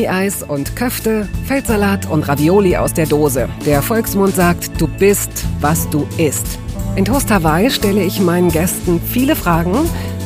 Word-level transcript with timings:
Gummieis 0.00 0.42
und 0.42 0.76
Köfte, 0.76 1.28
Feldsalat 1.46 2.10
und 2.10 2.26
Ravioli 2.26 2.74
aus 2.74 2.94
der 2.94 3.04
Dose. 3.04 3.50
Der 3.66 3.82
Volksmund 3.82 4.34
sagt, 4.34 4.80
du 4.80 4.88
bist, 4.88 5.30
was 5.60 5.90
du 5.90 6.08
isst. 6.16 6.58
In 6.96 7.04
Toast 7.04 7.30
Hawaii 7.30 7.70
stelle 7.70 8.02
ich 8.02 8.18
meinen 8.18 8.50
Gästen 8.50 8.98
viele 8.98 9.36
Fragen, 9.36 9.76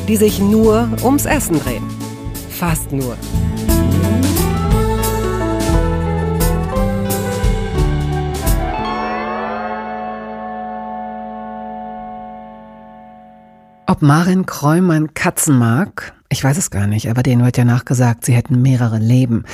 die 0.07 0.15
sich 0.15 0.39
nur 0.39 0.87
ums 1.03 1.25
Essen 1.25 1.59
drehen. 1.59 1.83
Fast 2.49 2.93
nur. 2.93 3.17
Ob 13.87 14.01
Marin 14.01 14.45
Kräumann 14.45 15.13
Katzen 15.13 15.59
mag? 15.59 16.14
Ich 16.29 16.43
weiß 16.43 16.57
es 16.57 16.71
gar 16.71 16.87
nicht, 16.87 17.09
aber 17.09 17.23
denen 17.23 17.43
wird 17.43 17.57
ja 17.57 17.65
nachgesagt, 17.65 18.25
sie 18.25 18.33
hätten 18.33 18.61
mehrere 18.61 18.97
Leben. 18.97 19.45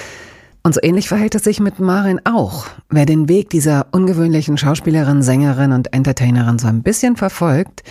Und 0.64 0.76
so 0.76 0.80
ähnlich 0.84 1.08
verhält 1.08 1.36
es 1.36 1.44
sich 1.44 1.60
mit 1.60 1.80
Marin 1.80 2.22
auch. 2.24 2.68
Wer 2.90 3.06
den 3.06 3.28
Weg 3.28 3.50
dieser 3.50 3.88
ungewöhnlichen 3.92 4.58
Schauspielerin, 4.58 5.24
Sängerin 5.24 5.72
und 5.72 5.94
Entertainerin 5.94 6.60
so 6.60 6.68
ein 6.68 6.84
bisschen 6.84 7.16
verfolgt, 7.16 7.84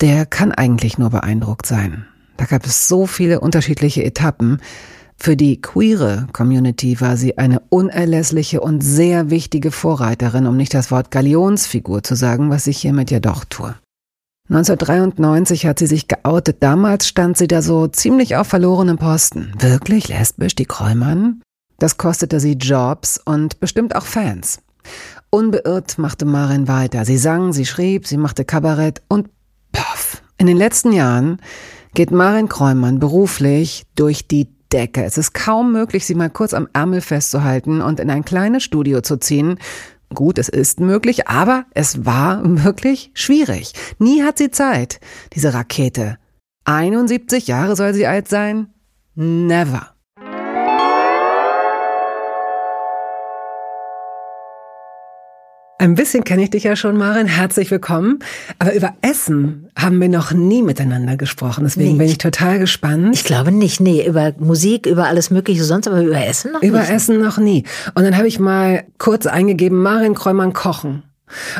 der 0.00 0.26
kann 0.26 0.52
eigentlich 0.52 0.98
nur 0.98 1.10
beeindruckt 1.10 1.66
sein. 1.66 2.06
Da 2.36 2.44
gab 2.44 2.66
es 2.66 2.86
so 2.86 3.06
viele 3.06 3.40
unterschiedliche 3.40 4.04
Etappen. 4.04 4.60
Für 5.16 5.36
die 5.36 5.60
queere 5.60 6.26
Community 6.32 7.00
war 7.00 7.16
sie 7.16 7.38
eine 7.38 7.60
unerlässliche 7.70 8.60
und 8.60 8.82
sehr 8.82 9.30
wichtige 9.30 9.72
Vorreiterin, 9.72 10.46
um 10.46 10.56
nicht 10.56 10.74
das 10.74 10.90
Wort 10.90 11.10
Galionsfigur 11.10 12.02
zu 12.02 12.14
sagen, 12.14 12.50
was 12.50 12.66
ich 12.66 12.78
hiermit 12.78 13.10
ja 13.10 13.18
doch 13.18 13.44
tue. 13.44 13.74
1993 14.48 15.66
hat 15.66 15.80
sie 15.80 15.86
sich 15.86 16.06
geoutet. 16.06 16.58
Damals 16.60 17.08
stand 17.08 17.36
sie 17.36 17.48
da 17.48 17.62
so 17.62 17.88
ziemlich 17.88 18.36
auf 18.36 18.46
verlorenem 18.46 18.96
Posten. 18.96 19.52
Wirklich 19.58 20.08
lesbisch, 20.08 20.54
die 20.54 20.66
Kräumann? 20.66 21.42
Das 21.78 21.96
kostete 21.96 22.38
sie 22.38 22.52
Jobs 22.52 23.20
und 23.24 23.58
bestimmt 23.58 23.96
auch 23.96 24.06
Fans. 24.06 24.60
Unbeirrt 25.30 25.98
machte 25.98 26.24
Marin 26.24 26.68
weiter. 26.68 27.04
Sie 27.04 27.18
sang, 27.18 27.52
sie 27.52 27.66
schrieb, 27.66 28.06
sie 28.06 28.16
machte 28.16 28.44
Kabarett 28.44 29.02
und 29.08 29.28
poff. 29.72 30.22
In 30.38 30.46
den 30.46 30.56
letzten 30.56 30.92
Jahren 30.92 31.38
geht 31.94 32.12
Marin 32.12 32.48
Kräumann 32.48 33.00
beruflich 33.00 33.84
durch 33.96 34.28
die 34.28 34.48
Decke. 34.72 35.04
Es 35.04 35.18
ist 35.18 35.34
kaum 35.34 35.72
möglich, 35.72 36.06
sie 36.06 36.14
mal 36.14 36.30
kurz 36.30 36.54
am 36.54 36.68
Ärmel 36.72 37.00
festzuhalten 37.00 37.80
und 37.80 38.00
in 38.00 38.10
ein 38.10 38.24
kleines 38.24 38.62
Studio 38.62 39.00
zu 39.00 39.16
ziehen, 39.16 39.58
Gut, 40.14 40.38
es 40.38 40.48
ist 40.48 40.80
möglich, 40.80 41.28
aber 41.28 41.66
es 41.74 42.04
war 42.04 42.40
wirklich 42.44 43.10
schwierig. 43.14 43.72
Nie 43.98 44.22
hat 44.22 44.38
sie 44.38 44.50
Zeit, 44.50 45.00
diese 45.34 45.52
Rakete. 45.52 46.18
71 46.64 47.46
Jahre 47.46 47.76
soll 47.76 47.94
sie 47.94 48.06
alt 48.06 48.28
sein? 48.28 48.68
Never. 49.14 49.95
Ein 55.78 55.94
bisschen 55.94 56.24
kenne 56.24 56.42
ich 56.42 56.50
dich 56.50 56.64
ja 56.64 56.74
schon, 56.74 56.96
Marin. 56.96 57.26
Herzlich 57.26 57.70
willkommen. 57.70 58.20
Aber 58.58 58.74
über 58.74 58.94
Essen 59.02 59.68
haben 59.78 60.00
wir 60.00 60.08
noch 60.08 60.32
nie 60.32 60.62
miteinander 60.62 61.18
gesprochen. 61.18 61.64
Deswegen 61.64 61.92
nee, 61.92 61.98
bin 61.98 62.06
ich 62.08 62.16
total 62.16 62.58
gespannt. 62.58 63.14
Ich 63.14 63.24
glaube 63.24 63.52
nicht. 63.52 63.78
Nee, 63.80 64.06
über 64.06 64.32
Musik, 64.38 64.86
über 64.86 65.06
alles 65.06 65.30
Mögliche 65.30 65.64
sonst, 65.64 65.86
aber 65.86 66.00
über 66.00 66.24
Essen 66.24 66.52
noch 66.52 66.62
über 66.62 66.78
nie. 66.78 66.84
Über 66.84 66.94
Essen 66.94 67.20
noch 67.20 67.36
nie. 67.36 67.64
Und 67.94 68.04
dann 68.04 68.16
habe 68.16 68.26
ich 68.26 68.40
mal 68.40 68.84
kurz 68.96 69.26
eingegeben, 69.26 69.82
Marin 69.82 70.14
Kräumann 70.14 70.54
kochen. 70.54 71.02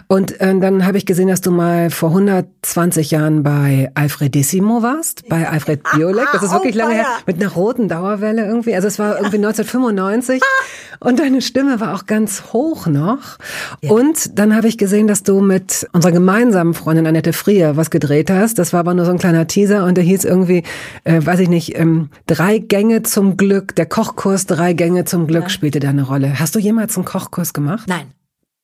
Und 0.07 0.41
äh, 0.41 0.59
dann 0.59 0.87
habe 0.87 0.99
ich 0.99 1.07
gesehen, 1.07 1.29
dass 1.29 1.41
du 1.41 1.51
mal 1.51 1.91
vor 1.91 2.11
120 2.11 3.11
Jahren 3.11 3.43
bei 3.43 3.91
Alfredissimo 3.95 4.83
warst, 4.83 5.29
bei 5.29 5.49
Alfred 5.49 5.83
Biolek. 5.95 6.29
Das 6.33 6.43
ist 6.43 6.53
wirklich 6.53 6.77
oh, 6.77 6.79
lange 6.79 6.95
her, 6.95 7.07
mit 7.27 7.41
einer 7.41 7.51
roten 7.51 7.89
Dauerwelle 7.89 8.47
irgendwie. 8.47 8.75
Also 8.75 8.89
es 8.89 8.99
war 8.99 9.17
irgendwie 9.17 9.37
1995 9.37 10.43
und 11.01 11.19
deine 11.19 11.43
Stimme 11.43 11.81
war 11.81 11.95
auch 11.95 12.07
ganz 12.07 12.53
hoch 12.53 12.87
noch. 12.87 13.39
Ja. 13.83 13.91
Und 13.91 14.39
dann 14.39 14.55
habe 14.55 14.69
ich 14.69 14.79
gesehen, 14.79 15.09
dass 15.09 15.23
du 15.23 15.41
mit 15.41 15.89
unserer 15.93 16.13
gemeinsamen 16.13 16.75
Freundin 16.75 17.07
Annette 17.07 17.33
Frier 17.33 17.77
was 17.77 17.91
gedreht 17.91 18.31
hast. 18.31 18.59
Das 18.59 18.73
war 18.73 18.81
aber 18.81 18.95
nur 18.95 19.05
so 19.05 19.11
ein 19.11 19.19
kleiner 19.19 19.47
Teaser 19.47 19.85
und 19.85 19.97
der 19.97 20.05
hieß 20.05 20.25
irgendwie, 20.25 20.63
äh, 21.05 21.25
weiß 21.25 21.41
ich 21.41 21.49
nicht, 21.49 21.79
ähm, 21.79 22.11
drei 22.27 22.59
Gänge 22.59 23.03
zum 23.03 23.37
Glück. 23.37 23.75
Der 23.75 23.87
Kochkurs 23.87 24.47
drei 24.47 24.73
Gänge 24.75 25.05
zum 25.05 25.27
Glück 25.27 25.45
ja. 25.45 25.49
spielte 25.49 25.81
da 25.81 25.91
eine 25.91 26.03
Rolle. 26.03 26.39
Hast 26.39 26.55
du 26.55 26.59
jemals 26.59 26.97
einen 26.97 27.05
Kochkurs 27.05 27.53
gemacht? 27.53 27.87
Nein. 27.89 28.16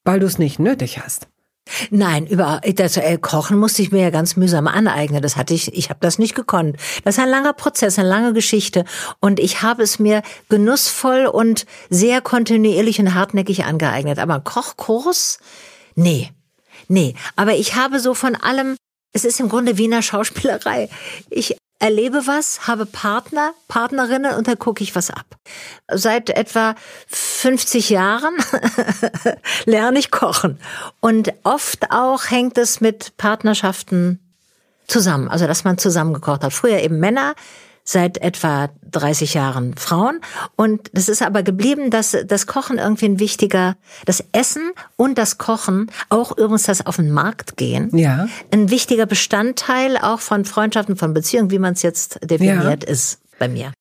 Weil 0.04 0.20
du 0.20 0.26
es 0.26 0.38
nicht 0.38 0.58
nötig 0.58 0.98
hast. 0.98 1.28
Nein, 1.90 2.26
über 2.26 2.60
das 2.74 2.96
äh, 2.96 3.18
Kochen 3.18 3.56
musste 3.56 3.82
ich 3.82 3.92
mir 3.92 4.02
ja 4.02 4.10
ganz 4.10 4.36
mühsam 4.36 4.66
aneignen. 4.66 5.22
Das 5.22 5.36
hatte 5.36 5.54
ich, 5.54 5.72
ich 5.74 5.90
habe 5.90 6.00
das 6.00 6.18
nicht 6.18 6.34
gekonnt. 6.34 6.76
Das 7.04 7.16
ist 7.16 7.22
ein 7.22 7.28
langer 7.28 7.52
Prozess, 7.52 7.98
eine 7.98 8.08
lange 8.08 8.32
Geschichte. 8.32 8.84
Und 9.20 9.38
ich 9.38 9.62
habe 9.62 9.82
es 9.82 9.98
mir 9.98 10.22
genussvoll 10.48 11.26
und 11.26 11.66
sehr 11.88 12.20
kontinuierlich 12.20 12.98
und 12.98 13.14
hartnäckig 13.14 13.64
angeeignet. 13.64 14.18
Aber 14.18 14.40
Kochkurs? 14.40 15.38
Nee. 15.94 16.30
Nee. 16.88 17.14
Aber 17.36 17.54
ich 17.54 17.76
habe 17.76 18.00
so 18.00 18.14
von 18.14 18.34
allem 18.34 18.76
es 19.12 19.24
ist 19.24 19.40
im 19.40 19.48
Grunde 19.48 19.76
Wiener 19.78 20.02
Schauspielerei. 20.02 20.88
Ich 21.28 21.56
erlebe 21.82 22.26
was, 22.26 22.69
habe 22.69 22.87
Partner, 22.87 23.54
Partnerinnen 23.66 24.37
und 24.37 24.47
dann 24.47 24.59
gucke 24.59 24.84
ich 24.84 24.94
was 24.94 25.10
ab. 25.10 25.26
Seit 25.93 26.31
etwa 26.31 26.76
50 27.09 27.91
Jahren 27.91 28.34
lerne 29.65 29.98
ich 29.98 30.12
kochen. 30.12 30.60
Und 31.00 31.34
oft 31.43 31.91
auch 31.91 32.31
hängt 32.31 32.56
es 32.56 32.81
mit 32.81 33.16
Partnerschaften 33.16 34.20
zusammen. 34.87 35.28
Also, 35.28 35.48
dass 35.48 35.65
man 35.65 35.76
zusammen 35.76 36.15
gekocht 36.15 36.44
hat. 36.44 36.53
Früher 36.53 36.78
eben 36.78 37.00
Männer, 37.00 37.34
seit 37.84 38.19
etwa 38.19 38.70
30 38.91 39.34
Jahren 39.34 39.75
Frauen. 39.76 40.20
Und 40.56 40.91
das 40.93 41.09
ist 41.09 41.22
aber 41.22 41.43
geblieben, 41.43 41.91
dass 41.91 42.16
das 42.26 42.47
Kochen 42.47 42.78
irgendwie 42.78 43.06
ein 43.06 43.19
wichtiger, 43.19 43.76
das 44.04 44.25
Essen 44.32 44.70
und 44.97 45.19
das 45.19 45.38
Kochen, 45.38 45.91
auch 46.09 46.32
übrigens 46.32 46.65
das 46.65 46.87
auf 46.87 46.97
den 46.97 47.10
Markt 47.10 47.56
gehen, 47.56 47.97
ja. 47.97 48.28
ein 48.50 48.70
wichtiger 48.70 49.06
Bestandteil 49.06 49.97
auch 49.97 50.20
von 50.20 50.44
Freundschaften, 50.44 50.97
von 50.97 51.15
Beziehungen, 51.15 51.50
wie 51.50 51.59
man 51.59 51.75
es 51.75 51.82
jetzt 51.82 52.19
definiert, 52.22 52.84
ja. 52.84 52.91
ist 52.91 53.20
bei 53.38 53.48
mir. 53.48 53.72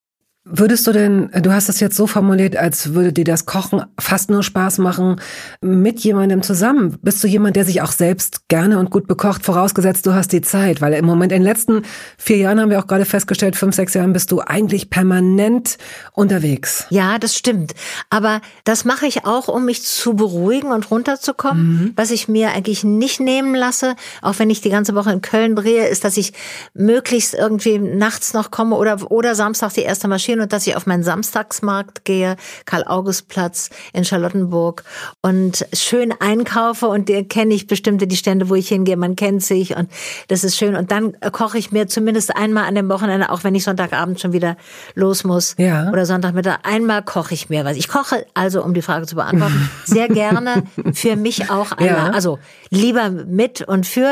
Würdest 0.44 0.88
du 0.88 0.92
denn, 0.92 1.30
du 1.40 1.52
hast 1.52 1.68
es 1.68 1.78
jetzt 1.78 1.96
so 1.96 2.08
formuliert, 2.08 2.56
als 2.56 2.94
würde 2.94 3.12
dir 3.12 3.22
das 3.22 3.46
Kochen 3.46 3.84
fast 3.96 4.28
nur 4.28 4.42
Spaß 4.42 4.78
machen 4.78 5.20
mit 5.60 6.00
jemandem 6.00 6.42
zusammen. 6.42 6.98
Bist 7.00 7.22
du 7.22 7.28
jemand, 7.28 7.54
der 7.54 7.64
sich 7.64 7.80
auch 7.80 7.92
selbst 7.92 8.48
gerne 8.48 8.80
und 8.80 8.90
gut 8.90 9.06
bekocht, 9.06 9.44
vorausgesetzt 9.44 10.04
du 10.04 10.14
hast 10.14 10.32
die 10.32 10.40
Zeit? 10.40 10.80
Weil 10.80 10.94
im 10.94 11.04
Moment, 11.04 11.30
in 11.30 11.42
den 11.42 11.44
letzten 11.44 11.82
vier 12.18 12.38
Jahren 12.38 12.60
haben 12.60 12.70
wir 12.70 12.80
auch 12.80 12.88
gerade 12.88 13.04
festgestellt, 13.04 13.54
fünf, 13.54 13.76
sechs 13.76 13.94
Jahren 13.94 14.12
bist 14.12 14.32
du 14.32 14.40
eigentlich 14.40 14.90
permanent 14.90 15.78
unterwegs. 16.12 16.86
Ja, 16.90 17.20
das 17.20 17.36
stimmt. 17.36 17.74
Aber 18.10 18.40
das 18.64 18.84
mache 18.84 19.06
ich 19.06 19.24
auch, 19.24 19.46
um 19.46 19.64
mich 19.64 19.84
zu 19.84 20.14
beruhigen 20.14 20.72
und 20.72 20.90
runterzukommen. 20.90 21.66
Mhm. 21.66 21.92
Was 21.94 22.10
ich 22.10 22.26
mir 22.26 22.50
eigentlich 22.50 22.82
nicht 22.82 23.20
nehmen 23.20 23.54
lasse, 23.54 23.94
auch 24.22 24.40
wenn 24.40 24.50
ich 24.50 24.60
die 24.60 24.70
ganze 24.70 24.96
Woche 24.96 25.12
in 25.12 25.22
Köln 25.22 25.54
drehe, 25.54 25.86
ist, 25.86 26.02
dass 26.02 26.16
ich 26.16 26.32
möglichst 26.74 27.32
irgendwie 27.32 27.78
nachts 27.78 28.34
noch 28.34 28.50
komme 28.50 28.74
oder, 28.74 29.08
oder 29.12 29.36
Samstag 29.36 29.74
die 29.74 29.82
erste 29.82 30.08
Maschine 30.08 30.31
und 30.40 30.52
dass 30.52 30.66
ich 30.66 30.76
auf 30.76 30.86
meinen 30.86 31.02
Samstagsmarkt 31.02 32.04
gehe, 32.04 32.36
Karl-August-Platz 32.64 33.70
in 33.92 34.04
Charlottenburg 34.04 34.84
und 35.20 35.66
schön 35.72 36.12
einkaufe 36.18 36.88
und 36.88 37.08
der 37.08 37.24
kenne 37.24 37.54
ich 37.54 37.66
bestimmte 37.66 38.06
die 38.06 38.16
Stände, 38.16 38.48
wo 38.48 38.54
ich 38.54 38.68
hingehe, 38.68 38.96
man 38.96 39.16
kennt 39.16 39.42
sich 39.42 39.76
und 39.76 39.90
das 40.28 40.44
ist 40.44 40.56
schön 40.56 40.76
und 40.76 40.90
dann 40.90 41.16
koche 41.32 41.58
ich 41.58 41.72
mir 41.72 41.86
zumindest 41.88 42.36
einmal 42.36 42.64
an 42.64 42.74
dem 42.74 42.88
Wochenende, 42.88 43.30
auch 43.30 43.44
wenn 43.44 43.54
ich 43.54 43.64
Sonntagabend 43.64 44.20
schon 44.20 44.32
wieder 44.32 44.56
los 44.94 45.24
muss 45.24 45.54
ja. 45.58 45.88
oder 45.90 46.06
Sonntagmittag, 46.06 46.60
einmal 46.62 47.02
koche 47.02 47.34
ich 47.34 47.50
mir 47.50 47.64
was. 47.64 47.76
Ich 47.76 47.88
koche 47.88 48.26
also, 48.34 48.62
um 48.62 48.74
die 48.74 48.82
Frage 48.82 49.06
zu 49.06 49.16
beantworten, 49.16 49.70
sehr 49.84 50.08
gerne 50.08 50.64
für 50.92 51.16
mich 51.16 51.50
auch 51.50 51.72
einmal, 51.72 52.08
ja. 52.08 52.10
also 52.10 52.38
lieber 52.70 53.10
mit 53.10 53.62
und 53.62 53.86
für 53.86 54.08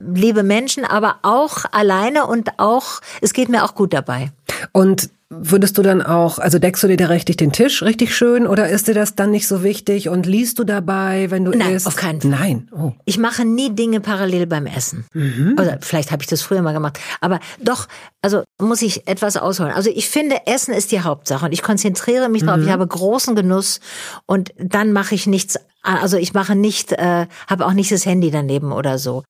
liebe 0.00 0.42
Menschen, 0.42 0.84
aber 0.84 1.16
auch 1.22 1.64
alleine 1.72 2.26
und 2.26 2.58
auch, 2.58 3.00
es 3.20 3.32
geht 3.32 3.48
mir 3.48 3.64
auch 3.64 3.74
gut 3.74 3.92
dabei. 3.92 4.32
Und 4.72 5.10
Würdest 5.34 5.78
du 5.78 5.82
dann 5.82 6.02
auch, 6.02 6.38
also 6.38 6.58
deckst 6.58 6.82
du 6.82 6.88
dir 6.88 6.98
da 6.98 7.06
richtig 7.06 7.38
den 7.38 7.52
Tisch 7.52 7.82
richtig 7.82 8.14
schön 8.14 8.46
oder 8.46 8.68
ist 8.68 8.86
dir 8.86 8.92
das 8.92 9.14
dann 9.14 9.30
nicht 9.30 9.48
so 9.48 9.62
wichtig 9.62 10.10
und 10.10 10.26
liest 10.26 10.58
du 10.58 10.64
dabei, 10.64 11.30
wenn 11.30 11.46
du 11.46 11.52
Nein, 11.52 11.72
isst? 11.72 11.86
auf 11.86 11.96
keinen 11.96 12.20
Fall. 12.20 12.30
Nein. 12.30 12.68
Oh. 12.70 12.92
Ich 13.06 13.16
mache 13.16 13.46
nie 13.46 13.74
Dinge 13.74 14.00
parallel 14.00 14.46
beim 14.46 14.66
Essen. 14.66 15.06
Mhm. 15.14 15.56
Oder 15.58 15.78
vielleicht 15.80 16.12
habe 16.12 16.22
ich 16.22 16.28
das 16.28 16.42
früher 16.42 16.60
mal 16.60 16.74
gemacht. 16.74 16.98
Aber 17.22 17.40
doch, 17.58 17.88
also 18.20 18.42
muss 18.60 18.82
ich 18.82 19.08
etwas 19.08 19.38
ausholen. 19.38 19.72
Also 19.72 19.88
ich 19.88 20.10
finde, 20.10 20.46
Essen 20.46 20.74
ist 20.74 20.92
die 20.92 21.00
Hauptsache 21.00 21.46
und 21.46 21.52
ich 21.52 21.62
konzentriere 21.62 22.28
mich 22.28 22.42
mhm. 22.42 22.48
darauf. 22.48 22.62
Ich 22.64 22.70
habe 22.70 22.86
großen 22.86 23.34
Genuss 23.34 23.80
und 24.26 24.52
dann 24.58 24.92
mache 24.92 25.14
ich 25.14 25.26
nichts. 25.26 25.58
Also 25.82 26.18
ich 26.18 26.34
mache 26.34 26.54
nicht, 26.54 26.92
äh, 26.92 27.26
habe 27.46 27.64
auch 27.64 27.72
nicht 27.72 27.90
das 27.90 28.04
Handy 28.04 28.30
daneben 28.30 28.70
oder 28.70 28.98
so. 28.98 29.24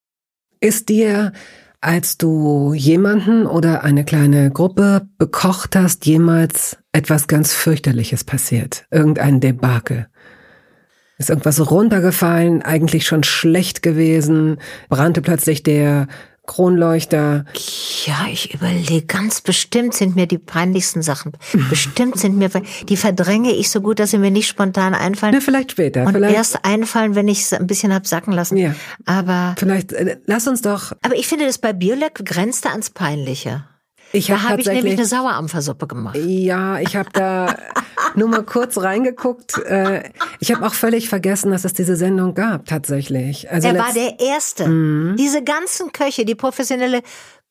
Ist 0.59 0.89
dir 0.89 1.33
als 1.83 2.17
du 2.17 2.75
jemanden 2.75 3.45
oder 3.45 3.83
eine 3.83 4.05
kleine 4.05 4.51
Gruppe 4.51 5.09
bekocht 5.19 5.75
hast, 5.75 6.07
jemals 6.07 6.79
etwas 6.93 7.27
ganz 7.27 7.53
fürchterliches 7.53 8.23
passiert? 8.23 8.87
Irgendein 8.93 9.41
Debakel? 9.41 10.07
Ist 11.19 11.29
irgendwas 11.29 11.71
runtergefallen, 11.71 12.63
eigentlich 12.63 13.05
schon 13.07 13.25
schlecht 13.25 13.83
gewesen, 13.83 14.59
brannte 14.89 15.23
plötzlich 15.23 15.65
der 15.65 16.07
Kronleuchter. 16.47 17.45
Ja, 18.05 18.27
ich 18.31 18.53
überlege, 18.53 19.07
ganz 19.07 19.41
bestimmt 19.41 19.95
sind 19.95 20.17
mir 20.17 20.27
die 20.27 20.39
peinlichsten 20.39 21.01
Sachen. 21.01 21.33
bestimmt 21.71 22.19
sind 22.19 22.37
mir, 22.37 22.51
die 22.89 22.97
verdränge 22.97 23.53
ich 23.53 23.71
so 23.71 23.81
gut, 23.81 24.01
dass 24.01 24.11
sie 24.11 24.19
mir 24.19 24.33
nicht 24.33 24.49
spontan 24.49 24.95
einfallen. 24.95 25.35
Na, 25.35 25.41
vielleicht 25.41 25.73
später. 25.73 26.05
Und 26.05 26.15
vielleicht, 26.15 26.35
erst 26.35 26.65
einfallen, 26.65 27.15
wenn 27.15 27.29
ich 27.29 27.43
es 27.43 27.53
ein 27.53 27.67
bisschen 27.67 27.95
hab 27.95 28.07
sacken 28.07 28.33
lassen. 28.33 28.57
Ja. 28.57 28.75
Aber, 29.07 29.55
vielleicht, 29.57 29.93
äh, 29.93 30.19
lass 30.27 30.49
uns 30.49 30.63
doch. 30.63 30.93
aber 31.03 31.17
ich 31.17 31.29
finde, 31.29 31.47
das 31.47 31.59
bei 31.59 31.73
Biolek 31.73 32.25
grenzte 32.25 32.71
ans 32.71 32.91
Peinliche. 32.91 33.65
Ich 34.13 34.27
Da 34.27 34.43
habe 34.43 34.61
ich 34.61 34.67
nämlich 34.69 34.95
eine 34.95 35.07
Sauerampfersuppe 35.07 35.87
gemacht. 35.87 36.17
Ja, 36.17 36.79
ich 36.79 36.97
habe 36.97 37.09
da 37.13 37.57
nur 38.15 38.29
mal 38.29 38.43
kurz 38.43 38.79
reingeguckt. 38.79 39.59
Äh, 39.65 40.03
Ich 40.39 40.53
habe 40.55 40.67
auch 40.67 40.75
völlig 40.75 41.09
vergessen, 41.09 41.51
dass 41.51 41.65
es 41.65 41.73
diese 41.73 41.97
Sendung 41.97 42.35
gab, 42.35 42.67
tatsächlich. 42.67 43.51
Also 43.51 43.69
Er 43.69 43.79
war 43.79 43.93
der 43.93 44.21
Erste. 44.21 44.69
Mhm. 44.69 45.17
Diese 45.17 45.43
ganzen 45.43 45.93
Köche, 45.93 46.25
die 46.25 46.35
professionelle 46.35 47.03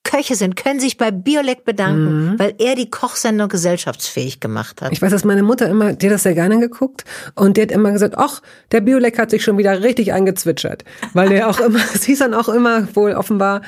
Köche 0.04 0.36
sind, 0.36 0.56
können 0.56 0.80
sich 0.80 0.98
bei 0.98 1.12
Biolek 1.12 1.64
bedanken, 1.64 2.34
weil 2.40 2.56
er 2.58 2.74
die 2.76 2.90
Kochsendung 2.90 3.50
gesellschaftsfähig 3.50 4.40
gemacht 4.40 4.82
hat. 4.82 4.90
Mhm. 4.90 4.94
Ich 4.94 5.02
weiß, 5.02 5.12
dass 5.12 5.24
meine 5.24 5.44
Mutter 5.44 5.70
immer, 5.70 5.94
die 5.94 6.08
hat 6.08 6.14
das 6.16 6.24
sehr 6.24 6.34
gerne 6.34 6.60
geguckt 6.60 7.06
und 7.36 7.56
die 7.58 7.62
hat 7.62 7.72
immer 7.72 7.92
gesagt, 7.92 8.16
ach, 8.18 8.42
der 8.72 8.82
Biolek 8.82 9.20
hat 9.20 9.30
sich 9.30 9.44
schon 9.44 9.60
wieder 9.60 9.84
richtig 9.84 10.12
eingezwitschert. 10.12 10.86
Weil 11.14 11.30
der 11.30 11.50
auch 11.50 11.60
immer, 11.66 11.80
es 11.94 12.04
hieß 12.04 12.20
dann 12.20 12.34
auch 12.34 12.50
immer 12.50 12.88
wohl 12.96 13.14
offenbar, 13.14 13.62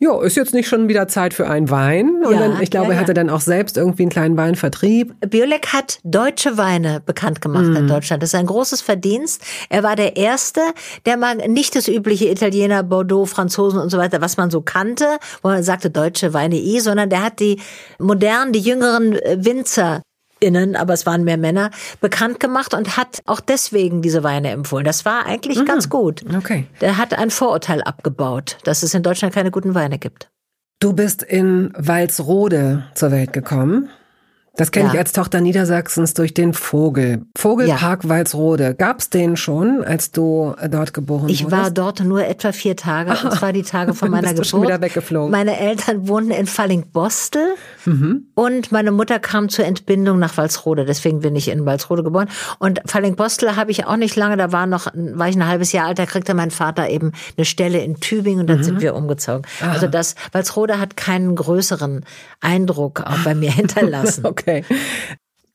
ja, 0.00 0.20
ist 0.22 0.36
jetzt 0.36 0.54
nicht 0.54 0.68
schon 0.68 0.88
wieder 0.88 1.08
Zeit 1.08 1.34
für 1.34 1.48
einen 1.48 1.70
Wein. 1.70 2.22
Und 2.24 2.32
Ja, 2.32 2.38
dann, 2.40 2.62
ich 2.62 2.70
glaube, 2.70 2.86
ja, 2.86 2.92
er 2.92 2.94
ja. 2.96 3.00
hatte 3.02 3.14
dann 3.14 3.30
auch 3.30 3.40
selbst 3.40 3.76
irgendwie 3.76 4.04
einen 4.04 4.10
kleinen 4.10 4.36
Weinvertrieb. 4.36 5.14
Biolek 5.28 5.72
hat 5.72 5.98
deutsche 6.04 6.56
Weine 6.56 7.00
bekannt 7.04 7.40
gemacht 7.40 7.66
Mhm. 7.66 7.76
in 7.76 7.88
Deutschland. 7.88 8.22
Das 8.22 8.30
ist 8.32 8.38
ein 8.38 8.46
großes 8.46 8.80
Verdienst. 8.80 9.42
Er 9.68 9.82
war 9.82 9.96
der 9.96 10.16
Erste, 10.16 10.60
der 11.06 11.16
mal 11.16 11.36
nicht 11.48 11.74
das 11.74 11.88
übliche 11.88 12.28
Italiener, 12.30 12.82
Bordeaux, 12.82 13.26
Franzosen 13.26 13.80
und 13.80 13.90
so 13.90 13.98
weiter, 13.98 14.20
was 14.20 14.36
man 14.36 14.50
so 14.50 14.60
kannte, 14.60 15.04
wo 15.42 15.48
man 15.48 15.62
sagte 15.62 15.90
deutsche 15.90 16.32
Weine 16.32 16.56
eh, 16.56 16.78
sondern 16.80 17.10
der 17.10 17.24
hat 17.24 17.40
die 17.40 17.60
modernen, 17.98 18.52
die 18.52 18.60
jüngeren 18.60 19.14
äh, 19.14 19.36
Winzer 19.40 20.02
Innen, 20.40 20.76
aber 20.76 20.94
es 20.94 21.06
waren 21.06 21.24
mehr 21.24 21.36
Männer, 21.36 21.70
bekannt 22.00 22.40
gemacht 22.40 22.74
und 22.74 22.96
hat 22.96 23.20
auch 23.26 23.40
deswegen 23.40 24.02
diese 24.02 24.22
Weine 24.22 24.50
empfohlen. 24.50 24.84
Das 24.84 25.04
war 25.04 25.26
eigentlich 25.26 25.64
ganz 25.64 25.88
gut. 25.88 26.24
Okay. 26.36 26.66
Der 26.80 26.96
hat 26.96 27.14
ein 27.14 27.30
Vorurteil 27.30 27.82
abgebaut, 27.82 28.58
dass 28.64 28.82
es 28.82 28.94
in 28.94 29.02
Deutschland 29.02 29.34
keine 29.34 29.50
guten 29.50 29.74
Weine 29.74 29.98
gibt. 29.98 30.28
Du 30.80 30.92
bist 30.92 31.24
in 31.24 31.72
Walsrode 31.76 32.84
zur 32.94 33.10
Welt 33.10 33.32
gekommen. 33.32 33.88
Das 34.58 34.72
kenne 34.72 34.88
Ja. 34.88 34.92
ich 34.94 34.98
als 34.98 35.12
Tochter 35.12 35.40
Niedersachsens 35.40 36.14
durch 36.14 36.34
den 36.34 36.52
Vogel. 36.52 37.22
Vogelpark 37.38 38.08
Walsrode. 38.08 38.74
Gab's 38.74 39.08
den 39.08 39.36
schon, 39.36 39.84
als 39.84 40.10
du 40.10 40.52
dort 40.68 40.92
geboren 40.92 41.28
Ich 41.28 41.44
wurdest? 41.44 41.62
war 41.62 41.70
dort 41.70 42.00
nur 42.00 42.26
etwa 42.26 42.50
vier 42.50 42.74
Tage, 42.74 43.12
und 43.12 43.32
zwar 43.38 43.52
die 43.52 43.62
Tage 43.62 43.94
von 43.94 44.10
meiner 44.10 44.28
Bist 44.30 44.38
du 44.40 44.44
schon 44.44 44.62
Geburt. 44.62 44.74
wieder 44.80 44.84
weggeflogen? 44.84 45.30
Meine 45.30 45.58
Eltern 45.60 46.08
wohnten 46.08 46.32
in 46.32 46.46
Fallingbostel 46.48 47.54
Mhm. 47.86 48.26
und 48.34 48.72
meine 48.72 48.90
Mutter 48.90 49.20
kam 49.20 49.48
zur 49.48 49.64
Entbindung 49.64 50.18
nach 50.18 50.36
Walsrode. 50.36 50.84
Deswegen 50.84 51.20
bin 51.20 51.36
ich 51.36 51.48
in 51.48 51.64
Walsrode 51.64 52.02
geboren. 52.02 52.28
Und 52.58 52.80
Fallingbostel 52.84 53.54
habe 53.54 53.70
ich 53.70 53.86
auch 53.86 53.96
nicht 53.96 54.16
lange, 54.16 54.36
da 54.36 54.50
war 54.50 54.66
noch, 54.66 54.88
war 54.92 55.28
ich 55.28 55.36
ein 55.36 55.46
halbes 55.46 55.70
Jahr 55.70 55.86
alt, 55.86 56.00
da 56.00 56.04
kriegte 56.06 56.34
mein 56.34 56.50
Vater 56.50 56.88
eben 56.90 57.12
eine 57.36 57.44
Stelle 57.44 57.78
in 57.78 58.00
Tübingen 58.00 58.40
und 58.40 58.46
dann 58.48 58.58
Mhm. 58.58 58.64
sind 58.64 58.80
wir 58.80 58.96
umgezogen. 58.96 59.42
Also 59.60 59.86
das, 59.86 60.16
Walsrode 60.32 60.80
hat 60.80 60.96
keinen 60.96 61.36
größeren 61.36 62.04
Eindruck 62.40 63.02
auch 63.06 63.18
bei 63.24 63.36
mir 63.36 63.52
hinterlassen. 63.52 64.26
Okay. 64.26 64.47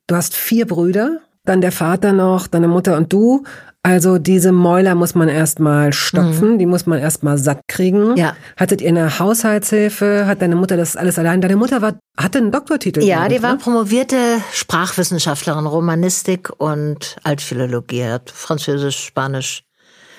Du 0.07 0.15
hast 0.15 0.35
vier 0.35 0.67
Brüder, 0.67 1.19
dann 1.45 1.61
der 1.61 1.71
Vater 1.71 2.13
noch, 2.13 2.47
deine 2.47 2.67
Mutter 2.67 2.97
und 2.97 3.11
du. 3.11 3.43
Also 3.85 4.17
diese 4.17 4.53
Mäuler 4.53 4.95
muss 4.95 5.13
man 5.13 5.27
erstmal 5.27 5.91
stopfen, 5.91 6.57
die 6.57 6.65
muss 6.65 6.85
man 6.85 6.99
erstmal 6.99 7.37
satt 7.37 7.67
kriegen. 7.67 8.11
Mhm. 8.11 8.15
Ja. 8.15 8.37
Hattet 8.55 8.81
ihr 8.81 8.87
eine 8.87 9.19
Haushaltshilfe? 9.19 10.25
Hat 10.25 10.41
deine 10.41 10.55
Mutter 10.55 10.77
das 10.77 10.95
alles 10.95 11.19
allein? 11.19 11.41
Deine 11.41 11.57
Mutter 11.57 11.81
war, 11.81 11.99
hatte 12.17 12.37
einen 12.37 12.53
Doktortitel. 12.53 13.03
Ja, 13.03 13.27
die 13.27 13.35
ich, 13.35 13.43
war 13.43 13.53
ne? 13.53 13.57
promovierte 13.57 14.15
Sprachwissenschaftlerin, 14.53 15.65
Romanistik 15.65 16.49
und 16.57 17.17
Altphilologie, 17.23 18.05
hat 18.05 18.31
Französisch, 18.31 19.03
Spanisch, 19.03 19.63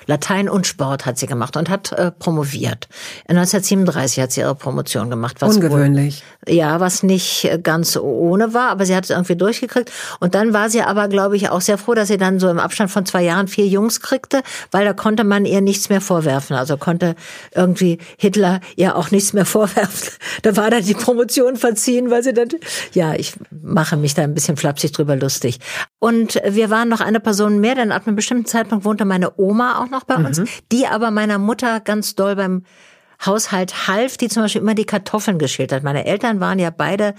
Latein 0.07 0.49
und 0.49 0.67
Sport 0.67 1.07
hat 1.07 1.19
sie 1.19 1.27
gemacht 1.27 1.57
und 1.57 1.69
hat 1.71 1.93
äh, 1.93 2.11
promoviert. 2.11 2.89
1937 3.29 4.21
hat 4.23 4.33
sie 4.33 4.41
ihre 4.41 4.55
Promotion 4.55 5.11
gemacht. 5.11 5.37
Was 5.41 5.57
wohl- 5.57 5.65
Ungewöhnlich. 5.65 6.23
ja, 6.47 6.81
was 6.81 7.03
nicht 7.03 7.45
äh, 7.45 7.59
ganz 7.59 7.97
ohne 7.97 8.55
war, 8.55 8.71
aber 8.71 8.87
sie 8.87 8.95
hat 8.95 9.05
es 9.05 9.11
irgendwie 9.11 9.37
durchgekriegt. 9.37 9.91
Und 10.21 10.35
dann 10.35 10.53
war 10.53 10.69
sie 10.71 10.83
aber, 10.83 11.09
glaube 11.09 11.37
ich, 11.37 11.49
auch 11.51 11.61
sehr 11.61 11.79
froh, 11.79 11.95
dass 11.95 12.09
sie 12.09 12.19
dann 12.19 12.39
so 12.41 12.49
im 12.49 12.59
Abstand 12.59 12.91
von 12.91 13.07
zwei 13.07 13.23
Jahren 13.23 13.49
vier 13.49 13.67
Jungs 13.67 14.01
kriegte, 14.01 14.43
weil 14.71 14.85
da 14.85 14.93
konnte 14.93 15.25
man 15.25 15.45
ihr 15.45 15.61
nichts 15.61 15.89
mehr 15.89 16.01
vorwerfen. 16.01 16.57
Also 16.57 16.77
konnte 16.77 17.15
irgendwie 17.55 17.99
Hitler 18.19 18.61
ihr 18.77 18.97
auch 18.97 19.11
nichts 19.11 19.33
mehr 19.33 19.45
vorwerfen. 19.55 20.11
Da 20.43 20.57
war 20.57 20.71
dann 20.71 20.85
die 20.85 20.95
Promotion 20.95 21.57
verziehen, 21.57 22.11
weil 22.11 22.23
sie 22.23 22.33
dann, 22.35 22.49
ja, 22.93 23.15
ich 23.15 23.35
mache 23.51 23.97
mich 23.97 24.15
da 24.15 24.23
ein 24.23 24.35
bisschen 24.35 24.57
flapsig 24.57 24.93
drüber 24.93 25.17
lustig. 25.17 25.59
Und 25.99 26.41
wir 26.47 26.71
waren 26.71 26.89
noch 26.89 27.01
eine 27.01 27.21
Person 27.21 27.61
mehr, 27.61 27.75
denn 27.75 27.93
ab 27.93 28.07
einem 28.07 28.17
bestimmten 28.17 28.47
Zeitpunkt 28.47 28.85
wohnte 28.85 29.05
meine 29.05 29.33
Oma 29.39 29.83
auch 29.83 29.91
noch 29.95 30.05
bei 30.05 30.17
uns, 30.17 30.43
die 30.73 30.87
aber 30.87 31.11
meiner 31.11 31.39
Mutter 31.39 31.81
ganz 31.81 32.15
doll 32.15 32.37
beim 32.37 32.65
Haushalt 33.25 33.89
half, 33.89 34.17
die 34.17 34.29
zum 34.29 34.43
Beispiel 34.43 34.61
immer 34.61 34.75
die 34.75 34.85
Kartoffeln 34.85 35.39
geschält 35.39 35.73
hat. 35.73 35.83
Meine 35.83 36.05
Eltern 36.05 36.41
waren 36.41 36.59
ja 36.59 36.71
beide 36.71 37.15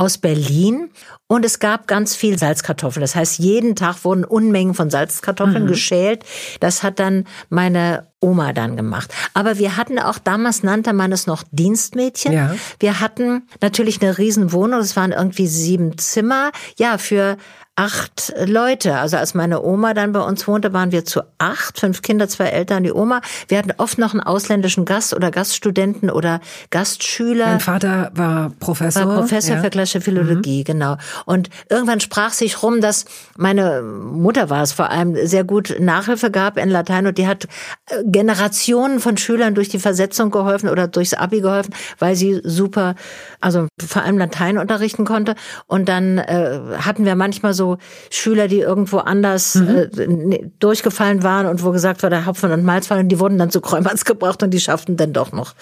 aus 0.00 0.16
Berlin 0.16 0.88
und 1.26 1.44
es 1.44 1.58
gab 1.58 1.86
ganz 1.86 2.16
viel 2.16 2.38
Salzkartoffeln. 2.38 3.02
Das 3.02 3.14
heißt, 3.14 3.38
jeden 3.38 3.76
Tag 3.76 4.02
wurden 4.02 4.24
Unmengen 4.24 4.72
von 4.72 4.88
Salzkartoffeln 4.88 5.66
geschält. 5.66 6.24
Das 6.60 6.82
hat 6.82 6.98
dann 6.98 7.26
meine 7.50 8.06
Oma 8.18 8.54
dann 8.54 8.78
gemacht. 8.78 9.12
Aber 9.34 9.58
wir 9.58 9.76
hatten 9.76 9.98
auch, 9.98 10.16
damals 10.18 10.62
nannte 10.62 10.94
man 10.94 11.12
es 11.12 11.26
noch 11.26 11.44
Dienstmädchen. 11.50 12.32
Ja. 12.32 12.54
Wir 12.78 13.00
hatten 13.00 13.42
natürlich 13.60 14.00
eine 14.00 14.16
riesen 14.16 14.52
Wohnung. 14.52 14.80
Es 14.80 14.96
waren 14.96 15.12
irgendwie 15.12 15.46
sieben 15.46 15.98
Zimmer. 15.98 16.50
Ja, 16.78 16.96
für 16.96 17.36
acht 17.80 18.34
Leute. 18.44 18.98
Also 18.98 19.16
als 19.16 19.32
meine 19.32 19.62
Oma 19.62 19.94
dann 19.94 20.12
bei 20.12 20.20
uns 20.20 20.46
wohnte, 20.46 20.74
waren 20.74 20.92
wir 20.92 21.06
zu 21.06 21.22
acht, 21.38 21.80
fünf 21.80 22.02
Kinder, 22.02 22.28
zwei 22.28 22.48
Eltern, 22.48 22.82
die 22.82 22.92
Oma. 22.92 23.22
Wir 23.48 23.56
hatten 23.56 23.72
oft 23.78 23.96
noch 23.96 24.12
einen 24.12 24.20
ausländischen 24.20 24.84
Gast 24.84 25.14
oder 25.14 25.30
Gaststudenten 25.30 26.10
oder 26.10 26.40
Gastschüler. 26.68 27.46
Mein 27.46 27.60
Vater 27.60 28.10
war 28.12 28.52
Professor. 28.60 29.06
War 29.06 29.20
Professor 29.20 29.56
ja. 29.56 29.62
für 29.62 29.70
klassische 29.70 30.02
Philologie, 30.02 30.62
genau. 30.62 30.98
Und 31.24 31.48
irgendwann 31.70 32.00
sprach 32.00 32.34
sich 32.34 32.62
rum, 32.62 32.82
dass 32.82 33.06
meine 33.38 33.80
Mutter 33.80 34.50
war 34.50 34.62
es 34.62 34.72
vor 34.72 34.90
allem 34.90 35.16
sehr 35.26 35.44
gut 35.44 35.74
Nachhilfe 35.80 36.30
gab 36.30 36.58
in 36.58 36.68
Latein 36.68 37.06
und 37.06 37.16
die 37.16 37.26
hat 37.26 37.44
äh, 37.86 38.02
Generationen 38.04 39.00
von 39.00 39.16
Schülern 39.16 39.54
durch 39.54 39.70
die 39.70 39.78
Versetzung 39.78 40.30
geholfen 40.30 40.68
oder 40.68 40.86
durchs 40.86 41.14
Abi 41.14 41.40
geholfen, 41.40 41.74
weil 41.98 42.14
sie 42.14 42.42
super, 42.44 42.94
also 43.40 43.68
vor 43.82 44.02
allem 44.02 44.18
Latein 44.18 44.58
unterrichten 44.58 45.06
konnte. 45.06 45.34
Und 45.66 45.88
dann 45.88 46.18
äh, 46.18 46.60
hatten 46.78 47.06
wir 47.06 47.14
manchmal 47.14 47.54
so 47.54 47.69
Schüler, 48.10 48.48
die 48.48 48.60
irgendwo 48.60 48.98
anders 48.98 49.56
äh, 49.56 49.88
ne- 50.06 50.50
durchgefallen 50.58 51.22
waren 51.22 51.46
und 51.46 51.64
wo 51.64 51.70
gesagt 51.70 52.02
wurde, 52.02 52.26
Hopfen 52.26 52.52
und 52.52 52.64
Malz 52.64 52.86
fallen, 52.86 53.08
die 53.08 53.18
wurden 53.18 53.38
dann 53.38 53.50
zu 53.50 53.60
Kräumanns 53.60 54.04
gebracht 54.04 54.42
und 54.42 54.50
die 54.50 54.60
schafften 54.60 54.96
dann 54.96 55.12
doch 55.12 55.32
noch 55.32 55.54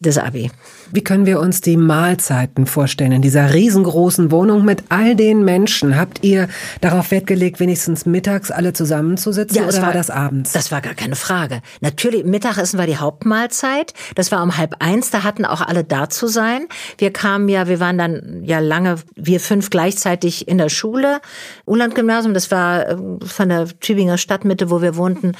das 0.00 0.16
Abi. 0.16 0.50
Wie 0.92 1.02
können 1.02 1.26
wir 1.26 1.40
uns 1.40 1.60
die 1.60 1.76
Mahlzeiten 1.76 2.66
vorstellen 2.66 3.12
in 3.12 3.22
dieser 3.22 3.52
riesengroßen 3.52 4.30
Wohnung 4.30 4.64
mit 4.64 4.84
all 4.90 5.16
den 5.16 5.44
Menschen? 5.44 5.96
Habt 5.96 6.22
ihr 6.22 6.48
darauf 6.80 7.10
Wert 7.10 7.26
gelegt, 7.26 7.58
wenigstens 7.58 8.06
mittags 8.06 8.50
alle 8.50 8.72
zusammenzusitzen 8.72 9.64
es 9.64 9.74
oder 9.74 9.86
war 9.86 9.92
das 9.92 10.08
abends? 10.08 10.52
Das 10.52 10.70
war 10.70 10.80
gar 10.80 10.94
keine 10.94 11.16
Frage. 11.16 11.62
Natürlich, 11.80 12.24
Mittagessen 12.24 12.78
war 12.78 12.86
die 12.86 12.96
Hauptmahlzeit. 12.96 13.92
Das 14.14 14.30
war 14.30 14.42
um 14.42 14.56
halb 14.56 14.76
eins, 14.78 15.10
da 15.10 15.24
hatten 15.24 15.44
auch 15.44 15.62
alle 15.62 15.82
da 15.82 16.08
zu 16.08 16.28
sein. 16.28 16.66
Wir 16.96 17.12
kamen 17.12 17.48
ja, 17.48 17.66
wir 17.66 17.80
waren 17.80 17.98
dann 17.98 18.42
ja 18.44 18.60
lange, 18.60 18.96
wir 19.16 19.40
fünf 19.40 19.68
gleichzeitig 19.68 20.46
in 20.46 20.58
der 20.58 20.68
Schule. 20.68 21.20
Uland-Gymnasium, 21.66 22.34
das 22.34 22.50
war 22.50 22.88
äh, 22.88 22.96
von 23.24 23.48
der 23.48 23.66
Tübinger 23.80 24.16
Stadtmitte, 24.16 24.70
wo 24.70 24.80
wir 24.80 24.96
wohnten, 24.96 25.32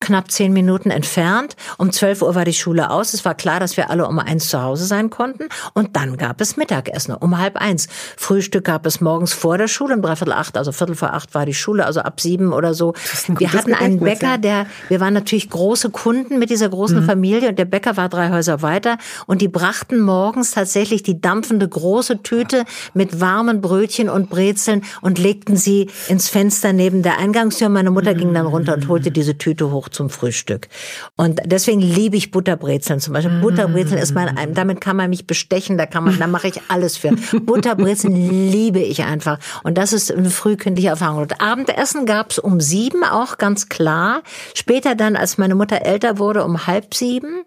knapp 0.00 0.30
zehn 0.30 0.52
Minuten 0.52 0.90
entfernt. 0.90 1.56
Um 1.78 1.92
zwölf 1.92 2.22
Uhr 2.22 2.34
war 2.34 2.44
die 2.44 2.54
Schule 2.54 2.90
aus. 2.90 3.14
Es 3.14 3.24
war 3.24 3.34
klar, 3.34 3.60
dass 3.60 3.76
wir 3.76 3.90
alle 3.90 4.06
um 4.06 4.18
eins 4.18 4.48
zu 4.48 4.62
Hause 4.62 4.84
sein 4.84 5.10
konnten. 5.10 5.48
Und 5.74 5.96
dann 5.96 6.16
gab 6.16 6.40
es 6.40 6.56
Mittagessen 6.56 7.14
um 7.14 7.38
halb 7.38 7.56
eins. 7.56 7.88
Frühstück 8.16 8.64
gab 8.64 8.86
es 8.86 9.00
morgens 9.00 9.32
vor 9.32 9.58
der 9.58 9.68
Schule 9.68 9.94
um 9.94 10.02
dreiviertel 10.02 10.32
acht, 10.32 10.56
also 10.56 10.72
viertel 10.72 10.94
vor 10.94 11.12
acht 11.12 11.34
war 11.34 11.46
die 11.46 11.54
Schule, 11.54 11.86
also 11.86 12.00
ab 12.00 12.20
sieben 12.20 12.52
oder 12.52 12.74
so. 12.74 12.94
Wir 13.38 13.52
hatten 13.52 13.74
einen 13.74 14.00
Bäcker, 14.00 14.38
der, 14.38 14.66
wir 14.88 15.00
waren 15.00 15.14
natürlich 15.14 15.50
große 15.50 15.90
Kunden 15.90 16.38
mit 16.38 16.50
dieser 16.50 16.68
großen 16.68 17.00
Mhm. 17.00 17.06
Familie 17.06 17.48
und 17.48 17.58
der 17.58 17.64
Bäcker 17.64 17.96
war 17.96 18.08
drei 18.08 18.30
Häuser 18.30 18.62
weiter 18.62 18.98
und 19.26 19.40
die 19.40 19.48
brachten 19.48 20.00
morgens 20.00 20.52
tatsächlich 20.52 21.02
die 21.02 21.20
dampfende 21.20 21.68
große 21.68 22.22
Tüte 22.22 22.64
mit 22.94 23.20
warmen 23.20 23.60
Brötchen 23.60 24.08
und 24.08 24.30
Brezeln 24.30 24.82
und 25.00 25.18
legten 25.18 25.56
sie 25.56 25.90
ins 26.08 26.28
Fenster 26.28 26.72
neben 26.72 27.02
der 27.02 27.18
Eingangstür. 27.18 27.68
Meine 27.68 27.90
Mutter 27.90 28.14
ging 28.14 28.32
dann 28.34 28.46
runter 28.46 28.74
und 28.74 28.88
holte 28.88 29.10
diese 29.10 29.36
Tüte 29.38 29.70
hoch 29.70 29.85
zum 29.90 30.10
Frühstück. 30.10 30.68
Und 31.16 31.40
deswegen 31.44 31.80
liebe 31.80 32.16
ich 32.16 32.30
Butterbrezeln 32.30 33.00
zum 33.00 33.12
Beispiel. 33.14 33.40
Butterbrezeln 33.40 33.98
ist 33.98 34.14
mein, 34.14 34.54
damit 34.54 34.80
kann 34.80 34.96
man 34.96 35.10
mich 35.10 35.26
bestechen, 35.26 35.78
da 35.78 35.86
kann 35.86 36.04
man, 36.04 36.18
da 36.18 36.26
mache 36.26 36.48
ich 36.48 36.60
alles 36.68 36.96
für. 36.96 37.12
Butterbrezeln 37.40 38.14
liebe 38.50 38.80
ich 38.80 39.04
einfach. 39.04 39.38
Und 39.62 39.78
das 39.78 39.92
ist 39.92 40.12
eine 40.12 40.30
frühkindliche 40.30 40.88
Erfahrung. 40.88 41.22
Und 41.22 41.40
Abendessen 41.40 42.06
gab's 42.06 42.38
um 42.38 42.60
sieben 42.60 43.04
auch 43.04 43.38
ganz 43.38 43.68
klar. 43.68 44.22
Später 44.54 44.94
dann, 44.94 45.16
als 45.16 45.38
meine 45.38 45.54
Mutter 45.54 45.82
älter 45.82 46.18
wurde, 46.18 46.44
um 46.44 46.66
halb 46.66 46.94
sieben. 46.94 47.44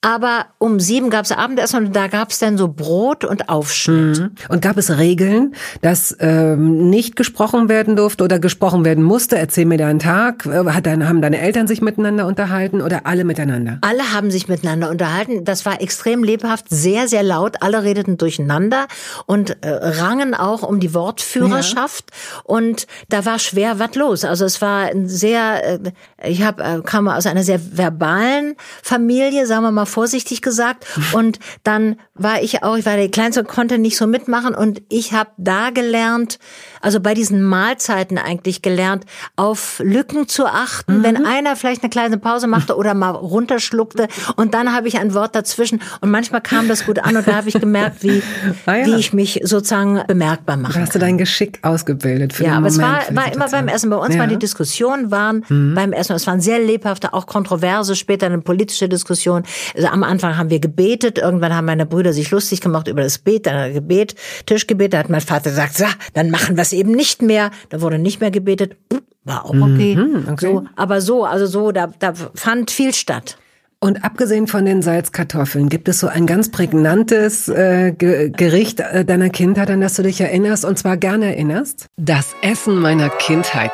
Aber 0.00 0.46
um 0.58 0.78
sieben 0.78 1.10
gab 1.10 1.24
es 1.24 1.32
Abendessen 1.32 1.86
und 1.86 1.96
da 1.96 2.06
gab 2.06 2.30
es 2.30 2.38
dann 2.38 2.56
so 2.56 2.68
Brot 2.68 3.24
und 3.24 3.48
Aufschnitt. 3.48 4.20
Mhm. 4.20 4.30
Und 4.48 4.62
gab 4.62 4.76
es 4.76 4.96
Regeln, 4.96 5.56
dass 5.82 6.16
ähm, 6.20 6.88
nicht 6.88 7.16
gesprochen 7.16 7.68
werden 7.68 7.96
durfte 7.96 8.22
oder 8.22 8.38
gesprochen 8.38 8.84
werden 8.84 9.02
musste? 9.02 9.36
Erzähl 9.36 9.64
mir 9.64 9.76
deinen 9.76 9.98
Tag. 9.98 10.46
Äh, 10.46 10.66
hat 10.66 10.86
dein, 10.86 11.08
haben 11.08 11.20
deine 11.20 11.40
Eltern 11.40 11.66
sich 11.66 11.80
miteinander 11.80 12.28
unterhalten 12.28 12.80
oder 12.80 13.06
alle 13.06 13.24
miteinander? 13.24 13.78
Alle 13.80 14.12
haben 14.12 14.30
sich 14.30 14.46
miteinander 14.46 14.88
unterhalten. 14.88 15.44
Das 15.44 15.66
war 15.66 15.80
extrem 15.80 16.22
lebhaft, 16.22 16.66
sehr, 16.68 17.08
sehr 17.08 17.24
laut. 17.24 17.56
Alle 17.60 17.82
redeten 17.82 18.18
durcheinander 18.18 18.86
und 19.26 19.64
äh, 19.64 19.68
rangen 19.68 20.32
auch 20.32 20.62
um 20.62 20.78
die 20.78 20.94
Wortführerschaft. 20.94 22.12
Ja. 22.12 22.42
Und 22.44 22.86
da 23.08 23.24
war 23.24 23.40
schwer 23.40 23.80
was 23.80 23.96
los. 23.96 24.24
Also 24.24 24.44
es 24.44 24.62
war 24.62 24.84
ein 24.84 25.08
sehr, 25.08 25.74
äh, 25.74 25.78
ich 26.22 26.42
hab, 26.42 26.60
äh, 26.60 26.80
kam 26.84 27.06
aus 27.08 27.26
einer 27.26 27.44
sehr 27.44 27.60
verbalen 27.76 28.56
Familie, 28.82 29.46
sagen 29.46 29.62
wir 29.62 29.70
mal 29.70 29.86
vorsichtig 29.86 30.42
gesagt. 30.42 30.86
Und 31.12 31.38
dann 31.62 31.96
war 32.14 32.42
ich 32.42 32.62
auch, 32.62 32.76
ich 32.76 32.86
war 32.86 32.96
der 32.96 33.10
Kleinste 33.10 33.40
und 33.40 33.48
konnte 33.48 33.78
nicht 33.78 33.96
so 33.96 34.06
mitmachen. 34.06 34.54
Und 34.54 34.82
ich 34.88 35.12
habe 35.12 35.30
da 35.36 35.70
gelernt, 35.70 36.38
also 36.80 37.00
bei 37.00 37.14
diesen 37.14 37.42
Mahlzeiten 37.42 38.18
eigentlich 38.18 38.62
gelernt, 38.62 39.04
auf 39.36 39.80
Lücken 39.84 40.28
zu 40.28 40.46
achten, 40.46 40.98
mhm. 40.98 41.02
wenn 41.02 41.26
einer 41.26 41.56
vielleicht 41.56 41.82
eine 41.82 41.90
kleine 41.90 42.18
Pause 42.18 42.46
machte 42.46 42.76
oder 42.76 42.94
mal 42.94 43.10
runterschluckte 43.10 44.08
und 44.36 44.54
dann 44.54 44.72
habe 44.72 44.88
ich 44.88 44.98
ein 44.98 45.14
Wort 45.14 45.34
dazwischen 45.34 45.80
und 46.00 46.10
manchmal 46.10 46.40
kam 46.40 46.68
das 46.68 46.86
gut 46.86 46.98
an 46.98 47.16
und 47.16 47.26
da 47.26 47.36
habe 47.36 47.48
ich 47.48 47.60
gemerkt, 47.60 48.02
wie, 48.02 48.22
ah 48.66 48.76
ja. 48.76 48.86
wie 48.86 48.94
ich 48.94 49.12
mich 49.12 49.40
sozusagen 49.44 50.02
bemerkbar 50.06 50.56
mache. 50.56 50.74
Da 50.74 50.80
hast 50.80 50.94
du 50.94 50.98
dein 50.98 51.18
Geschick 51.18 51.58
ausgebildet 51.62 52.32
für 52.32 52.44
Ja, 52.44 52.52
aber 52.52 52.70
Moment, 52.70 52.74
es 52.76 52.80
war, 52.80 53.16
war 53.16 53.32
immer 53.32 53.48
beim 53.48 53.68
Essen. 53.68 53.90
Bei 53.90 53.96
uns 53.96 54.14
ja. 54.14 54.20
waren 54.20 54.30
die 54.30 54.38
Diskussionen 54.38 55.10
waren 55.10 55.44
mhm. 55.48 55.74
beim 55.74 55.92
Essen. 55.92 56.14
Es 56.14 56.26
waren 56.26 56.40
sehr 56.40 56.58
lebhafte, 56.58 57.12
auch 57.14 57.26
kontroverse, 57.26 57.96
später 57.96 58.26
eine 58.26 58.38
politische 58.40 58.88
Diskussion. 58.88 59.42
Also 59.74 59.88
am 59.88 60.02
Anfang 60.02 60.36
haben 60.36 60.50
wir 60.50 60.60
gebetet, 60.60 61.18
irgendwann 61.18 61.54
haben 61.54 61.66
meine 61.66 61.86
Brüder 61.86 62.12
sich 62.12 62.30
lustig 62.30 62.60
gemacht 62.60 62.88
über 62.88 63.02
das 63.02 63.18
Bet, 63.18 63.46
dann 63.46 63.72
Gebet, 63.72 64.14
Tischgebet, 64.46 64.92
da 64.92 64.98
hat 64.98 65.10
mein 65.10 65.20
Vater 65.20 65.50
gesagt, 65.50 65.76
so, 65.76 65.84
dann 66.14 66.30
machen 66.30 66.56
wir 66.56 66.64
es 66.68 66.72
eben 66.72 66.92
nicht 66.92 67.22
mehr. 67.22 67.50
Da 67.68 67.80
wurde 67.80 67.98
nicht 67.98 68.20
mehr 68.20 68.30
gebetet, 68.30 68.76
war 69.24 69.44
auch 69.44 69.54
okay. 69.54 69.96
Mhm, 69.96 70.26
okay. 70.30 70.46
So, 70.46 70.64
aber 70.76 71.00
so, 71.00 71.24
also 71.24 71.46
so, 71.46 71.72
da, 71.72 71.88
da 71.98 72.12
fand 72.34 72.70
viel 72.70 72.94
statt. 72.94 73.38
Und 73.80 74.04
abgesehen 74.04 74.48
von 74.48 74.64
den 74.64 74.82
Salzkartoffeln, 74.82 75.68
gibt 75.68 75.88
es 75.88 76.00
so 76.00 76.08
ein 76.08 76.26
ganz 76.26 76.50
prägnantes 76.50 77.48
äh, 77.48 77.92
Gericht 77.92 78.80
äh, 78.80 79.04
deiner 79.04 79.30
Kindheit, 79.30 79.70
an 79.70 79.80
das 79.80 79.94
du 79.94 80.02
dich 80.02 80.20
erinnerst 80.20 80.64
und 80.64 80.78
zwar 80.78 80.96
gerne 80.96 81.26
erinnerst? 81.26 81.86
Das 81.96 82.34
Essen 82.42 82.80
meiner 82.80 83.08
Kindheit. 83.08 83.70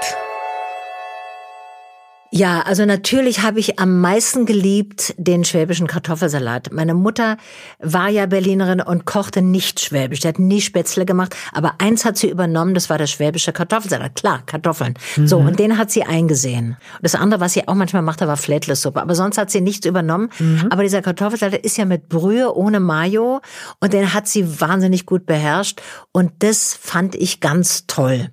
Ja, 2.36 2.62
also 2.62 2.84
natürlich 2.84 3.42
habe 3.42 3.60
ich 3.60 3.78
am 3.78 4.00
meisten 4.00 4.44
geliebt 4.44 5.14
den 5.18 5.44
schwäbischen 5.44 5.86
Kartoffelsalat. 5.86 6.72
Meine 6.72 6.92
Mutter 6.92 7.36
war 7.78 8.08
ja 8.08 8.26
Berlinerin 8.26 8.80
und 8.80 9.04
kochte 9.04 9.40
nicht 9.40 9.78
schwäbisch. 9.78 10.18
Die 10.18 10.26
hat 10.26 10.40
nie 10.40 10.60
Spätzle 10.60 11.06
gemacht, 11.06 11.36
aber 11.52 11.74
eins 11.78 12.04
hat 12.04 12.18
sie 12.18 12.28
übernommen, 12.28 12.74
das 12.74 12.90
war 12.90 12.98
der 12.98 13.06
schwäbische 13.06 13.52
Kartoffelsalat. 13.52 14.16
Klar, 14.16 14.42
Kartoffeln. 14.46 14.94
Mhm. 15.14 15.28
So, 15.28 15.38
und 15.38 15.60
den 15.60 15.78
hat 15.78 15.92
sie 15.92 16.02
eingesehen. 16.02 16.70
Und 16.70 17.02
das 17.02 17.14
andere, 17.14 17.38
was 17.38 17.52
sie 17.52 17.68
auch 17.68 17.76
manchmal 17.76 18.02
machte, 18.02 18.26
war 18.26 18.36
Flätlesuppe. 18.36 19.00
Aber 19.00 19.14
sonst 19.14 19.38
hat 19.38 19.52
sie 19.52 19.60
nichts 19.60 19.86
übernommen. 19.86 20.28
Mhm. 20.40 20.66
Aber 20.70 20.82
dieser 20.82 21.02
Kartoffelsalat 21.02 21.64
ist 21.64 21.76
ja 21.76 21.84
mit 21.84 22.08
Brühe 22.08 22.52
ohne 22.52 22.80
Mayo 22.80 23.42
und 23.78 23.92
den 23.92 24.12
hat 24.12 24.26
sie 24.26 24.60
wahnsinnig 24.60 25.06
gut 25.06 25.24
beherrscht. 25.24 25.80
Und 26.10 26.32
das 26.40 26.74
fand 26.74 27.14
ich 27.14 27.38
ganz 27.38 27.86
toll. 27.86 28.30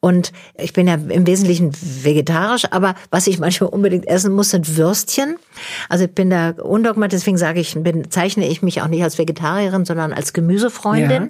Und 0.00 0.32
ich 0.56 0.72
bin 0.72 0.88
ja 0.88 0.94
im 0.94 1.26
Wesentlichen 1.26 1.72
vegetarisch, 1.72 2.64
aber 2.70 2.94
was 3.10 3.26
ich 3.26 3.38
manchmal 3.38 3.70
unbedingt 3.70 4.06
essen 4.08 4.34
muss, 4.34 4.50
sind 4.50 4.76
Würstchen. 4.76 5.36
Also 5.88 6.04
ich 6.04 6.12
bin 6.12 6.30
da 6.30 6.50
undogmatisch, 6.50 7.20
deswegen 7.20 7.38
sage 7.38 7.60
ich, 7.60 7.74
bin, 7.74 8.10
zeichne 8.10 8.48
ich 8.48 8.62
mich 8.62 8.82
auch 8.82 8.88
nicht 8.88 9.02
als 9.02 9.18
Vegetarierin, 9.18 9.84
sondern 9.84 10.12
als 10.12 10.32
Gemüsefreundin. 10.32 11.22
Ja. 11.22 11.28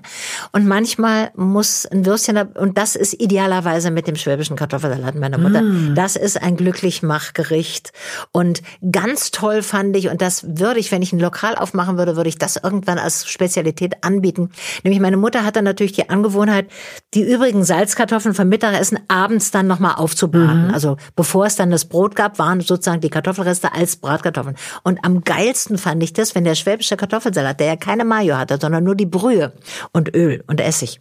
Und 0.52 0.66
manchmal 0.66 1.30
muss 1.34 1.86
ein 1.86 2.06
Würstchen, 2.06 2.36
und 2.36 2.78
das 2.78 2.96
ist 2.96 3.14
idealerweise 3.20 3.90
mit 3.90 4.06
dem 4.06 4.16
schwäbischen 4.16 4.56
Kartoffelsalat 4.56 5.14
meiner 5.14 5.38
Mutter, 5.38 5.62
mm. 5.62 5.94
das 5.94 6.16
ist 6.16 6.40
ein 6.40 6.56
glücklich 6.56 7.02
Machgericht. 7.02 7.92
Und 8.32 8.62
ganz 8.90 9.30
toll 9.30 9.62
fand 9.62 9.96
ich, 9.96 10.08
und 10.08 10.22
das 10.22 10.58
würde 10.58 10.80
ich, 10.80 10.90
wenn 10.92 11.02
ich 11.02 11.12
ein 11.12 11.20
Lokal 11.20 11.56
aufmachen 11.56 11.98
würde, 11.98 12.16
würde 12.16 12.28
ich 12.28 12.38
das 12.38 12.56
irgendwann 12.56 12.98
als 12.98 13.28
Spezialität 13.28 14.02
anbieten. 14.02 14.50
Nämlich 14.84 15.00
meine 15.00 15.16
Mutter 15.16 15.44
hatte 15.44 15.62
natürlich 15.62 15.92
die 15.92 16.08
Angewohnheit, 16.08 16.66
die 17.14 17.22
übrigen 17.22 17.64
Salzkartoffeln 17.64 18.21
vom 18.22 18.48
Mittagessen 18.48 19.00
abends 19.08 19.50
dann 19.50 19.66
nochmal 19.66 19.96
aufzubraten. 19.96 20.68
Mhm. 20.68 20.74
Also 20.74 20.96
bevor 21.16 21.46
es 21.46 21.56
dann 21.56 21.70
das 21.70 21.84
Brot 21.84 22.16
gab, 22.16 22.38
waren 22.38 22.60
sozusagen 22.60 23.00
die 23.00 23.10
Kartoffelreste 23.10 23.74
als 23.74 23.96
Brat 23.96 24.12
Bratkartoffeln. 24.12 24.56
Und 24.82 25.04
am 25.04 25.24
geilsten 25.24 25.78
fand 25.78 26.02
ich 26.02 26.12
das, 26.12 26.34
wenn 26.34 26.44
der 26.44 26.54
schwäbische 26.54 26.96
Kartoffelsalat, 26.96 27.60
der 27.60 27.66
ja 27.66 27.76
keine 27.76 28.04
Mayo 28.04 28.36
hatte, 28.36 28.58
sondern 28.60 28.84
nur 28.84 28.94
die 28.94 29.06
Brühe 29.06 29.52
und 29.92 30.14
Öl 30.14 30.44
und 30.46 30.60
Essig, 30.60 31.00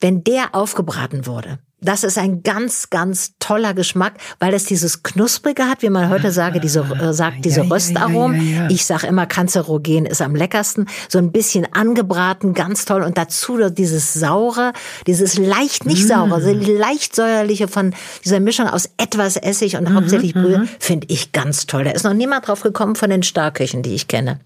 wenn 0.00 0.24
der 0.24 0.54
aufgebraten 0.54 1.26
wurde. 1.26 1.58
Das 1.82 2.04
ist 2.04 2.16
ein 2.16 2.42
ganz, 2.42 2.90
ganz 2.90 3.34
toller 3.40 3.74
Geschmack, 3.74 4.14
weil 4.38 4.54
es 4.54 4.64
dieses 4.64 5.02
Knusprige 5.02 5.64
hat, 5.64 5.82
wie 5.82 5.90
man 5.90 6.08
heute 6.08 6.30
sage, 6.30 6.60
diese, 6.60 6.80
äh, 6.80 7.12
sagt, 7.12 7.44
diese 7.44 7.68
Röstaromen. 7.68 8.40
Ja, 8.40 8.42
ja, 8.42 8.62
ja, 8.62 8.70
ich 8.70 8.86
sag 8.86 9.02
immer, 9.02 9.26
Kanzerogen 9.26 10.06
ist 10.06 10.22
am 10.22 10.34
leckersten. 10.34 10.86
So 11.08 11.18
ein 11.18 11.32
bisschen 11.32 11.66
angebraten, 11.72 12.54
ganz 12.54 12.84
toll. 12.84 13.02
Und 13.02 13.18
dazu 13.18 13.58
dieses 13.70 14.14
Saure, 14.14 14.72
dieses 15.06 15.36
leicht 15.38 15.84
nicht 15.84 16.06
saure, 16.06 16.40
mm. 16.40 16.78
leicht 16.78 17.16
säuerliche 17.16 17.68
von 17.68 17.94
dieser 18.24 18.40
Mischung 18.40 18.68
aus 18.68 18.88
etwas 18.96 19.36
Essig 19.36 19.76
und 19.76 19.88
mhm, 19.88 19.94
hauptsächlich 19.94 20.34
Brühe, 20.34 20.60
mhm. 20.60 20.68
finde 20.78 21.06
ich 21.10 21.32
ganz 21.32 21.66
toll. 21.66 21.84
Da 21.84 21.90
ist 21.90 22.04
noch 22.04 22.14
niemand 22.14 22.46
drauf 22.46 22.62
gekommen 22.62 22.94
von 22.94 23.10
den 23.10 23.22
Starköchen, 23.22 23.82
die 23.82 23.94
ich 23.94 24.08
kenne. 24.08 24.40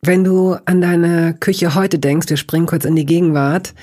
Wenn 0.00 0.24
du 0.24 0.56
an 0.64 0.80
deine 0.80 1.34
Küche 1.38 1.74
heute 1.74 1.98
denkst, 1.98 2.28
wir 2.28 2.36
springen 2.36 2.66
kurz 2.66 2.84
in 2.84 2.94
die 2.94 3.06
Gegenwart, 3.06 3.74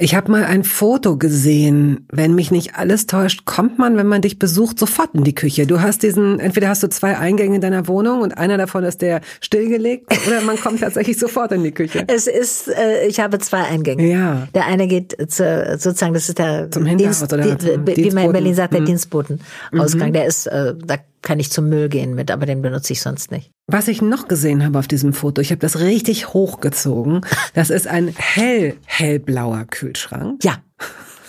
ich 0.00 0.14
habe 0.14 0.30
mal 0.30 0.44
ein 0.44 0.62
Foto 0.62 1.16
gesehen. 1.16 2.06
Wenn 2.10 2.34
mich 2.34 2.50
nicht 2.50 2.76
alles 2.76 3.06
täuscht, 3.06 3.44
kommt 3.44 3.78
man, 3.78 3.96
wenn 3.96 4.06
man 4.06 4.22
dich 4.22 4.38
besucht, 4.38 4.78
sofort 4.78 5.14
in 5.14 5.24
die 5.24 5.34
Küche. 5.34 5.66
Du 5.66 5.80
hast 5.80 6.04
diesen, 6.04 6.38
entweder 6.38 6.68
hast 6.68 6.84
du 6.84 6.88
zwei 6.88 7.18
Eingänge 7.18 7.56
in 7.56 7.60
deiner 7.60 7.88
Wohnung 7.88 8.20
und 8.20 8.38
einer 8.38 8.56
davon 8.56 8.84
ist 8.84 9.02
der 9.02 9.20
stillgelegt 9.40 10.06
oder 10.26 10.40
man 10.42 10.56
kommt 10.56 10.80
tatsächlich 10.80 11.18
sofort 11.18 11.50
in 11.52 11.64
die 11.64 11.72
Küche. 11.72 12.04
Es 12.06 12.28
ist, 12.28 12.68
äh, 12.68 13.06
ich 13.06 13.18
habe 13.18 13.38
zwei 13.40 13.62
Eingänge. 13.62 14.08
Ja. 14.08 14.46
Der 14.54 14.66
eine 14.66 14.86
geht 14.86 15.16
zu, 15.30 15.76
sozusagen, 15.78 16.14
das 16.14 16.28
ist 16.28 16.38
der 16.38 16.70
zum 16.70 16.86
Hinterhaus 16.86 17.18
Dienst, 17.18 17.32
oder 17.32 17.58
zum 17.58 17.86
wie 17.86 18.10
man 18.12 18.24
in 18.26 18.32
Berlin 18.32 18.54
sagt, 18.54 18.74
der 18.74 18.82
mhm. 18.82 18.86
Dienstbotenausgang. 18.86 20.10
Mhm. 20.10 20.12
Der 20.12 20.26
ist, 20.26 20.46
äh, 20.46 20.74
da 20.76 20.96
kann 21.22 21.40
ich 21.40 21.50
zum 21.50 21.68
Müll 21.68 21.88
gehen 21.88 22.14
mit, 22.14 22.30
aber 22.30 22.46
den 22.46 22.62
benutze 22.62 22.92
ich 22.92 23.00
sonst 23.00 23.32
nicht. 23.32 23.50
Was 23.70 23.86
ich 23.86 24.00
noch 24.00 24.28
gesehen 24.28 24.64
habe 24.64 24.78
auf 24.78 24.88
diesem 24.88 25.12
Foto, 25.12 25.42
ich 25.42 25.50
habe 25.50 25.60
das 25.60 25.78
richtig 25.78 26.32
hochgezogen. 26.32 27.20
Das 27.52 27.68
ist 27.68 27.86
ein 27.86 28.14
hell, 28.16 28.76
hellblauer 28.86 29.66
Kühlschrank. 29.68 30.42
Ja. 30.42 30.54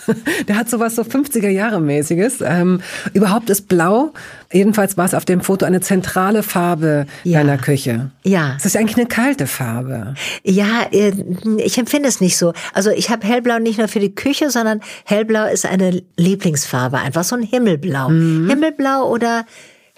Der 0.48 0.56
hat 0.56 0.70
sowas 0.70 0.96
so 0.96 1.02
50er 1.02 1.50
Jahre 1.50 1.82
mäßiges. 1.82 2.40
Ähm, 2.40 2.80
überhaupt 3.12 3.50
ist 3.50 3.68
blau. 3.68 4.14
Jedenfalls 4.50 4.96
war 4.96 5.04
es 5.04 5.12
auf 5.12 5.26
dem 5.26 5.42
Foto 5.42 5.66
eine 5.66 5.82
zentrale 5.82 6.42
Farbe 6.42 7.04
ja. 7.24 7.40
deiner 7.40 7.58
Küche. 7.58 8.10
Ja. 8.24 8.54
Es 8.56 8.64
ist 8.64 8.74
eigentlich 8.74 8.96
eine 8.96 9.06
kalte 9.06 9.46
Farbe. 9.46 10.14
Ja, 10.42 10.86
äh, 10.92 11.12
ich 11.58 11.76
empfinde 11.76 12.08
es 12.08 12.22
nicht 12.22 12.38
so. 12.38 12.54
Also 12.72 12.88
ich 12.88 13.10
habe 13.10 13.26
hellblau 13.26 13.58
nicht 13.58 13.76
nur 13.76 13.88
für 13.88 14.00
die 14.00 14.14
Küche, 14.14 14.48
sondern 14.50 14.80
hellblau 15.04 15.46
ist 15.46 15.66
eine 15.66 16.02
Lieblingsfarbe. 16.16 16.96
Einfach 16.96 17.22
so 17.22 17.36
ein 17.36 17.42
Himmelblau. 17.42 18.08
Mhm. 18.08 18.48
Himmelblau 18.48 19.10
oder 19.10 19.44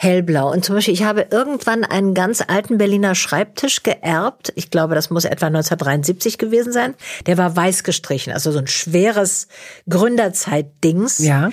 hellblau. 0.02 0.50
Und 0.50 0.64
zum 0.64 0.74
Beispiel, 0.74 0.94
ich 0.94 1.04
habe 1.04 1.26
irgendwann 1.30 1.84
einen 1.84 2.14
ganz 2.14 2.42
alten 2.46 2.78
Berliner 2.78 3.14
Schreibtisch 3.14 3.82
geerbt. 3.82 4.52
Ich 4.56 4.70
glaube, 4.70 4.94
das 4.94 5.10
muss 5.10 5.24
etwa 5.24 5.46
1973 5.46 6.38
gewesen 6.38 6.72
sein. 6.72 6.94
Der 7.26 7.38
war 7.38 7.54
weiß 7.54 7.84
gestrichen, 7.84 8.32
also 8.32 8.52
so 8.52 8.58
ein 8.58 8.66
schweres 8.66 9.48
Gründerzeit-Dings. 9.88 11.18
Ja 11.18 11.50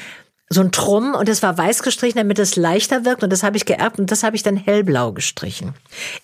so 0.51 0.61
ein 0.61 0.71
Trumm 0.71 1.13
und 1.13 1.29
es 1.29 1.43
war 1.43 1.55
weiß 1.59 1.83
gestrichen, 1.83 2.17
damit 2.17 2.39
es 2.39 2.55
leichter 2.55 3.05
wirkt 3.05 3.23
und 3.23 3.31
das 3.31 3.43
habe 3.43 3.55
ich 3.55 3.65
geerbt 3.65 3.99
und 3.99 4.09
das 4.09 4.23
habe 4.23 4.35
ich 4.35 4.41
dann 4.41 4.57
hellblau 4.57 5.11
gestrichen. 5.11 5.75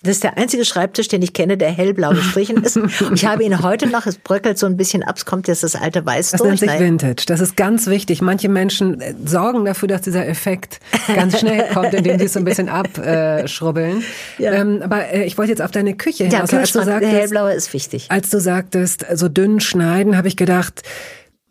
Das 0.02 0.16
ist 0.16 0.24
der 0.24 0.36
einzige 0.36 0.64
Schreibtisch, 0.64 1.06
den 1.06 1.22
ich 1.22 1.32
kenne, 1.32 1.56
der 1.56 1.70
hellblau 1.70 2.10
gestrichen 2.10 2.64
ist. 2.64 2.76
ich 3.14 3.24
habe 3.24 3.44
ihn 3.44 3.62
heute 3.62 3.86
noch, 3.86 4.04
es 4.04 4.18
bröckelt 4.18 4.58
so 4.58 4.66
ein 4.66 4.76
bisschen 4.76 5.04
ab, 5.04 5.16
es 5.16 5.26
kommt 5.26 5.46
jetzt 5.46 5.62
das 5.62 5.76
alte 5.76 6.04
Weiß 6.04 6.32
das 6.32 6.40
durch. 6.40 6.58
Das 6.58 6.60
nennt 6.60 6.72
sich 6.72 6.80
Vintage. 6.80 7.24
Das 7.28 7.38
ist 7.38 7.56
ganz 7.56 7.86
wichtig. 7.86 8.20
Manche 8.20 8.48
Menschen 8.48 9.00
äh, 9.00 9.14
sorgen 9.24 9.64
dafür, 9.64 9.86
dass 9.86 10.02
dieser 10.02 10.26
Effekt 10.26 10.80
ganz 11.06 11.38
schnell 11.38 11.68
kommt, 11.72 11.94
indem 11.94 12.18
sie 12.18 12.24
es 12.24 12.32
so 12.32 12.40
ein 12.40 12.44
bisschen 12.44 12.68
abschrubbeln. 12.68 14.02
Ja. 14.38 14.54
Ähm, 14.54 14.80
aber 14.82 15.08
äh, 15.12 15.22
ich 15.22 15.38
wollte 15.38 15.52
jetzt 15.52 15.62
auf 15.62 15.70
deine 15.70 15.94
Küche 15.94 16.24
hinaus. 16.24 16.50
Ja, 16.50 16.58
als 16.58 16.72
du 16.72 16.82
sagtest, 16.82 17.12
der 17.12 17.20
hellblaue 17.20 17.52
ist 17.52 17.72
wichtig. 17.72 18.06
Als 18.08 18.28
du 18.30 18.40
sagtest, 18.40 19.06
so 19.14 19.28
dünn 19.28 19.60
schneiden, 19.60 20.16
habe 20.16 20.26
ich 20.26 20.36
gedacht, 20.36 20.82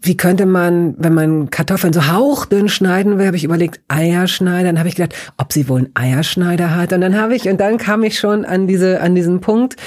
wie 0.02 0.18
könnte 0.18 0.46
man, 0.46 0.96
wenn 0.98 1.14
man 1.14 1.50
Kartoffeln 1.50 1.94
so 1.94 2.08
hauchdünn 2.08 2.70
schneiden 2.70 3.18
will, 3.18 3.28
habe 3.28 3.38
ich 3.38 3.44
überlegt, 3.44 3.82
Eierschneider. 3.88 4.70
Dann 4.70 4.80
habe 4.80 4.90
ich 4.90 4.96
gedacht, 4.96 5.16
ob 5.38 5.52
sie 5.52 5.68
wohl 5.68 5.80
einen 5.80 5.92
Eierschneider 5.96 6.76
hat. 6.76 6.94
Und 6.94 7.02
dann 7.02 7.20
habe 7.20 7.36
ich, 7.36 7.50
und 7.50 7.60
dann 7.60 7.78
kam 7.78 8.04
ich 8.04 8.20
schon 8.20 8.46
an 8.46 8.68
diese, 8.68 9.02
an 9.02 9.16
diesen 9.16 9.42
Punkt, 9.42 9.78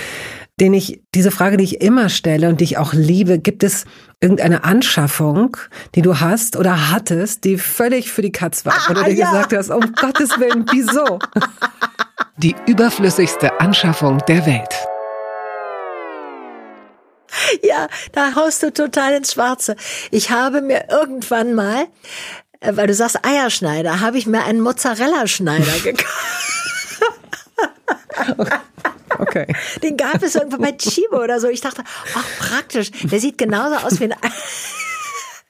den 0.60 0.74
ich, 0.74 1.02
diese 1.14 1.30
Frage, 1.30 1.56
die 1.56 1.64
ich 1.64 1.80
immer 1.80 2.08
stelle 2.08 2.48
und 2.48 2.60
die 2.60 2.64
ich 2.64 2.78
auch 2.78 2.92
liebe, 2.92 3.38
gibt 3.38 3.62
es 3.62 3.84
irgendeine 4.20 4.64
Anschaffung, 4.64 5.56
die 5.94 6.02
du 6.02 6.18
hast 6.18 6.56
oder 6.56 6.90
hattest, 6.90 7.44
die 7.44 7.58
völlig 7.58 8.10
für 8.10 8.22
die 8.22 8.32
Katz 8.32 8.66
war? 8.66 8.74
Ah, 8.76 8.90
oder 8.90 9.04
du 9.04 9.12
ja. 9.12 9.30
gesagt 9.30 9.52
hast, 9.56 9.70
um 9.70 9.92
Gottes 9.92 10.30
Willen, 10.40 10.66
wieso? 10.72 11.20
Die 12.38 12.56
überflüssigste 12.66 13.60
Anschaffung 13.60 14.18
der 14.26 14.44
Welt. 14.46 14.74
Ja, 17.62 17.88
da 18.12 18.34
haust 18.34 18.62
du 18.62 18.72
total 18.72 19.14
ins 19.14 19.32
Schwarze. 19.32 19.76
Ich 20.10 20.30
habe 20.30 20.60
mir 20.60 20.86
irgendwann 20.90 21.54
mal, 21.54 21.86
äh, 22.60 22.72
weil 22.74 22.86
du 22.86 22.94
sagst 22.94 23.24
Eierschneider, 23.24 24.00
habe 24.00 24.18
ich 24.18 24.26
mir 24.26 24.44
einen 24.44 24.60
Mozzarella-Schneider 24.60 25.78
gekauft. 25.84 26.08
Okay. 29.18 29.46
Den 29.82 29.96
gab 29.96 30.22
es 30.22 30.34
irgendwo 30.34 30.58
bei 30.58 30.72
Chibo 30.72 31.22
oder 31.22 31.40
so. 31.40 31.48
Ich 31.48 31.60
dachte, 31.60 31.82
ach 32.14 32.24
praktisch, 32.38 32.90
der 33.02 33.18
sieht 33.20 33.38
genauso 33.38 33.76
aus 33.86 34.00
wie 34.00 34.04
ein 34.04 34.14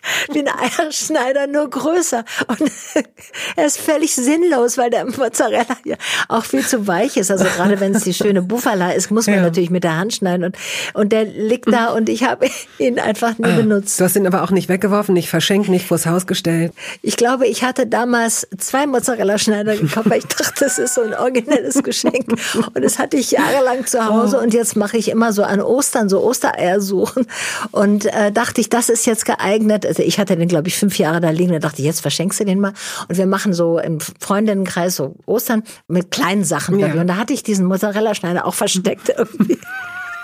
wie 0.32 0.40
ein 0.40 0.48
Eierschneider, 0.48 1.46
nur 1.46 1.68
größer. 1.70 2.24
Und 2.46 2.60
er 3.56 3.66
ist 3.66 3.78
völlig 3.78 4.14
sinnlos, 4.14 4.78
weil 4.78 4.90
der 4.90 5.04
Mozzarella 5.04 5.76
ja 5.84 5.96
auch 6.28 6.44
viel 6.44 6.66
zu 6.66 6.86
weich 6.86 7.16
ist. 7.16 7.30
Also 7.30 7.44
gerade 7.44 7.80
wenn 7.80 7.94
es 7.94 8.04
die 8.04 8.14
schöne 8.14 8.42
Bufala 8.42 8.92
ist, 8.92 9.10
muss 9.10 9.26
man 9.26 9.36
ja. 9.36 9.42
natürlich 9.42 9.70
mit 9.70 9.84
der 9.84 9.96
Hand 9.96 10.14
schneiden. 10.14 10.44
Und, 10.44 10.56
und 10.94 11.12
der 11.12 11.24
liegt 11.24 11.72
da 11.72 11.92
und 11.92 12.08
ich 12.08 12.24
habe 12.24 12.48
ihn 12.78 12.98
einfach 12.98 13.38
nie 13.38 13.50
ah, 13.50 13.56
benutzt. 13.56 14.00
Du 14.00 14.04
hast 14.04 14.16
ihn 14.16 14.26
aber 14.26 14.42
auch 14.42 14.50
nicht 14.50 14.68
weggeworfen, 14.68 15.14
nicht 15.14 15.28
verschenkt, 15.28 15.68
nicht 15.68 15.86
vors 15.86 16.06
Haus 16.06 16.26
gestellt. 16.26 16.72
Ich 17.02 17.16
glaube, 17.16 17.46
ich 17.46 17.64
hatte 17.64 17.86
damals 17.86 18.46
zwei 18.58 18.86
Mozzarella-Schneider 18.86 19.76
gekauft, 19.76 20.10
weil 20.10 20.18
ich 20.18 20.26
dachte, 20.26 20.64
das 20.64 20.78
ist 20.78 20.94
so 20.94 21.02
ein 21.02 21.14
originelles 21.14 21.82
Geschenk. 21.82 22.26
Und 22.74 22.82
das 22.82 22.98
hatte 22.98 23.16
ich 23.16 23.30
jahrelang 23.30 23.86
zu 23.86 24.04
Hause. 24.04 24.38
Oh. 24.38 24.42
Und 24.42 24.54
jetzt 24.54 24.76
mache 24.76 24.96
ich 24.96 25.10
immer 25.10 25.32
so 25.32 25.42
an 25.42 25.60
Ostern 25.60 26.08
so 26.08 26.22
Ostereier 26.22 26.80
suchen. 26.80 27.26
Und 27.70 28.06
äh, 28.06 28.32
dachte 28.32 28.60
ich, 28.60 28.68
das 28.68 28.88
ist 28.88 29.06
jetzt 29.06 29.24
geeignet 29.24 29.97
also 29.98 30.06
ich 30.06 30.18
hatte 30.20 30.36
den, 30.36 30.48
glaube 30.48 30.68
ich, 30.68 30.76
fünf 30.76 30.98
Jahre 30.98 31.20
da 31.20 31.30
liegen. 31.30 31.52
Da 31.52 31.58
dachte 31.58 31.80
ich, 31.80 31.84
jetzt 31.84 32.00
verschenkst 32.00 32.38
du 32.38 32.44
den 32.44 32.60
mal. 32.60 32.72
Und 33.08 33.18
wir 33.18 33.26
machen 33.26 33.52
so 33.52 33.78
im 33.78 33.98
Freundinnenkreis 34.00 34.96
so 34.96 35.16
Ostern 35.26 35.64
mit 35.88 36.12
kleinen 36.12 36.44
Sachen. 36.44 36.78
Ja. 36.78 36.92
Und 36.92 37.08
da 37.08 37.16
hatte 37.16 37.32
ich 37.32 37.42
diesen 37.42 37.66
Mozzarella-Schneider 37.66 38.46
auch 38.46 38.54
versteckt 38.54 39.08
irgendwie. 39.16 39.58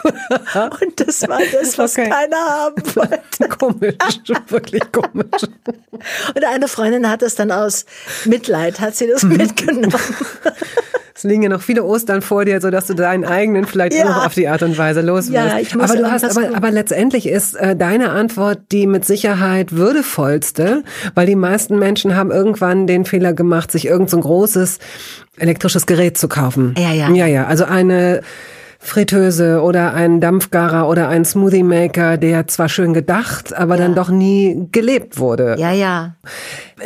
Und 0.05 1.01
das 1.01 1.27
war 1.29 1.41
das, 1.51 1.79
was 1.79 1.99
okay. 1.99 2.11
keiner 2.11 2.37
haben 2.37 2.83
wollte. 2.95 3.49
Komisch, 3.59 3.97
wirklich 4.49 4.83
komisch. 4.93 5.43
Und 6.35 6.45
eine 6.45 6.69
Freundin 6.69 7.09
hat 7.09 7.23
es 7.23 7.35
dann 7.35 7.51
aus 7.51 7.87
Mitleid, 8.27 8.81
hat 8.81 8.95
sie 8.95 9.07
das 9.09 9.23
mhm. 9.23 9.39
mitgenommen. 9.39 9.95
Es 11.17 11.23
liegen 11.23 11.45
ja 11.45 11.49
noch 11.49 11.63
viele 11.63 11.85
Ostern 11.85 12.23
vor 12.23 12.45
dir, 12.45 12.61
sodass 12.61 12.89
du 12.89 12.95
deinen 12.95 13.25
eigenen 13.25 13.67
vielleicht 13.67 13.95
ja. 13.95 14.05
noch 14.05 14.27
auf 14.27 14.35
die 14.35 14.49
Art 14.49 14.63
und 14.63 14.77
Weise 14.77 15.01
los 15.01 15.31
wirst. 15.31 15.33
Ja, 15.33 15.59
ich 15.61 15.73
muss 15.75 15.91
aber 15.91 16.01
du 16.01 16.11
hast, 16.11 16.25
aber, 16.25 16.57
aber 16.57 16.73
letztendlich 16.73 17.29
ist 17.29 17.55
äh, 17.55 17.77
deine 17.77 18.11
Antwort 18.11 18.59
die 18.73 18.89
mit 18.89 19.05
Sicherheit 19.05 19.73
würdevollste, 19.73 20.83
weil 21.15 21.27
die 21.27 21.37
meisten 21.37 21.79
Menschen 21.79 22.17
haben 22.17 22.33
irgendwann 22.33 22.89
den 22.89 23.05
Fehler 23.05 23.33
gemacht, 23.33 23.71
sich 23.71 23.87
irgend 23.87 24.11
so 24.11 24.17
ein 24.17 24.23
großes 24.23 24.81
elektrisches 25.37 25.87
Gerät 25.87 26.19
zu 26.19 26.27
kaufen. 26.27 26.75
Ja, 26.77 26.93
ja. 26.93 27.09
Ja, 27.11 27.27
ja. 27.27 27.47
Also 27.47 27.65
eine 27.65 28.23
Fritteuse 28.81 29.63
oder 29.63 29.95
ein 29.95 30.21
Dampfgarer 30.21 30.89
oder 30.89 31.09
ein 31.09 31.25
Smoothie 31.25 31.63
Maker, 31.63 32.19
der 32.19 32.49
zwar 32.49 32.69
schön 32.69 32.93
gedacht, 32.93 33.55
aber 33.55 33.77
ja. 33.77 33.83
dann 33.83 33.95
doch 33.95 34.11
nie 34.11 34.69
gelebt 34.73 35.19
wurde. 35.19 35.57
Ja, 35.59 35.73
ja. 35.73 36.17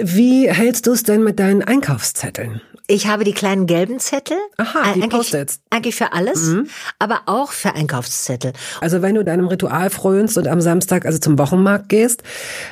Wie 0.00 0.49
hältst 0.49 0.87
du 0.87 0.92
es 0.92 1.02
denn 1.02 1.25
mit 1.25 1.40
deinen 1.40 1.62
Einkaufszetteln? 1.62 2.61
Ich 2.90 3.07
habe 3.07 3.23
die 3.25 3.35
kleinen 3.35 3.66
gelben 3.66 4.00
Zettel. 4.00 4.38
Aha, 4.57 4.95
die 4.95 5.02
eigentlich, 5.02 5.11
Post-its. 5.11 5.61
Eigentlich 5.68 5.95
für 5.95 6.14
alles, 6.14 6.47
mhm. 6.47 6.68
aber 6.99 7.21
auch 7.26 7.52
für 7.52 7.75
Einkaufszettel. 7.75 8.54
Also 8.80 9.02
wenn 9.02 9.14
du 9.14 9.25
deinem 9.25 9.47
Ritual 9.47 9.90
frönst 9.90 10.38
und 10.38 10.49
am 10.49 10.62
Samstag 10.62 11.04
also 11.04 11.18
zum 11.18 11.38
Wochenmarkt 11.38 11.90
gehst, 11.90 12.23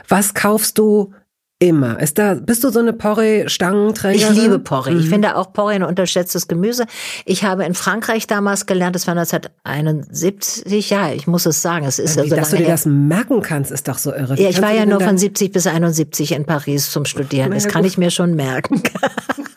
was 0.08 0.32
kaufst 0.32 0.78
du 0.78 1.12
Immer. 1.58 1.98
Ist 2.00 2.18
da, 2.18 2.34
bist 2.34 2.64
du 2.64 2.68
so 2.68 2.80
eine 2.80 2.92
Porree-Stangenträgerin? 2.92 4.36
Ich 4.36 4.42
liebe 4.42 4.58
Porree. 4.58 4.90
Mhm. 4.90 5.00
Ich 5.00 5.08
finde 5.08 5.36
auch 5.36 5.54
Porree 5.54 5.76
ein 5.76 5.84
unterschätztes 5.84 6.48
Gemüse. 6.48 6.84
Ich 7.24 7.44
habe 7.44 7.64
in 7.64 7.72
Frankreich 7.72 8.26
damals 8.26 8.66
gelernt, 8.66 8.94
das 8.94 9.06
war 9.06 9.16
1971, 9.16 10.90
ja, 10.90 11.12
ich 11.12 11.26
muss 11.26 11.46
es 11.46 11.62
sagen, 11.62 11.86
es 11.86 11.98
ist 11.98 12.22
Wie, 12.22 12.28
so 12.28 12.36
Dass 12.36 12.50
du 12.50 12.58
dir 12.58 12.64
her. 12.64 12.72
das 12.72 12.84
merken 12.84 13.40
kannst, 13.40 13.70
ist 13.70 13.88
doch 13.88 13.96
so 13.96 14.12
irre. 14.12 14.38
Ja, 14.38 14.50
ich 14.50 14.60
war 14.60 14.72
ja 14.72 14.84
nur 14.84 15.00
von 15.00 15.16
70 15.16 15.50
bis 15.50 15.66
71 15.66 16.32
in 16.32 16.44
Paris 16.44 16.90
zum 16.90 17.06
Studieren. 17.06 17.52
Das 17.52 17.68
kann 17.68 17.86
ich 17.86 17.96
mir 17.96 18.10
schon 18.10 18.34
merken. 18.34 18.82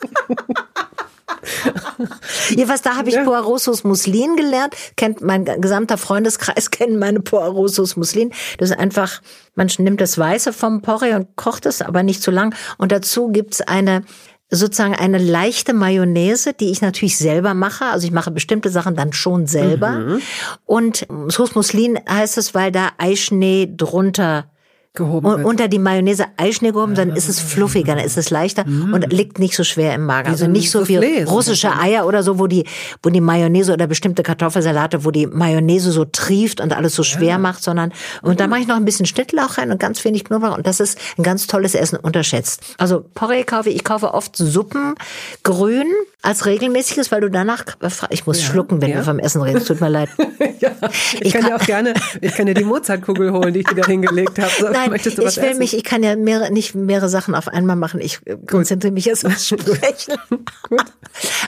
Jedenfalls, 2.49 2.81
da 2.81 2.95
habe 2.95 3.09
ich 3.09 3.15
ja. 3.15 3.23
Poirosus 3.23 3.83
Muslin 3.83 4.35
gelernt. 4.35 4.75
Kennt 4.95 5.21
mein 5.21 5.45
gesamter 5.45 5.97
Freundeskreis 5.97 6.71
kennen 6.71 6.99
meine 6.99 7.19
Poirosus 7.19 7.95
Muslin. 7.95 8.31
Das 8.57 8.69
ist 8.69 8.77
einfach, 8.77 9.21
man 9.55 9.69
nimmt 9.77 10.01
das 10.01 10.17
Weiße 10.17 10.53
vom 10.53 10.81
Porree 10.81 11.13
und 11.13 11.35
kocht 11.35 11.65
es, 11.65 11.81
aber 11.81 12.03
nicht 12.03 12.21
zu 12.21 12.31
lang. 12.31 12.55
Und 12.77 12.91
dazu 12.91 13.29
gibt's 13.29 13.61
eine 13.61 14.03
sozusagen 14.51 14.95
eine 14.95 15.19
leichte 15.19 15.73
Mayonnaise, 15.73 16.53
die 16.53 16.71
ich 16.71 16.81
natürlich 16.81 17.17
selber 17.17 17.53
mache. 17.53 17.85
Also 17.85 18.07
ich 18.07 18.11
mache 18.11 18.31
bestimmte 18.31 18.69
Sachen 18.69 18.95
dann 18.95 19.13
schon 19.13 19.45
selber. 19.45 19.91
Mhm. 19.91 20.21
Und 20.65 21.07
Sauce 21.27 21.53
Muslin 21.53 21.99
heißt 22.09 22.37
es, 22.39 22.55
weil 22.55 22.71
da 22.71 22.89
Eischnee 22.97 23.71
drunter 23.71 24.49
gehoben 24.99 25.27
wird. 25.27 25.43
unter 25.43 25.67
die 25.67 25.79
Mayonnaise 25.79 26.25
Eischnee 26.37 26.71
gehoben, 26.71 26.93
dann 26.93 27.09
ist 27.09 27.27
es 27.27 27.39
fluffiger, 27.39 27.95
dann 27.95 28.05
ist 28.05 28.17
es 28.17 28.29
leichter 28.29 28.65
mm. 28.67 28.93
und 28.93 29.11
liegt 29.11 29.39
nicht 29.39 29.55
so 29.55 29.63
schwer 29.63 29.95
im 29.95 30.05
Magen. 30.05 30.29
Also 30.29 30.45
nicht 30.45 30.69
so 30.69 30.87
wie 30.87 30.97
russische 31.23 31.75
Eier 31.75 32.05
oder 32.05 32.21
so, 32.21 32.37
wo 32.37 32.45
die, 32.45 32.65
wo 33.01 33.09
die 33.09 33.21
Mayonnaise 33.21 33.73
oder 33.73 33.87
bestimmte 33.87 34.21
Kartoffelsalate, 34.21 35.03
wo 35.05 35.11
die 35.11 35.25
Mayonnaise 35.25 35.91
so 35.91 36.05
trieft 36.05 36.61
und 36.61 36.73
alles 36.73 36.93
so 36.93 37.01
schwer 37.01 37.29
ja. 37.29 37.37
macht, 37.39 37.63
sondern 37.63 37.91
und 38.21 38.39
da 38.39 38.47
mache 38.47 38.59
ich 38.59 38.67
noch 38.67 38.75
ein 38.75 38.85
bisschen 38.85 39.07
Schnittlauch 39.07 39.57
rein 39.57 39.71
und 39.71 39.79
ganz 39.79 40.03
wenig 40.05 40.25
Knoblauch 40.25 40.57
und 40.57 40.67
das 40.67 40.79
ist 40.79 40.99
ein 41.17 41.23
ganz 41.23 41.47
tolles 41.47 41.73
Essen 41.73 41.97
unterschätzt. 41.97 42.61
Also 42.77 43.03
Porree 43.15 43.43
kaufe 43.43 43.69
ich, 43.69 43.77
ich 43.77 43.83
kaufe 43.83 44.13
oft 44.13 44.35
Suppen 44.35 44.95
grün 45.43 45.87
als 46.21 46.45
regelmäßiges, 46.45 47.11
weil 47.11 47.21
du 47.21 47.29
danach 47.29 47.63
ich 48.09 48.25
muss 48.25 48.41
ja, 48.41 48.51
schlucken, 48.51 48.81
wenn 48.81 48.89
ja. 48.89 48.97
wir 48.97 49.03
vom 49.03 49.19
Essen 49.19 49.41
reden, 49.41 49.57
es 49.57 49.65
tut 49.65 49.79
mir 49.79 49.89
leid. 49.89 50.09
ja, 50.59 50.71
ich, 51.13 51.21
ich 51.21 51.33
kann, 51.33 51.41
kann 51.41 51.51
dir 51.51 51.55
auch 51.55 51.65
gerne, 51.65 51.93
ich 52.19 52.33
kann 52.33 52.45
dir 52.45 52.53
die 52.53 52.65
Mozartkugel 52.65 53.31
holen, 53.31 53.53
die 53.53 53.61
ich 53.61 53.67
dir 53.67 53.75
da 53.75 53.87
hingelegt 53.87 54.37
habe. 54.37 54.51
So. 54.59 54.69
Nein, 54.71 54.88
Möchtest 54.89 55.17
du 55.17 55.23
was 55.23 55.37
ich 55.37 55.43
will 55.43 55.49
essen? 55.49 55.59
mich, 55.59 55.75
ich 55.75 55.83
kann 55.83 56.03
ja 56.03 56.15
mehrere, 56.15 56.51
nicht 56.51 56.75
mehrere 56.75 57.09
Sachen 57.09 57.35
auf 57.35 57.47
einmal 57.47 57.75
machen. 57.75 57.99
Ich 58.01 58.19
konzentriere 58.47 58.93
mich 58.93 59.05
jetzt 59.05 59.25
aufs 59.25 59.47
Sprechen. 59.47 60.15
Gut. 60.63 60.85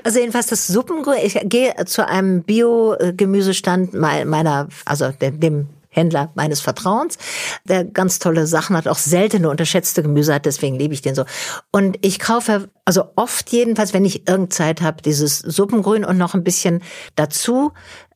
Also 0.03 0.19
jedenfalls 0.19 0.47
das 0.47 0.67
Suppengrün. 0.67 1.17
Ich 1.23 1.39
gehe 1.43 1.73
zu 1.85 2.07
einem 2.07 2.43
Bio-Gemüsestand 2.43 3.93
meiner, 3.93 4.67
also 4.85 5.11
dem 5.19 5.67
Händler 5.91 6.31
meines 6.35 6.61
Vertrauens, 6.61 7.17
der 7.65 7.83
ganz 7.83 8.17
tolle 8.19 8.47
Sachen 8.47 8.75
hat, 8.75 8.87
auch 8.87 8.97
seltene, 8.97 9.49
unterschätzte 9.49 10.01
Gemüse 10.01 10.33
hat, 10.33 10.45
deswegen 10.45 10.79
liebe 10.79 10.93
ich 10.93 11.01
den 11.01 11.15
so. 11.15 11.25
Und 11.71 11.97
ich 12.01 12.19
kaufe, 12.19 12.69
also 12.85 13.09
oft 13.17 13.51
jedenfalls, 13.51 13.93
wenn 13.93 14.05
ich 14.05 14.27
irgend 14.27 14.53
Zeit 14.53 14.81
habe, 14.81 15.01
dieses 15.01 15.39
Suppengrün 15.39 16.05
und 16.05 16.17
noch 16.17 16.33
ein 16.33 16.43
bisschen 16.43 16.81
dazu 17.15 17.73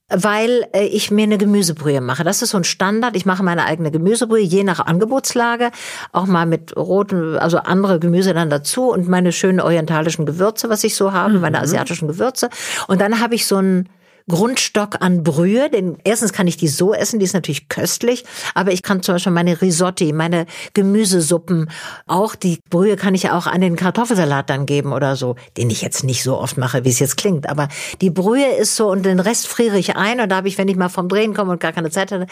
weil 0.10 0.68
äh, 0.74 0.86
ich 0.86 1.10
mir 1.10 1.24
eine 1.24 1.38
Gemüsebrühe 1.38 2.02
mache. 2.02 2.24
Das 2.24 2.42
ist 2.42 2.52
so 2.52 2.58
ein 2.58 2.64
Standard. 2.64 3.16
Ich 3.16 3.26
mache 3.26 3.44
meine 3.44 3.66
eigene 3.66 3.92
Gemüsebrühe, 3.92 4.42
je 4.42 4.64
nach 4.64 4.80
Angebotslage, 4.86 5.72
auch 6.12 6.28
mal 6.28 6.46
mit 6.46 6.76
roten, 6.78 7.38
also 7.38 7.58
andere 7.58 8.00
Gemüse 8.00 8.34
dann 8.34 8.50
dazu 8.50 8.92
und 8.92 9.08
meine 9.08 9.32
schönen 9.32 9.60
orientalischen 9.60 10.26
Gewürze, 10.26 10.70
was 10.70 10.84
ich 10.84 10.96
so 10.96 11.12
habe, 11.12 11.34
mhm. 11.34 11.42
meine 11.42 11.60
asiatischen 11.60 12.08
Gewürze. 12.08 12.50
Und 12.88 13.02
dann 13.02 13.20
habe 13.20 13.36
ich 13.36 13.48
so 13.48 13.58
ein 13.58 13.90
Grundstock 14.30 15.02
an 15.02 15.24
Brühe. 15.24 15.70
Denn 15.70 15.98
erstens 16.04 16.34
kann 16.34 16.48
ich 16.48 16.58
die 16.58 16.68
so 16.68 16.94
essen, 16.94 17.20
die 17.20 17.26
ist 17.26 17.34
natürlich 17.34 17.70
köstlich, 17.70 18.26
aber 18.54 18.72
ich 18.72 18.84
kann 18.84 19.02
zum 19.02 19.16
Beispiel 19.16 19.32
meine 19.32 19.62
Risotti, 19.62 20.14
meine 20.14 20.46
Gemüsesuppen, 20.74 21.70
auch 22.08 22.36
die 22.36 22.60
Brühe 22.70 22.96
kann 22.96 23.16
ich 23.16 23.30
auch 23.30 23.48
an 23.48 23.62
den 23.62 23.76
Kartoffelsalat 23.76 24.50
dann 24.50 24.66
geben 24.66 24.94
oder 24.94 25.16
so, 25.16 25.36
den 25.58 25.70
ich 25.70 25.82
jetzt 25.82 26.04
nicht 26.04 26.24
so 26.24 26.38
oft 26.38 26.58
mache, 26.58 26.86
wie 26.86 26.90
es 26.90 27.00
jetzt 27.00 27.18
klingt. 27.18 27.50
Aber 27.50 27.68
die 28.02 28.10
Brühe 28.10 28.56
ist 28.56 28.76
so 28.76 28.90
und 28.90 29.06
den 29.06 29.20
Rest 29.20 29.48
friere 29.48 29.78
ich 29.78 29.96
ein 29.96 30.20
und 30.20 30.30
da 30.30 30.38
habe 30.38 30.48
ich, 30.48 30.58
wenn 30.58 30.68
ich 30.68 30.76
mal 30.76 30.90
vom 30.90 31.10
Drehen 31.10 31.34
komme 31.34 31.52
und 31.52 31.60
gar 31.60 31.74
keine 31.74 31.90
Zeit 31.90 32.12
hatte, 32.12 32.28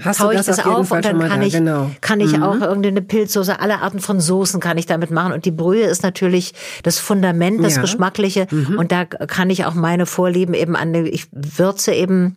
Hast 0.00 0.20
ich 0.20 0.36
das, 0.36 0.46
das 0.46 0.64
auf 0.64 0.90
und 0.90 1.04
dann 1.04 1.20
kann 1.20 1.40
da, 1.40 1.46
ich, 1.46 1.52
genau. 1.52 1.90
kann 2.00 2.20
ich 2.20 2.36
mhm. 2.36 2.42
auch 2.42 2.60
irgendeine 2.60 3.02
Pilzsoße, 3.02 3.60
alle 3.60 3.80
Arten 3.80 4.00
von 4.00 4.20
Soßen 4.20 4.60
kann 4.60 4.78
ich 4.78 4.86
damit 4.86 5.10
machen 5.10 5.32
und 5.32 5.44
die 5.44 5.50
Brühe 5.50 5.84
ist 5.84 6.02
natürlich 6.02 6.54
das 6.82 6.98
Fundament, 6.98 7.64
das 7.64 7.76
ja. 7.76 7.82
Geschmackliche 7.82 8.46
mhm. 8.50 8.78
und 8.78 8.92
da 8.92 9.04
kann 9.04 9.50
ich 9.50 9.64
auch 9.64 9.74
meine 9.74 10.06
Vorlieben 10.06 10.54
eben 10.54 10.76
an 10.76 10.94
ich 10.94 11.26
würze 11.32 11.92
eben 11.92 12.36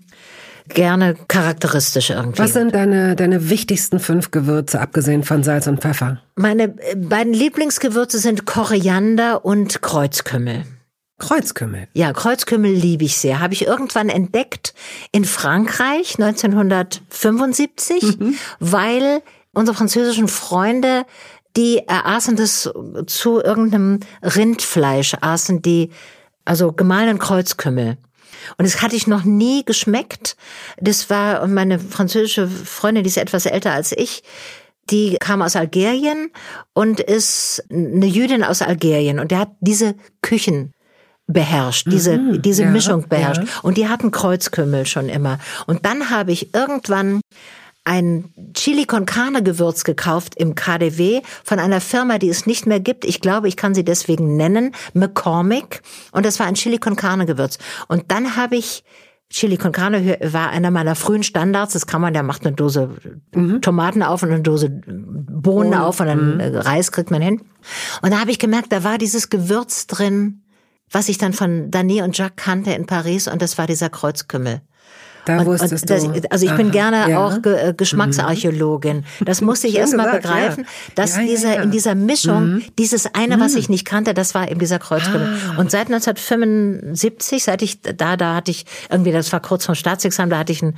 gerne 0.70 1.16
charakteristisch 1.28 2.10
irgendwie. 2.10 2.40
Was 2.40 2.54
sind 2.54 2.76
deine, 2.76 3.16
deine 3.16 3.50
wichtigsten 3.50 4.00
fünf 4.00 4.32
Gewürze, 4.32 4.80
abgesehen 4.80 5.24
von 5.24 5.44
Salz 5.44 5.68
und 5.68 5.82
Pfeffer? 5.82 6.22
Meine 6.36 6.64
äh, 6.64 6.96
beiden 6.96 7.34
Lieblingsgewürze 7.34 8.20
sind 8.20 8.46
Koriander 8.46 9.46
und 9.46 9.82
Kreuzkümmel. 9.82 10.64
Kreuzkümmel. 11.20 11.88
Ja, 11.94 12.14
Kreuzkümmel 12.14 12.72
liebe 12.72 13.04
ich 13.04 13.18
sehr. 13.18 13.40
Habe 13.40 13.54
ich 13.54 13.66
irgendwann 13.66 14.10
entdeckt 14.10 14.74
in 15.12 15.26
Frankreich 15.26 16.20
1975, 16.20 18.20
mhm. 18.20 18.36
weil 18.60 19.24
unsere 19.54 19.76
französischen 19.76 20.28
Freunde, 20.28 21.06
die 21.56 21.90
aßen 21.90 22.36
das 22.36 22.72
zu 23.08 23.42
irgendeinem 23.42 24.00
Rindfleisch, 24.22 25.16
aßen 25.20 25.64
die 25.64 25.90
also 26.46 26.72
gemahlenen 26.72 27.18
Kreuzkümmel. 27.18 27.98
Und 28.58 28.66
das 28.66 28.82
hatte 28.82 28.96
ich 28.96 29.08
noch 29.08 29.24
nie 29.24 29.66
geschmeckt. 29.66 30.38
Das 30.80 31.10
war 31.10 31.48
meine 31.48 31.80
französische 31.80 32.48
Freundin, 32.48 33.04
die 33.04 33.10
ist 33.10 33.18
etwas 33.18 33.48
älter 33.48 33.74
als 33.74 33.92
ich. 33.92 34.24
Die 34.90 35.18
kam 35.20 35.42
aus 35.42 35.56
Algerien 35.56 36.32
und 36.74 37.00
ist 37.00 37.64
eine 37.70 38.06
Jüdin 38.06 38.44
aus 38.44 38.62
Algerien. 38.62 39.20
Und 39.20 39.32
der 39.32 39.40
hat 39.40 39.52
diese 39.60 39.96
Küchen 40.22 40.74
beherrscht, 41.28 41.88
diese, 41.92 42.18
Mhm, 42.18 42.42
diese 42.42 42.64
ja, 42.64 42.70
Mischung 42.72 43.08
beherrscht. 43.10 43.44
ja. 43.44 43.50
Und 43.62 43.78
die 43.78 43.88
hatten 43.88 44.12
Kreuzkümmel 44.12 44.86
schon 44.86 45.10
immer. 45.10 45.40
Und 45.66 45.86
dann 45.86 46.10
habe 46.10 46.32
ich 46.32 46.54
irgendwann 46.56 47.22
ein 47.84 48.34
Chili 48.54 48.86
con 48.86 49.06
Carne 49.06 49.44
Gewürz 49.44 49.84
gekauft 49.86 50.36
im 50.36 50.56
KDW 50.56 51.22
von 51.44 51.60
einer 51.60 51.80
Firma, 51.80 52.18
die 52.18 52.28
es 52.30 52.46
nicht 52.46 52.66
mehr 52.66 52.82
gibt. 52.82 53.06
Ich 53.06 53.22
glaube, 53.22 53.48
ich 53.48 53.56
kann 53.56 53.74
sie 53.74 53.86
deswegen 53.86 54.36
nennen, 54.36 54.74
McCormick. 54.94 55.82
Und 56.12 56.26
das 56.26 56.40
war 56.40 56.48
ein 56.48 56.56
Chili 56.56 56.80
con 56.80 56.96
Carne 56.98 57.26
Gewürz. 57.26 57.58
Und 57.88 58.12
dann 58.12 58.36
habe 58.36 58.58
ich 58.58 58.84
Chili 59.30 59.58
con 59.58 59.74
Carne 59.74 60.18
war 60.22 60.50
einer 60.50 60.72
meiner 60.72 60.96
frühen 60.96 61.24
Standards. 61.24 61.74
Das 61.74 61.86
kann 61.88 62.00
man, 62.02 62.14
der 62.14 62.24
macht 62.24 62.46
eine 62.46 62.56
Dose 62.56 62.90
Tomaten 63.62 64.02
auf 64.04 64.24
und 64.24 64.32
eine 64.32 64.42
Dose 64.42 64.70
Bohnen 64.70 65.74
auf 65.74 66.00
und 66.00 66.08
dann 66.08 66.40
äh, 66.40 66.58
Reis 66.58 66.92
kriegt 66.94 67.12
man 67.12 67.22
hin. 67.22 67.42
Und 68.02 68.12
da 68.12 68.20
habe 68.20 68.32
ich 68.32 68.40
gemerkt, 68.40 68.72
da 68.72 68.84
war 68.86 68.98
dieses 68.98 69.30
Gewürz 69.30 69.88
drin, 69.88 70.44
was 70.92 71.10
ich 71.10 71.18
dann 71.18 71.34
von 71.34 71.72
Dani 71.72 72.02
und 72.02 72.18
Jacques 72.18 72.44
kannte 72.44 72.72
in 72.72 72.86
Paris 72.86 73.28
und 73.28 73.42
das 73.42 73.58
war 73.58 73.68
dieser 73.68 73.90
Kreuzkümmel. 73.90 74.62
Da 75.28 75.40
Und, 75.40 75.46
wusstest 75.46 75.84
und 75.84 75.90
das, 75.90 76.04
du. 76.04 76.32
also 76.32 76.46
ich 76.46 76.56
bin 76.56 76.68
Aha, 76.68 76.72
gerne 76.72 77.12
ja. 77.12 77.20
auch 77.20 77.42
Ge 77.42 77.54
äh, 77.54 77.74
Geschmacksarchäologin. 77.74 79.04
Das 79.20 79.42
musste 79.42 79.68
ich 79.68 79.74
Schön 79.74 79.82
erst 79.82 79.98
mal 79.98 80.06
gesagt, 80.06 80.24
begreifen, 80.24 80.64
ja. 80.64 80.70
dass 80.96 81.18
Ja, 81.18 81.24
dieser. 81.24 81.58
Mhm. 81.58 81.64
in 81.64 81.72
dieser 81.72 81.96
Mischung 81.96 82.62
dieses 82.80 83.14
eine, 83.14 83.38
was 83.38 83.56
ich 83.56 83.68
nicht 83.68 83.84
kannte, 83.84 84.14
das 84.14 84.34
war 84.36 84.50
eben 84.50 84.60
dieser 84.60 84.80
Kreuzkümmel. 84.80 85.38
Ah. 85.50 85.60
Und 85.60 85.70
seit 85.70 85.88
1975, 85.88 87.44
seit 87.44 87.62
ich 87.62 87.82
da 87.82 88.16
da 88.16 88.36
hatte 88.36 88.52
ich 88.52 88.66
irgendwie, 88.90 89.12
das 89.12 89.34
war 89.34 89.42
kurz 89.42 89.66
vom 89.66 89.76
Staatsexamen, 89.76 90.30
da 90.30 90.38
hatte 90.38 90.54
ich 90.54 90.62
ein 90.62 90.76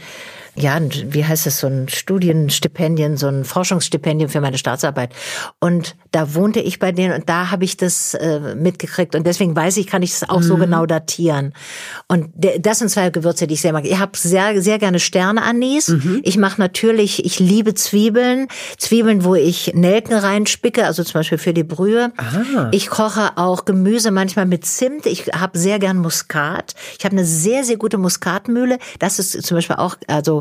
ja, 0.55 0.79
wie 0.81 1.25
heißt 1.25 1.47
es, 1.47 1.59
so 1.59 1.67
ein 1.67 1.87
Studienstipendien, 1.89 3.17
so 3.17 3.27
ein 3.27 3.45
Forschungsstipendium 3.45 4.29
für 4.29 4.41
meine 4.41 4.57
Staatsarbeit. 4.57 5.13
Und 5.59 5.95
da 6.11 6.33
wohnte 6.33 6.59
ich 6.59 6.79
bei 6.79 6.91
denen 6.91 7.13
und 7.13 7.29
da 7.29 7.51
habe 7.51 7.63
ich 7.63 7.77
das 7.77 8.13
äh, 8.15 8.55
mitgekriegt. 8.55 9.15
Und 9.15 9.25
deswegen 9.25 9.55
weiß 9.55 9.77
ich, 9.77 9.87
kann 9.87 10.01
ich 10.01 10.11
es 10.11 10.29
auch 10.29 10.41
so 10.41 10.57
genau 10.57 10.85
datieren. 10.85 11.53
Und 12.07 12.31
das 12.59 12.79
sind 12.79 12.89
zwei 12.89 13.09
Gewürze, 13.09 13.47
die 13.47 13.53
ich 13.53 13.61
sehr 13.61 13.73
mag. 13.73 13.85
Ich 13.85 13.99
habe 13.99 14.17
sehr, 14.17 14.61
sehr 14.61 14.79
gerne 14.79 14.99
Sterneanis. 14.99 15.89
Ich 16.23 16.37
mache 16.37 16.59
natürlich, 16.59 17.25
ich 17.25 17.39
liebe 17.39 17.73
Zwiebeln. 17.73 18.47
Zwiebeln, 18.77 19.23
wo 19.23 19.35
ich 19.35 19.73
Nelken 19.75 20.13
reinspicke, 20.13 20.85
also 20.85 21.03
zum 21.03 21.13
Beispiel 21.19 21.37
für 21.37 21.53
die 21.53 21.63
Brühe. 21.63 22.11
Ah. 22.17 22.69
Ich 22.71 22.89
koche 22.89 23.37
auch 23.37 23.65
Gemüse 23.65 24.11
manchmal 24.11 24.45
mit 24.45 24.65
Zimt. 24.65 25.05
Ich 25.05 25.27
habe 25.27 25.57
sehr 25.57 25.79
gern 25.79 25.97
Muskat. 25.97 26.75
Ich 26.97 27.05
habe 27.05 27.15
eine 27.15 27.25
sehr, 27.25 27.63
sehr 27.63 27.77
gute 27.77 27.97
Muskatmühle. 27.97 28.77
Das 28.99 29.19
ist 29.19 29.45
zum 29.45 29.57
Beispiel 29.57 29.77
auch 29.77 29.95
also 30.07 30.38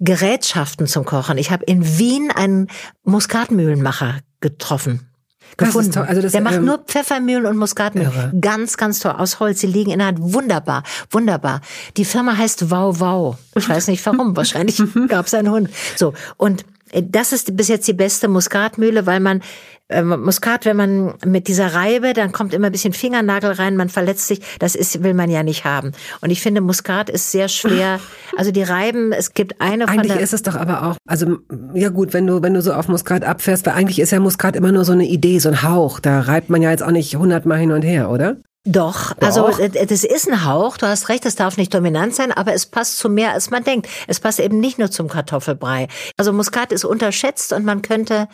Gerätschaften 0.00 0.86
zum 0.86 1.04
Kochen. 1.04 1.38
Ich 1.38 1.50
habe 1.50 1.64
in 1.64 1.98
Wien 1.98 2.30
einen 2.30 2.68
Muskatmühlenmacher 3.04 4.18
getroffen. 4.40 5.08
Das 5.56 5.68
ist 5.68 5.74
Gefunden. 5.74 5.92
toll. 5.92 6.06
Also 6.06 6.22
das, 6.22 6.32
der 6.32 6.40
macht 6.40 6.56
ähm, 6.56 6.64
nur 6.64 6.78
Pfeffermühlen 6.78 7.46
und 7.46 7.56
Muskatmühlen. 7.56 8.12
Irre. 8.12 8.32
Ganz, 8.40 8.76
ganz 8.76 9.00
toll. 9.00 9.12
Aus 9.12 9.40
Holz. 9.40 9.60
Sie 9.60 9.66
liegen 9.66 9.90
in 9.90 9.98
der 9.98 10.08
Hand. 10.08 10.18
Wunderbar. 10.20 10.82
Wunderbar. 11.10 11.60
Die 11.96 12.04
Firma 12.04 12.36
heißt 12.36 12.70
Wow 12.70 13.00
Wow. 13.00 13.38
Ich 13.56 13.68
weiß 13.68 13.88
nicht 13.88 14.04
warum. 14.06 14.36
Wahrscheinlich 14.36 14.80
gab 15.08 15.26
es 15.26 15.34
einen 15.34 15.50
Hund. 15.50 15.70
So. 15.96 16.12
Und 16.36 16.64
das 16.92 17.32
ist 17.32 17.56
bis 17.56 17.68
jetzt 17.68 17.88
die 17.88 17.92
beste 17.92 18.28
Muskatmühle, 18.28 19.06
weil 19.06 19.20
man 19.20 19.42
äh, 19.88 20.02
Muskat, 20.02 20.66
wenn 20.66 20.76
man 20.76 21.14
mit 21.24 21.48
dieser 21.48 21.72
Reibe, 21.74 22.12
dann 22.12 22.32
kommt 22.32 22.52
immer 22.52 22.66
ein 22.66 22.72
bisschen 22.72 22.92
Fingernagel 22.92 23.52
rein, 23.52 23.76
man 23.76 23.88
verletzt 23.88 24.28
sich. 24.28 24.40
Das 24.58 24.74
ist, 24.74 25.02
will 25.02 25.14
man 25.14 25.30
ja 25.30 25.42
nicht 25.42 25.64
haben. 25.64 25.92
Und 26.20 26.30
ich 26.30 26.42
finde, 26.42 26.60
Muskat 26.60 27.08
ist 27.08 27.30
sehr 27.32 27.48
schwer. 27.48 28.00
Also 28.36 28.52
die 28.52 28.62
Reiben, 28.62 29.10
es 29.12 29.34
gibt 29.34 29.60
eine 29.60 29.88
von 29.88 29.98
Eigentlich 29.98 30.20
ist 30.20 30.32
es 30.32 30.42
doch 30.42 30.54
aber 30.54 30.84
auch, 30.84 30.96
also 31.08 31.38
ja 31.74 31.88
gut, 31.88 32.12
wenn 32.12 32.24
du 32.24 32.40
wenn 32.40 32.54
du 32.54 32.62
so 32.62 32.72
auf 32.72 32.86
Muskat 32.86 33.24
abfährst, 33.24 33.66
weil 33.66 33.72
eigentlich 33.74 33.98
ist 33.98 34.12
ja 34.12 34.20
Muskat 34.20 34.54
immer 34.54 34.70
nur 34.70 34.84
so 34.84 34.92
eine 34.92 35.06
Idee, 35.06 35.40
so 35.40 35.48
ein 35.48 35.62
Hauch. 35.62 35.98
Da 35.98 36.20
reibt 36.20 36.48
man 36.48 36.62
ja 36.62 36.70
jetzt 36.70 36.84
auch 36.84 36.92
nicht 36.92 37.16
hundertmal 37.16 37.58
hin 37.58 37.72
und 37.72 37.82
her, 37.82 38.10
oder? 38.10 38.36
Doch, 38.70 39.16
also 39.20 39.48
Doch. 39.48 39.58
das 39.58 40.04
ist 40.04 40.28
ein 40.28 40.44
Hauch, 40.44 40.76
du 40.76 40.86
hast 40.86 41.08
recht, 41.08 41.24
es 41.24 41.36
darf 41.36 41.56
nicht 41.56 41.72
dominant 41.72 42.14
sein, 42.14 42.32
aber 42.32 42.52
es 42.52 42.66
passt 42.66 42.98
zu 42.98 43.08
mehr, 43.08 43.32
als 43.32 43.48
man 43.48 43.64
denkt. 43.64 43.88
Es 44.06 44.20
passt 44.20 44.40
eben 44.40 44.60
nicht 44.60 44.78
nur 44.78 44.90
zum 44.90 45.08
Kartoffelbrei. 45.08 45.88
Also 46.18 46.34
Muskat 46.34 46.70
ist 46.72 46.84
unterschätzt 46.84 47.54
und 47.54 47.64
man 47.64 47.80
könnte 47.80 48.28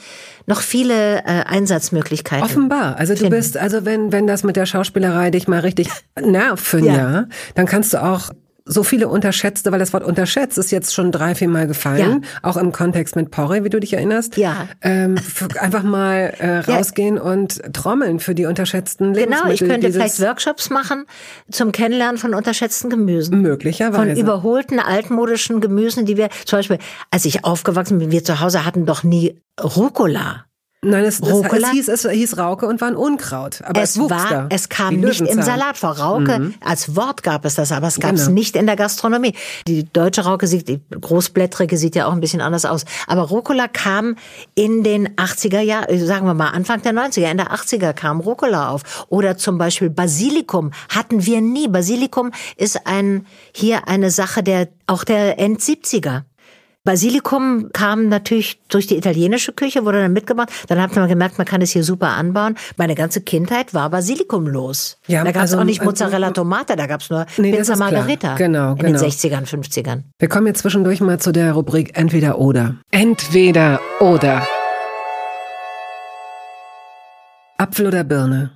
noch 0.47 0.61
viele 0.61 1.19
äh, 1.19 1.45
Einsatzmöglichkeiten. 1.47 2.45
Offenbar. 2.45 2.97
Also 2.97 3.13
du 3.15 3.21
finden. 3.21 3.37
bist, 3.37 3.57
also 3.57 3.85
wenn, 3.85 4.11
wenn 4.11 4.27
das 4.27 4.43
mit 4.43 4.57
der 4.57 4.67
Schauspielerei 4.67 5.31
dich 5.31 5.47
mal 5.47 5.61
richtig 5.61 5.89
nervt 6.21 6.65
für 6.65 6.79
ein 6.79 6.85
Ja. 6.85 6.95
Jahr, 6.97 7.25
dann 7.55 7.67
kannst 7.67 7.95
du 7.95 8.03
auch 8.03 8.31
so 8.67 8.83
viele 8.83 9.09
unterschätzte, 9.09 9.73
weil 9.73 9.79
das 9.79 9.93
Wort 9.93 10.05
unterschätzt 10.05 10.57
ist 10.57 10.71
jetzt 10.71 10.95
schon 10.95 11.13
drei, 11.13 11.35
vier 11.35 11.49
Mal 11.49 11.67
gefallen, 11.67 12.25
auch 12.43 12.57
im 12.57 12.73
Kontext 12.73 13.15
mit 13.15 13.31
Porre, 13.31 13.63
wie 13.63 13.69
du 13.69 13.79
dich 13.79 13.93
erinnerst. 13.93 14.37
Ja. 14.39 14.69
Ähm, 14.81 15.17
einfach 15.61 15.83
mal 15.83 16.33
äh, 16.39 16.59
rausgehen 16.71 17.19
und 17.19 17.61
trommeln 17.75 18.21
für 18.21 18.35
die 18.35 18.47
unterschätzten 18.47 19.13
Genau, 19.13 19.21
Lebensmittel. 19.21 19.53
ich 19.53 19.71
könnte 19.71 19.93
vielleicht 19.93 20.21
Workshops 20.21 20.71
machen 20.71 21.05
zum 21.51 21.73
Kennenlernen 21.73 22.17
von 22.17 22.33
unterschätzten 22.35 22.89
Gemüsen. 22.89 23.43
möglicherweise. 23.43 24.15
Von 24.15 24.17
überholten, 24.17 24.81
altmodischen 24.81 25.61
Gemüsen, 25.61 26.07
die 26.07 26.17
wir, 26.17 26.31
zum 26.47 26.59
Beispiel, 26.59 26.79
als 27.11 27.27
ich 27.27 27.45
aufgewachsen 27.45 27.99
bin, 27.99 28.11
wir 28.11 28.25
zu 28.25 28.41
Hause 28.41 28.65
hatten 28.65 28.87
doch 28.87 29.03
nie 29.03 29.41
Rucola. 29.63 30.47
Nein, 30.85 31.05
es, 31.05 31.21
es, 31.21 31.29
es, 31.29 31.71
hieß, 31.71 31.89
es 31.89 32.09
hieß 32.11 32.39
Rauke 32.39 32.67
und 32.67 32.81
war 32.81 32.89
ein 32.89 32.97
Unkraut. 32.97 33.63
Aber 33.65 33.83
es, 33.83 33.91
Es 33.91 33.99
wuchs 34.01 34.11
war, 34.11 34.29
da. 34.31 34.47
es 34.51 34.69
kam 34.69 34.97
nicht 34.97 35.21
im. 35.21 35.43
Salat 35.43 35.77
vor. 35.77 35.91
Rauke, 35.99 36.53
als 36.61 36.95
Wort 36.97 37.23
gab 37.23 37.45
es 37.45 37.55
das, 37.55 37.73
aber 37.73 37.87
es 37.89 37.99
gab 38.01 38.15
es 38.15 38.23
Genau. 38.27 38.35
nicht 38.35 38.57
in 38.57 38.67
der 38.67 38.77
Gastronomie. 38.77 39.35
Die 39.67 39.85
deutsche 39.93 40.23
Rauke 40.25 40.47
sieht, 40.47 40.69
die 40.69 40.81
großblättrige 41.01 41.77
sieht 41.77 41.95
ja 41.97 42.07
auch 42.07 42.13
ein 42.13 42.21
bisschen 42.21 42.41
anders 42.41 42.65
aus. 42.65 42.85
Aber 43.07 43.23
Rucola 43.23 43.69
kam 43.69 44.17
in 44.55 44.83
den 44.83 45.09
80er 45.17 45.61
Jahren, 45.61 46.07
sagen 46.07 46.27
wir 46.27 46.35
mal 46.35 46.51
Anfang 46.51 46.83
der 46.83 46.93
90er, 46.93 47.31
in 47.31 47.37
der 47.39 47.53
80er 47.53 47.93
kam 47.93 48.21
Rucola 48.21 48.71
auf. 48.71 49.07
Oder 49.09 49.37
zum 49.37 49.59
Beispiel 49.59 49.91
Basilikum 49.91 50.71
hatten 50.89 51.25
wir 51.27 51.41
nie. 51.41 51.69
Basilikum 51.69 52.31
ist 52.57 52.87
ein, 52.87 53.27
hier 53.55 53.89
eine 53.89 54.11
Sache 54.11 54.43
der, 54.43 54.69
auch 54.87 55.05
der 55.05 55.39
End 55.39 55.61
70er. 55.61 56.23
Basilikum 56.87 57.71
kam 57.73 58.11
natürlich 58.11 58.61
durch 58.69 58.87
die 58.87 58.99
italienische 58.99 59.55
Küche, 59.55 59.87
wurde 59.87 60.03
dann 60.03 60.13
mitgebracht. 60.13 60.51
Dann 60.69 60.83
hat 60.83 60.95
man 60.95 61.09
gemerkt, 61.09 61.39
man 61.39 61.47
kann 61.47 61.63
es 61.63 61.71
hier 61.71 61.83
super 61.83 62.09
anbauen. 62.11 62.57
Meine 62.77 62.95
ganze 62.95 63.23
Kindheit 63.23 63.73
war 63.73 63.89
Basilikum 63.89 64.47
los. 64.47 64.99
Ja, 65.07 65.25
da 65.25 65.33
gab 65.33 65.45
es 65.45 65.53
also, 65.53 65.61
auch 65.61 65.65
nicht 65.65 65.81
äh, 65.81 65.85
Mozzarella 65.87 66.31
Tomate, 66.33 66.77
da 66.77 66.87
gab 66.87 67.01
es 67.01 67.09
nur 67.09 67.25
Nee, 67.39 67.53
Pizza. 67.57 67.77
Margherita. 67.77 68.35
Genau, 68.35 68.73
In 68.73 68.79
genau. 68.81 69.01
den 69.01 69.11
60ern, 69.11 69.47
50ern. 69.47 70.03
Wir 70.19 70.29
kommen 70.29 70.47
jetzt 70.47 70.61
zwischendurch 70.61 71.01
mal 71.01 71.19
zu 71.19 71.33
der 71.33 71.53
Rubrik 71.53 71.97
Entweder 71.97 72.39
oder. 72.39 72.77
Entweder 72.91 73.81
oder. 74.01 74.47
Apfel 77.57 77.87
oder 77.87 78.05
Birne? 78.05 78.51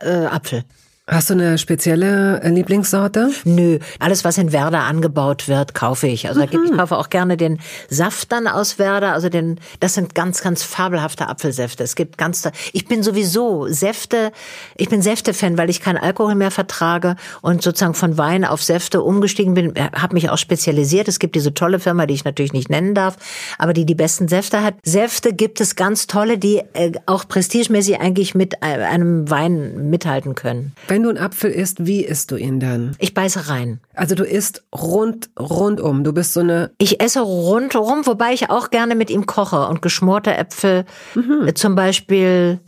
Äh, 0.00 0.26
Apfel. 0.26 0.64
Hast 1.12 1.28
du 1.28 1.34
eine 1.34 1.58
spezielle 1.58 2.40
äh, 2.40 2.48
Lieblingssorte? 2.50 3.30
Nö, 3.44 3.80
alles, 3.98 4.24
was 4.24 4.38
in 4.38 4.52
Werder 4.52 4.82
angebaut 4.84 5.48
wird, 5.48 5.74
kaufe 5.74 6.06
ich. 6.06 6.28
Also 6.28 6.40
Mhm. 6.40 6.66
ich 6.70 6.76
kaufe 6.76 6.96
auch 6.96 7.10
gerne 7.10 7.36
den 7.36 7.58
Saft 7.88 8.30
dann 8.30 8.46
aus 8.46 8.78
Werder. 8.78 9.12
Also 9.12 9.28
den, 9.28 9.58
das 9.80 9.94
sind 9.94 10.14
ganz, 10.14 10.40
ganz 10.40 10.62
fabelhafte 10.62 11.26
Apfelsäfte. 11.28 11.82
Es 11.82 11.96
gibt 11.96 12.16
ganz, 12.16 12.48
ich 12.72 12.86
bin 12.86 13.02
sowieso 13.02 13.66
Säfte, 13.66 14.30
ich 14.76 14.88
bin 14.88 15.02
Säfte-Fan, 15.02 15.58
weil 15.58 15.68
ich 15.68 15.80
keinen 15.80 15.98
Alkohol 15.98 16.36
mehr 16.36 16.52
vertrage 16.52 17.16
und 17.42 17.60
sozusagen 17.60 17.94
von 17.94 18.16
Wein 18.16 18.44
auf 18.44 18.62
Säfte 18.62 19.02
umgestiegen 19.02 19.54
bin, 19.54 19.74
habe 19.76 20.14
mich 20.14 20.30
auch 20.30 20.38
spezialisiert. 20.38 21.08
Es 21.08 21.18
gibt 21.18 21.34
diese 21.34 21.52
tolle 21.54 21.80
Firma, 21.80 22.06
die 22.06 22.14
ich 22.14 22.24
natürlich 22.24 22.52
nicht 22.52 22.70
nennen 22.70 22.94
darf, 22.94 23.16
aber 23.58 23.72
die 23.72 23.84
die 23.84 23.96
besten 23.96 24.28
Säfte 24.28 24.62
hat. 24.62 24.74
Säfte 24.84 25.32
gibt 25.32 25.60
es 25.60 25.74
ganz 25.74 26.06
tolle, 26.06 26.38
die 26.38 26.62
äh, 26.74 26.92
auch 27.06 27.26
prestigemäßig 27.26 28.00
eigentlich 28.00 28.36
mit 28.36 28.54
äh, 28.60 28.66
einem 28.84 29.28
Wein 29.28 29.90
mithalten 29.90 30.36
können. 30.36 30.72
Wenn 30.86 30.99
du 31.02 31.08
einen 31.08 31.18
Apfel 31.18 31.50
isst, 31.50 31.86
wie 31.86 32.04
isst 32.04 32.30
du 32.30 32.36
ihn 32.36 32.60
dann? 32.60 32.94
Ich 32.98 33.14
beiße 33.14 33.48
rein. 33.48 33.80
Also 33.94 34.14
du 34.14 34.24
isst 34.24 34.64
rund, 34.74 35.30
rundum. 35.38 36.04
Du 36.04 36.12
bist 36.12 36.32
so 36.34 36.40
eine, 36.40 36.70
Ich 36.78 37.00
esse 37.00 37.20
rundherum, 37.20 38.06
wobei 38.06 38.32
ich 38.32 38.50
auch 38.50 38.70
gerne 38.70 38.94
mit 38.94 39.10
ihm 39.10 39.26
koche 39.26 39.66
und 39.68 39.82
geschmorte 39.82 40.34
Äpfel, 40.36 40.84
Mhm. 41.14 41.46
äh, 41.48 41.54
zum 41.54 41.74
Beispiel, 41.74 42.60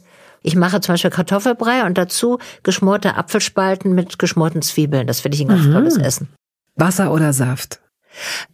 ich 0.43 0.57
mache 0.57 0.81
zum 0.81 0.95
Beispiel 0.95 1.11
Kartoffelbrei 1.11 1.85
und 1.87 1.99
dazu 1.99 2.39
geschmorte 2.63 3.17
Apfelspalten 3.17 3.95
mit 3.95 4.19
geschmorten 4.19 4.63
Zwiebeln. 4.63 5.07
Das 5.07 5.21
finde 5.21 5.37
ich 5.37 5.43
ein 5.43 5.49
ganz 5.49 5.65
Mhm. 5.67 5.73
tolles 5.73 5.97
Essen. 5.97 6.29
Wasser 6.77 7.13
oder 7.13 7.33
Saft. 7.33 7.81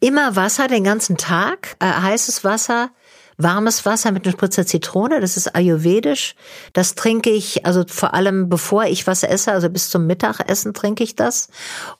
Immer 0.01 0.37
Wasser 0.37 0.69
den 0.69 0.85
ganzen 0.85 1.17
Tag, 1.17 1.77
äh, 1.81 1.87
heißes 1.87 2.45
Wasser, 2.45 2.91
warmes 3.39 3.87
Wasser 3.87 4.11
mit 4.11 4.27
einer 4.27 4.33
Spritze 4.33 4.67
Zitrone, 4.67 5.21
das 5.21 5.37
ist 5.37 5.55
ayurvedisch. 5.55 6.35
Das 6.73 6.97
trinke 6.97 7.31
ich, 7.31 7.65
also 7.65 7.85
vor 7.89 8.13
allem 8.13 8.49
bevor 8.49 8.85
ich 8.85 9.07
was 9.07 9.23
esse, 9.23 9.53
also 9.53 9.71
bis 9.71 9.91
zum 9.91 10.07
Mittagessen 10.07 10.75
trinke 10.75 11.05
ich 11.05 11.15
das 11.15 11.49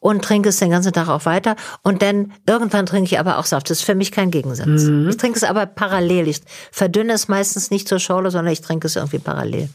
und 0.01 0.23
trinke 0.23 0.49
es 0.49 0.59
den 0.59 0.71
ganzen 0.71 0.93
Tag 0.93 1.09
auch 1.09 1.25
weiter. 1.25 1.55
Und 1.83 2.03
dann 2.03 2.33
irgendwann 2.47 2.87
trinke 2.87 3.07
ich 3.07 3.19
aber 3.21 3.39
auch 3.39 3.47
Saft. 3.47 3.71
Das 3.71 3.79
ist 3.79 3.85
für 3.85 3.95
mich 3.95 4.11
kein 4.11 4.33
Gegensatz. 4.33 4.83
Ich 5.09 5.17
trinke 5.17 5.39
es 5.39 5.45
aber 5.45 5.67
parallel. 5.67 6.27
Ich 6.29 6.41
verdünne 6.73 7.13
es 7.13 7.29
meistens 7.29 7.71
nicht 7.71 7.89
zur 7.89 8.01
Schorle, 8.01 8.31
sondern 8.31 8.53
ich 8.53 8.61
trinke 8.61 8.89
es 8.89 8.97
irgendwie 8.97 9.21
parallel. 9.21 9.69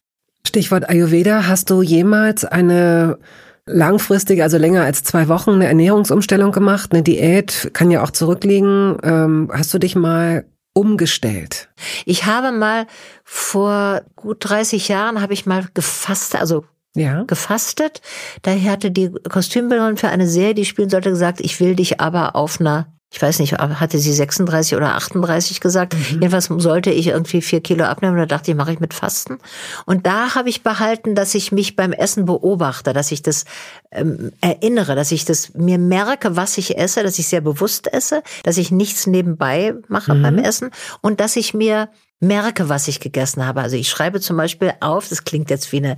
Stichwort 0.45 0.89
Ayurveda. 0.89 1.47
Hast 1.47 1.69
du 1.69 1.81
jemals 1.81 2.43
eine 2.43 3.17
langfristige, 3.65 4.43
also 4.43 4.57
länger 4.57 4.83
als 4.83 5.03
zwei 5.03 5.29
Wochen, 5.29 5.51
eine 5.51 5.67
Ernährungsumstellung 5.67 6.51
gemacht? 6.51 6.91
Eine 6.91 7.03
Diät 7.03 7.71
kann 7.73 7.89
ja 7.89 8.03
auch 8.03 8.11
zurückliegen. 8.11 8.97
Ähm, 9.01 9.49
hast 9.53 9.73
du 9.73 9.79
dich 9.79 9.95
mal 9.95 10.43
umgestellt? 10.73 11.69
Ich 12.05 12.25
habe 12.25 12.51
mal 12.51 12.87
vor 13.23 14.01
gut 14.15 14.37
30 14.41 14.87
Jahren 14.87 15.21
habe 15.21 15.33
ich 15.33 15.45
mal 15.45 15.67
gefastet, 15.73 16.39
also 16.39 16.65
Ja. 16.95 17.23
gefastet. 17.23 18.01
Daher 18.41 18.71
hatte 18.71 18.91
die 18.91 19.11
Kostümbildnerin 19.29 19.97
für 19.97 20.09
eine 20.09 20.27
Serie, 20.27 20.53
die 20.53 20.65
spielen 20.65 20.89
sollte, 20.89 21.09
gesagt, 21.09 21.39
ich 21.41 21.59
will 21.59 21.75
dich 21.75 21.99
aber 21.99 22.35
auf 22.35 22.59
einer, 22.59 22.87
ich 23.13 23.21
weiß 23.21 23.37
nicht, 23.37 23.53
hatte 23.53 23.99
sie 23.99 24.11
36 24.11 24.75
oder 24.75 24.95
38 24.95 25.61
gesagt. 25.61 25.95
Jedenfalls 26.09 26.45
sollte 26.45 26.89
ich 26.89 27.07
irgendwie 27.07 27.43
vier 27.43 27.61
Kilo 27.61 27.85
abnehmen. 27.85 28.17
Da 28.17 28.25
dachte 28.25 28.49
ich, 28.49 28.57
mache 28.57 28.73
ich 28.73 28.79
mit 28.79 28.95
Fasten. 28.95 29.37
Und 29.85 30.07
da 30.07 30.33
habe 30.33 30.49
ich 30.49 30.63
behalten, 30.63 31.13
dass 31.13 31.35
ich 31.35 31.51
mich 31.51 31.75
beim 31.75 31.91
Essen 31.91 32.25
beobachte, 32.25 32.91
dass 32.91 33.11
ich 33.11 33.21
das 33.21 33.45
ähm, 33.91 34.31
erinnere, 34.41 34.95
dass 34.95 35.11
ich 35.11 35.25
das 35.25 35.53
mir 35.53 35.77
merke, 35.77 36.35
was 36.35 36.57
ich 36.57 36.79
esse, 36.79 37.03
dass 37.03 37.19
ich 37.19 37.27
sehr 37.27 37.41
bewusst 37.41 37.93
esse, 37.93 38.23
dass 38.41 38.57
ich 38.57 38.71
nichts 38.71 39.05
nebenbei 39.05 39.75
mache 39.89 40.15
beim 40.15 40.39
Essen 40.39 40.71
und 41.01 41.19
dass 41.19 41.35
ich 41.35 41.53
mir 41.53 41.89
merke, 42.19 42.67
was 42.67 42.87
ich 42.87 42.99
gegessen 42.99 43.45
habe. 43.45 43.61
Also 43.61 43.75
ich 43.75 43.89
schreibe 43.91 44.21
zum 44.21 44.37
Beispiel 44.37 44.73
auf, 44.79 45.07
das 45.07 45.23
klingt 45.23 45.51
jetzt 45.51 45.71
wie 45.71 45.77
eine 45.77 45.97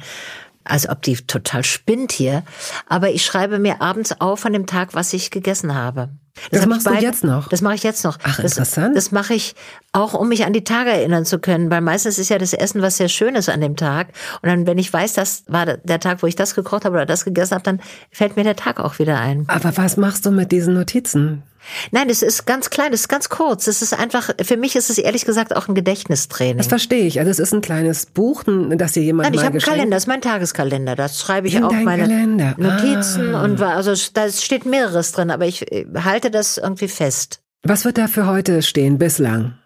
als 0.66 0.90
ob 0.90 1.02
die 1.02 1.16
total 1.16 1.64
spinnt 1.64 2.12
hier. 2.12 2.44
Aber 2.90 3.12
ich 3.12 3.24
schreibe 3.24 3.58
mir 3.58 3.82
abends 3.82 4.20
auf 4.20 4.46
an 4.46 4.52
dem 4.52 4.66
Tag, 4.66 4.96
was 4.96 5.14
ich 5.14 5.32
gegessen 5.32 5.76
habe. 5.76 6.10
Das 6.52 6.62
ich 6.62 6.68
machst 6.68 6.88
du 6.88 6.94
jetzt 6.94 7.24
noch? 7.24 7.48
Das 7.48 7.62
mache 7.62 7.76
ich 7.76 7.84
jetzt 7.84 8.04
noch. 8.04 8.18
Ach, 8.24 8.38
das, 8.38 8.52
interessant. 8.52 8.96
Das 8.96 9.12
mache 9.12 9.34
ich 9.34 9.56
auch, 9.94 10.14
um 10.14 10.28
mich 10.30 10.46
an 10.46 10.54
die 10.54 10.64
Tage 10.64 10.90
erinnern 10.90 11.26
zu 11.26 11.40
können, 11.40 11.72
weil 11.72 11.82
meistens 11.82 12.20
ist 12.20 12.30
ja 12.30 12.38
das 12.38 12.54
Essen 12.54 12.82
was 12.82 12.98
sehr 12.98 13.10
Schönes 13.10 13.48
an 13.50 13.62
dem 13.62 13.76
Tag. 13.76 14.08
Und 14.42 14.50
dann, 14.50 14.68
wenn 14.68 14.78
ich 14.78 14.92
weiß, 14.92 15.14
das 15.14 15.44
war 15.48 15.66
der 15.66 16.00
Tag, 16.00 16.22
wo 16.22 16.28
ich 16.28 16.36
das 16.36 16.56
gekocht 16.56 16.86
habe 16.86 16.96
oder 16.96 17.06
das 17.06 17.26
gegessen 17.26 17.54
habe, 17.56 17.64
dann 17.64 17.80
fällt 18.12 18.36
mir 18.36 18.44
der 18.44 18.56
Tag 18.56 18.80
auch 18.80 19.00
wieder 19.00 19.20
ein. 19.20 19.46
Aber 19.48 19.76
was 19.78 19.98
machst 19.98 20.26
du 20.26 20.32
mit 20.32 20.52
diesen 20.52 20.74
Notizen? 20.74 21.44
Nein, 21.92 22.08
das 22.08 22.22
ist 22.22 22.46
ganz 22.46 22.70
klein, 22.70 22.92
das 22.92 23.02
ist 23.02 23.08
ganz 23.08 23.30
kurz. 23.30 23.66
Das 23.66 23.82
ist 23.82 23.98
einfach, 23.98 24.30
für 24.44 24.56
mich 24.56 24.76
ist 24.76 24.92
es 24.92 25.00
ehrlich 25.00 25.26
gesagt 25.26 25.56
auch 25.56 25.68
ein 25.68 25.74
Gedächtnistraining. 25.74 26.58
Das 26.58 26.68
verstehe 26.68 27.08
ich. 27.08 27.18
Also 27.20 27.32
es 27.32 27.40
ist 27.40 27.54
ein 27.54 27.62
kleines 27.62 28.06
Buch, 28.06 28.44
das 28.44 28.92
dir 28.92 29.02
jemand 29.02 29.30
Nein, 29.30 29.34
ich 29.34 29.40
habe 29.44 29.54
einen 29.54 29.62
Kalender, 29.62 29.96
das 29.96 30.04
ist 30.04 30.08
mein 30.08 30.22
Tageskalender. 30.22 30.96
Da 30.96 31.10
schreibe 31.10 31.48
ich 31.48 31.56
In 31.56 31.64
auch 31.64 31.72
meine 31.72 32.04
Kalender. 32.04 32.54
Notizen 32.58 33.34
Ah. 33.34 33.44
und 33.44 33.60
also 33.62 33.94
da 34.14 34.30
steht 34.30 34.66
mehreres 34.66 35.12
drin, 35.12 35.32
aber 35.32 35.48
ich 35.48 35.72
äh, 35.72 35.86
halte 36.26 36.38
das 36.38 36.58
irgendwie 36.58 36.88
fest. 36.88 37.42
Was 37.64 37.86
wird 37.86 37.98
da 37.98 38.08
für 38.08 38.26
heute 38.26 38.62
stehen 38.62 38.98
bislang? 38.98 39.58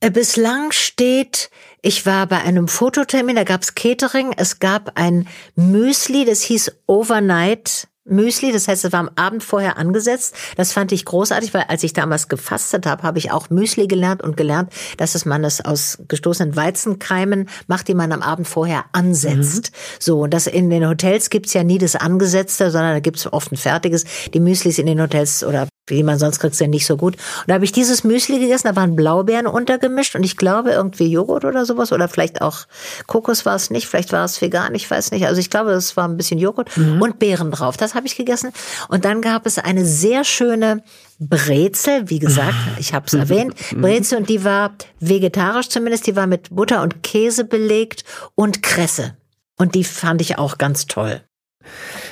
Äh, 0.00 0.10
Bislang 0.10 0.70
steht, 0.70 1.50
ich 1.82 2.04
war 2.04 2.26
bei 2.26 2.38
einem 2.38 2.68
Fototermin, 2.68 3.36
da 3.36 3.44
gab's 3.44 3.74
Catering, 3.74 4.32
es 4.36 4.58
gab 4.58 4.92
ein 4.98 5.26
Müsli, 5.56 6.24
das 6.24 6.42
hieß 6.42 6.72
Overnight 6.86 7.88
Müsli, 8.04 8.52
das 8.52 8.68
heißt, 8.68 8.84
es 8.84 8.92
war 8.92 9.00
am 9.00 9.10
Abend 9.16 9.44
vorher 9.44 9.76
angesetzt. 9.76 10.34
Das 10.56 10.72
fand 10.72 10.92
ich 10.92 11.04
großartig, 11.04 11.52
weil 11.52 11.64
als 11.68 11.82
ich 11.82 11.92
damals 11.92 12.28
gefastet 12.28 12.86
habe, 12.86 13.02
habe 13.02 13.18
ich 13.18 13.30
auch 13.30 13.50
Müsli 13.50 13.86
gelernt 13.86 14.22
und 14.22 14.36
gelernt, 14.36 14.72
dass 14.96 15.14
es 15.14 15.26
man 15.26 15.44
es 15.44 15.62
aus 15.62 15.98
gestoßenen 16.08 16.56
Weizenkeimen 16.56 17.48
macht, 17.66 17.88
die 17.88 17.94
man 17.94 18.12
am 18.12 18.22
Abend 18.22 18.48
vorher 18.48 18.86
ansetzt. 18.92 19.72
So, 20.00 20.20
und 20.20 20.32
das 20.32 20.46
in 20.46 20.70
den 20.70 20.88
Hotels 20.88 21.28
gibt's 21.28 21.52
ja 21.52 21.64
nie 21.64 21.78
das 21.78 21.96
Angesetzte, 21.96 22.70
sondern 22.70 22.94
da 22.94 23.00
gibt's 23.00 23.30
oft 23.30 23.52
ein 23.52 23.56
fertiges. 23.56 24.04
Die 24.32 24.40
Müslis 24.40 24.78
in 24.78 24.86
den 24.86 25.00
Hotels 25.02 25.44
oder 25.44 25.68
wie 25.90 26.02
man 26.02 26.18
sonst 26.18 26.38
kriegt, 26.38 26.54
sind 26.54 26.70
nicht 26.70 26.86
so 26.86 26.96
gut. 26.96 27.14
Und 27.14 27.48
da 27.48 27.54
habe 27.54 27.64
ich 27.64 27.72
dieses 27.72 28.04
Müsli 28.04 28.38
gegessen, 28.38 28.68
da 28.68 28.76
waren 28.76 28.96
Blaubeeren 28.96 29.46
untergemischt 29.46 30.14
und 30.14 30.24
ich 30.24 30.36
glaube 30.36 30.70
irgendwie 30.70 31.10
Joghurt 31.10 31.44
oder 31.44 31.66
sowas 31.66 31.92
oder 31.92 32.08
vielleicht 32.08 32.42
auch 32.42 32.66
Kokos 33.06 33.46
war 33.46 33.56
es 33.56 33.70
nicht, 33.70 33.86
vielleicht 33.86 34.12
war 34.12 34.24
es 34.24 34.40
vegan, 34.40 34.74
ich 34.74 34.90
weiß 34.90 35.10
nicht. 35.10 35.26
Also 35.26 35.40
ich 35.40 35.50
glaube, 35.50 35.72
es 35.72 35.96
war 35.96 36.08
ein 36.08 36.16
bisschen 36.16 36.38
Joghurt 36.38 36.70
und 36.76 37.18
Beeren 37.18 37.50
drauf. 37.50 37.76
Das 37.76 37.94
habe 37.94 38.06
ich 38.06 38.16
gegessen. 38.16 38.50
Und 38.88 39.04
dann 39.04 39.22
gab 39.22 39.46
es 39.46 39.58
eine 39.58 39.84
sehr 39.84 40.24
schöne 40.24 40.82
Brezel, 41.18 42.08
wie 42.10 42.18
gesagt, 42.18 42.54
ich 42.78 42.94
habe 42.94 43.06
es 43.06 43.14
erwähnt, 43.14 43.54
Brezel 43.76 44.18
und 44.18 44.28
die 44.28 44.44
war 44.44 44.72
vegetarisch 45.00 45.68
zumindest, 45.68 46.06
die 46.06 46.16
war 46.16 46.26
mit 46.26 46.54
Butter 46.54 46.82
und 46.82 47.02
Käse 47.02 47.44
belegt 47.44 48.04
und 48.34 48.62
Kresse. 48.62 49.16
Und 49.56 49.74
die 49.74 49.84
fand 49.84 50.20
ich 50.20 50.38
auch 50.38 50.58
ganz 50.58 50.86
toll. 50.86 51.20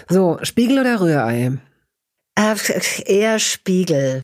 So, 0.08 0.38
Spiegel 0.42 0.80
oder 0.80 1.00
Rührei? 1.00 1.58
Äh, 2.38 2.54
eher 3.06 3.38
Spiegel. 3.38 4.22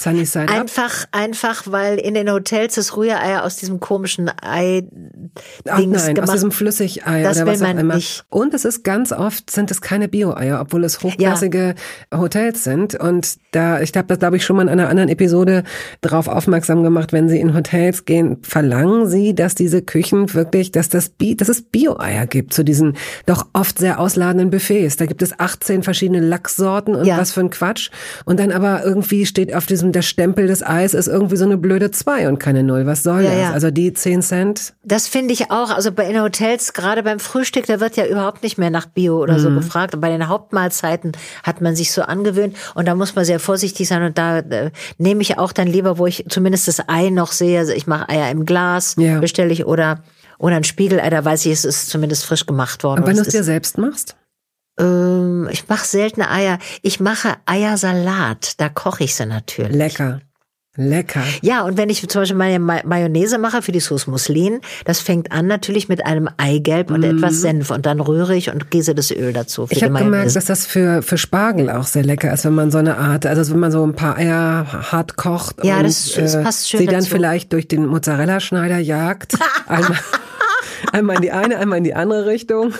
Sunny 0.00 0.24
Side 0.24 0.48
Up? 0.48 0.60
Einfach, 0.60 1.04
einfach, 1.12 1.64
weil 1.66 1.98
in 1.98 2.14
den 2.14 2.30
Hotels 2.32 2.76
das 2.76 2.96
Rührei 2.96 3.40
aus 3.40 3.56
diesem 3.56 3.78
komischen 3.78 4.30
Ei 4.40 4.84
Ach 5.68 5.78
nein, 5.78 5.94
aus 5.94 6.06
gemacht. 6.06 6.32
diesem 6.32 6.50
Flüssigei 6.50 7.22
Das 7.22 7.36
oder 7.36 7.46
will 7.46 7.52
was 7.52 7.62
auch 7.62 7.66
man 7.66 7.78
immer. 7.78 7.94
nicht. 7.96 8.24
Und 8.30 8.54
es 8.54 8.64
ist 8.64 8.84
ganz 8.84 9.12
oft, 9.12 9.50
sind 9.50 9.70
es 9.70 9.82
keine 9.82 10.08
Bio-Eier, 10.08 10.60
obwohl 10.62 10.84
es 10.84 11.02
hochklassige 11.02 11.74
Hotels 12.12 12.64
sind. 12.64 12.94
Und 12.94 13.36
da, 13.50 13.80
ich 13.80 13.92
habe 13.94 14.08
das, 14.08 14.18
glaube 14.18 14.38
ich, 14.38 14.44
schon 14.46 14.56
mal 14.56 14.62
in 14.62 14.68
einer 14.70 14.88
anderen 14.88 15.10
Episode 15.10 15.62
darauf 16.00 16.26
aufmerksam 16.26 16.82
gemacht, 16.82 17.12
wenn 17.12 17.28
Sie 17.28 17.38
in 17.38 17.54
Hotels 17.54 18.06
gehen, 18.06 18.38
verlangen 18.42 19.06
Sie, 19.08 19.34
dass 19.34 19.54
diese 19.54 19.82
Küchen 19.82 20.32
wirklich, 20.32 20.72
dass 20.72 20.88
das 20.88 21.10
Bi 21.10 21.36
dass 21.36 21.50
es 21.50 21.62
Bio-Eier 21.62 22.26
gibt 22.26 22.54
zu 22.54 22.62
diesen 22.64 22.96
doch 23.26 23.46
oft 23.52 23.78
sehr 23.78 23.98
ausladenden 24.00 24.48
Buffets. 24.50 24.96
Da 24.96 25.04
gibt 25.04 25.20
es 25.20 25.38
18 25.38 25.82
verschiedene 25.82 26.20
Lachssorten 26.20 26.94
und 26.94 27.04
Ja. 27.04 27.18
was 27.18 27.32
für 27.32 27.40
ein 27.40 27.50
Quatsch. 27.50 27.90
Und 28.24 28.40
dann 28.40 28.50
aber 28.52 28.84
irgendwie 28.84 29.26
steht 29.26 29.54
auf 29.54 29.66
diesem, 29.66 29.81
der 29.90 30.02
Stempel 30.02 30.46
des 30.46 30.62
Eis 30.64 30.94
ist 30.94 31.08
irgendwie 31.08 31.36
so 31.36 31.44
eine 31.44 31.56
blöde 31.56 31.90
2 31.90 32.28
und 32.28 32.38
keine 32.38 32.62
Null. 32.62 32.86
Was 32.86 33.02
soll 33.02 33.22
Ja, 33.24 33.30
das? 33.30 33.38
ja. 33.40 33.50
Also 33.52 33.70
die 33.72 33.92
10 33.92 34.22
Cent 34.22 34.74
Das 34.84 35.08
finde 35.08 35.32
ich 35.32 35.50
auch. 35.50 35.70
Also 35.70 35.90
bei 35.90 36.08
in 36.08 36.20
Hotels, 36.22 36.72
gerade 36.74 37.02
beim 37.02 37.18
Frühstück, 37.18 37.66
da 37.66 37.80
wird 37.80 37.96
ja 37.96 38.06
überhaupt 38.06 38.44
nicht 38.44 38.58
mehr 38.58 38.70
nach 38.70 38.86
Bio 38.86 39.20
oder 39.20 39.40
so 39.40 39.50
gefragt. 39.50 39.94
Und 39.94 40.00
bei 40.00 40.10
den 40.10 40.28
Hauptmahlzeiten 40.28 41.12
hat 41.42 41.60
man 41.60 41.74
sich 41.74 41.90
so 41.90 42.02
angewöhnt 42.02 42.56
und 42.74 42.86
da 42.86 42.94
muss 42.94 43.14
man 43.16 43.24
sehr 43.24 43.40
vorsichtig 43.40 43.88
sein. 43.88 44.02
Und 44.04 44.18
da 44.18 44.38
äh, 44.38 44.70
nehme 44.98 45.22
ich 45.22 45.38
auch 45.38 45.52
dann 45.52 45.66
lieber, 45.66 45.98
wo 45.98 46.06
ich 46.06 46.24
zumindest 46.28 46.68
das 46.68 46.88
Ei 46.88 47.10
noch 47.10 47.32
sehe. 47.32 47.58
Also 47.58 47.72
ich 47.72 47.86
mache 47.86 48.08
Eier 48.08 48.30
im 48.30 48.44
Glas, 48.44 48.94
Ja. 48.98 49.18
bestelle 49.18 49.52
ich 49.52 49.64
oder 49.66 50.02
oder 50.38 50.56
ein 50.56 50.64
Spiegelei, 50.64 51.08
da 51.08 51.24
weiß 51.24 51.46
ich, 51.46 51.52
es 51.52 51.64
ist 51.64 51.88
zumindest 51.88 52.24
frisch 52.24 52.46
gemacht 52.46 52.82
worden. 52.82 53.00
Und 53.02 53.06
wenn 53.06 53.14
du 53.14 53.22
es 53.22 53.28
dir 53.28 53.44
selbst 53.44 53.78
machst? 53.78 54.16
Ähm, 54.78 55.48
ich 55.50 55.68
mache 55.68 55.86
selten 55.86 56.22
Eier. 56.22 56.58
Ich 56.82 57.00
mache 57.00 57.36
Eiersalat. 57.46 58.60
Da 58.60 58.68
koche 58.68 59.04
ich 59.04 59.14
sie 59.14 59.26
natürlich. 59.26 59.74
Lecker. 59.76 60.20
Lecker. 60.74 61.20
Ja, 61.42 61.64
und 61.64 61.76
wenn 61.76 61.90
ich 61.90 62.08
zum 62.08 62.22
Beispiel 62.22 62.34
meine 62.38 62.58
Ma- 62.58 62.80
Mayonnaise 62.86 63.36
mache 63.36 63.60
für 63.60 63.72
die 63.72 63.80
Sauce 63.80 64.06
Mousseline, 64.06 64.62
das 64.86 65.00
fängt 65.00 65.30
an 65.30 65.46
natürlich 65.46 65.90
mit 65.90 66.06
einem 66.06 66.30
Eigelb 66.38 66.90
und 66.90 67.02
etwas 67.02 67.42
Senf 67.42 67.70
und 67.70 67.84
dann 67.84 68.00
rühre 68.00 68.34
ich 68.34 68.50
und 68.50 68.70
gieße 68.70 68.94
das 68.94 69.10
Öl 69.10 69.34
dazu 69.34 69.66
für. 69.66 69.74
Ich 69.74 69.84
habe 69.84 69.92
gemerkt, 69.98 70.34
dass 70.34 70.46
das 70.46 70.64
für, 70.64 71.02
für 71.02 71.18
Spargel 71.18 71.68
auch 71.68 71.84
sehr 71.86 72.04
lecker 72.04 72.32
ist, 72.32 72.46
wenn 72.46 72.54
man 72.54 72.70
so 72.70 72.78
eine 72.78 72.96
Art, 72.96 73.26
also 73.26 73.52
wenn 73.52 73.60
man 73.60 73.70
so 73.70 73.84
ein 73.86 73.92
paar 73.94 74.16
Eier 74.16 74.66
hart 74.90 75.16
kocht 75.16 75.62
Ja, 75.62 75.76
und 75.76 75.82
das- 75.84 76.10
das 76.14 76.36
äh, 76.36 76.42
passt 76.42 76.70
schön 76.70 76.80
sie 76.80 76.86
dann 76.86 76.94
dazu. 77.00 77.10
vielleicht 77.10 77.52
durch 77.52 77.68
den 77.68 77.84
Mozzarella-Schneider 77.84 78.78
jagt. 78.78 79.34
einmal, 80.92 81.16
in 81.16 81.22
die 81.22 81.30
eine, 81.32 81.58
einmal 81.58 81.78
in 81.78 81.84
die 81.84 81.94
andere 81.94 82.26
Richtung. 82.26 82.74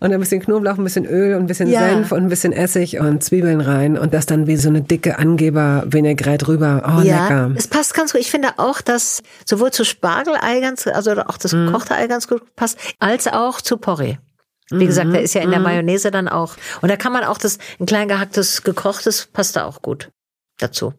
Und 0.00 0.12
ein 0.12 0.20
bisschen 0.20 0.42
Knoblauch, 0.42 0.76
ein 0.76 0.84
bisschen 0.84 1.06
Öl 1.06 1.34
und 1.34 1.44
ein 1.44 1.46
bisschen 1.46 1.68
Ja. 1.70 1.80
Senf 1.88 2.12
und 2.12 2.18
ein 2.24 2.28
bisschen 2.28 2.52
Essig 2.52 3.00
und 3.00 3.24
Zwiebeln 3.24 3.60
rein 3.62 3.96
und 3.96 4.12
das 4.12 4.26
dann 4.26 4.46
wie 4.46 4.56
so 4.56 4.68
eine 4.68 4.82
dicke 4.82 5.18
Angeber-Vinaigrette 5.18 6.48
rüber. 6.48 6.82
Oh, 6.98 7.00
ja, 7.02 7.22
lecker. 7.22 7.50
es 7.56 7.68
passt 7.68 7.94
ganz 7.94 8.12
gut. 8.12 8.20
Ich 8.20 8.30
finde 8.30 8.48
auch, 8.58 8.80
dass 8.82 9.22
sowohl 9.46 9.70
zu 9.70 9.84
Spargelei 9.84 10.60
ganz, 10.60 10.86
also 10.86 11.12
auch 11.12 11.38
das 11.38 11.52
Mhm. 11.52 11.66
gekochte 11.66 11.94
Ei 11.94 12.06
ganz 12.06 12.28
gut 12.28 12.42
passt, 12.54 12.78
als 12.98 13.26
auch 13.28 13.60
zu 13.62 13.78
Porree. 13.78 14.16
Mhm. 14.70 14.80
Wie 14.80 14.86
gesagt, 14.86 15.14
da 15.14 15.18
ist 15.18 15.34
ja 15.34 15.40
in 15.42 15.50
der 15.50 15.60
Mayonnaise 15.60 16.10
dann 16.10 16.28
auch. 16.28 16.56
Und 16.82 16.90
da 16.90 16.96
kann 16.96 17.12
man 17.12 17.24
auch 17.24 17.38
das, 17.38 17.58
ein 17.80 17.86
klein 17.86 18.08
gehacktes, 18.08 18.62
gekochtes, 18.62 19.28
passt 19.32 19.56
da 19.56 19.64
auch 19.64 19.80
gut 19.80 20.10
dazu. 20.58 20.92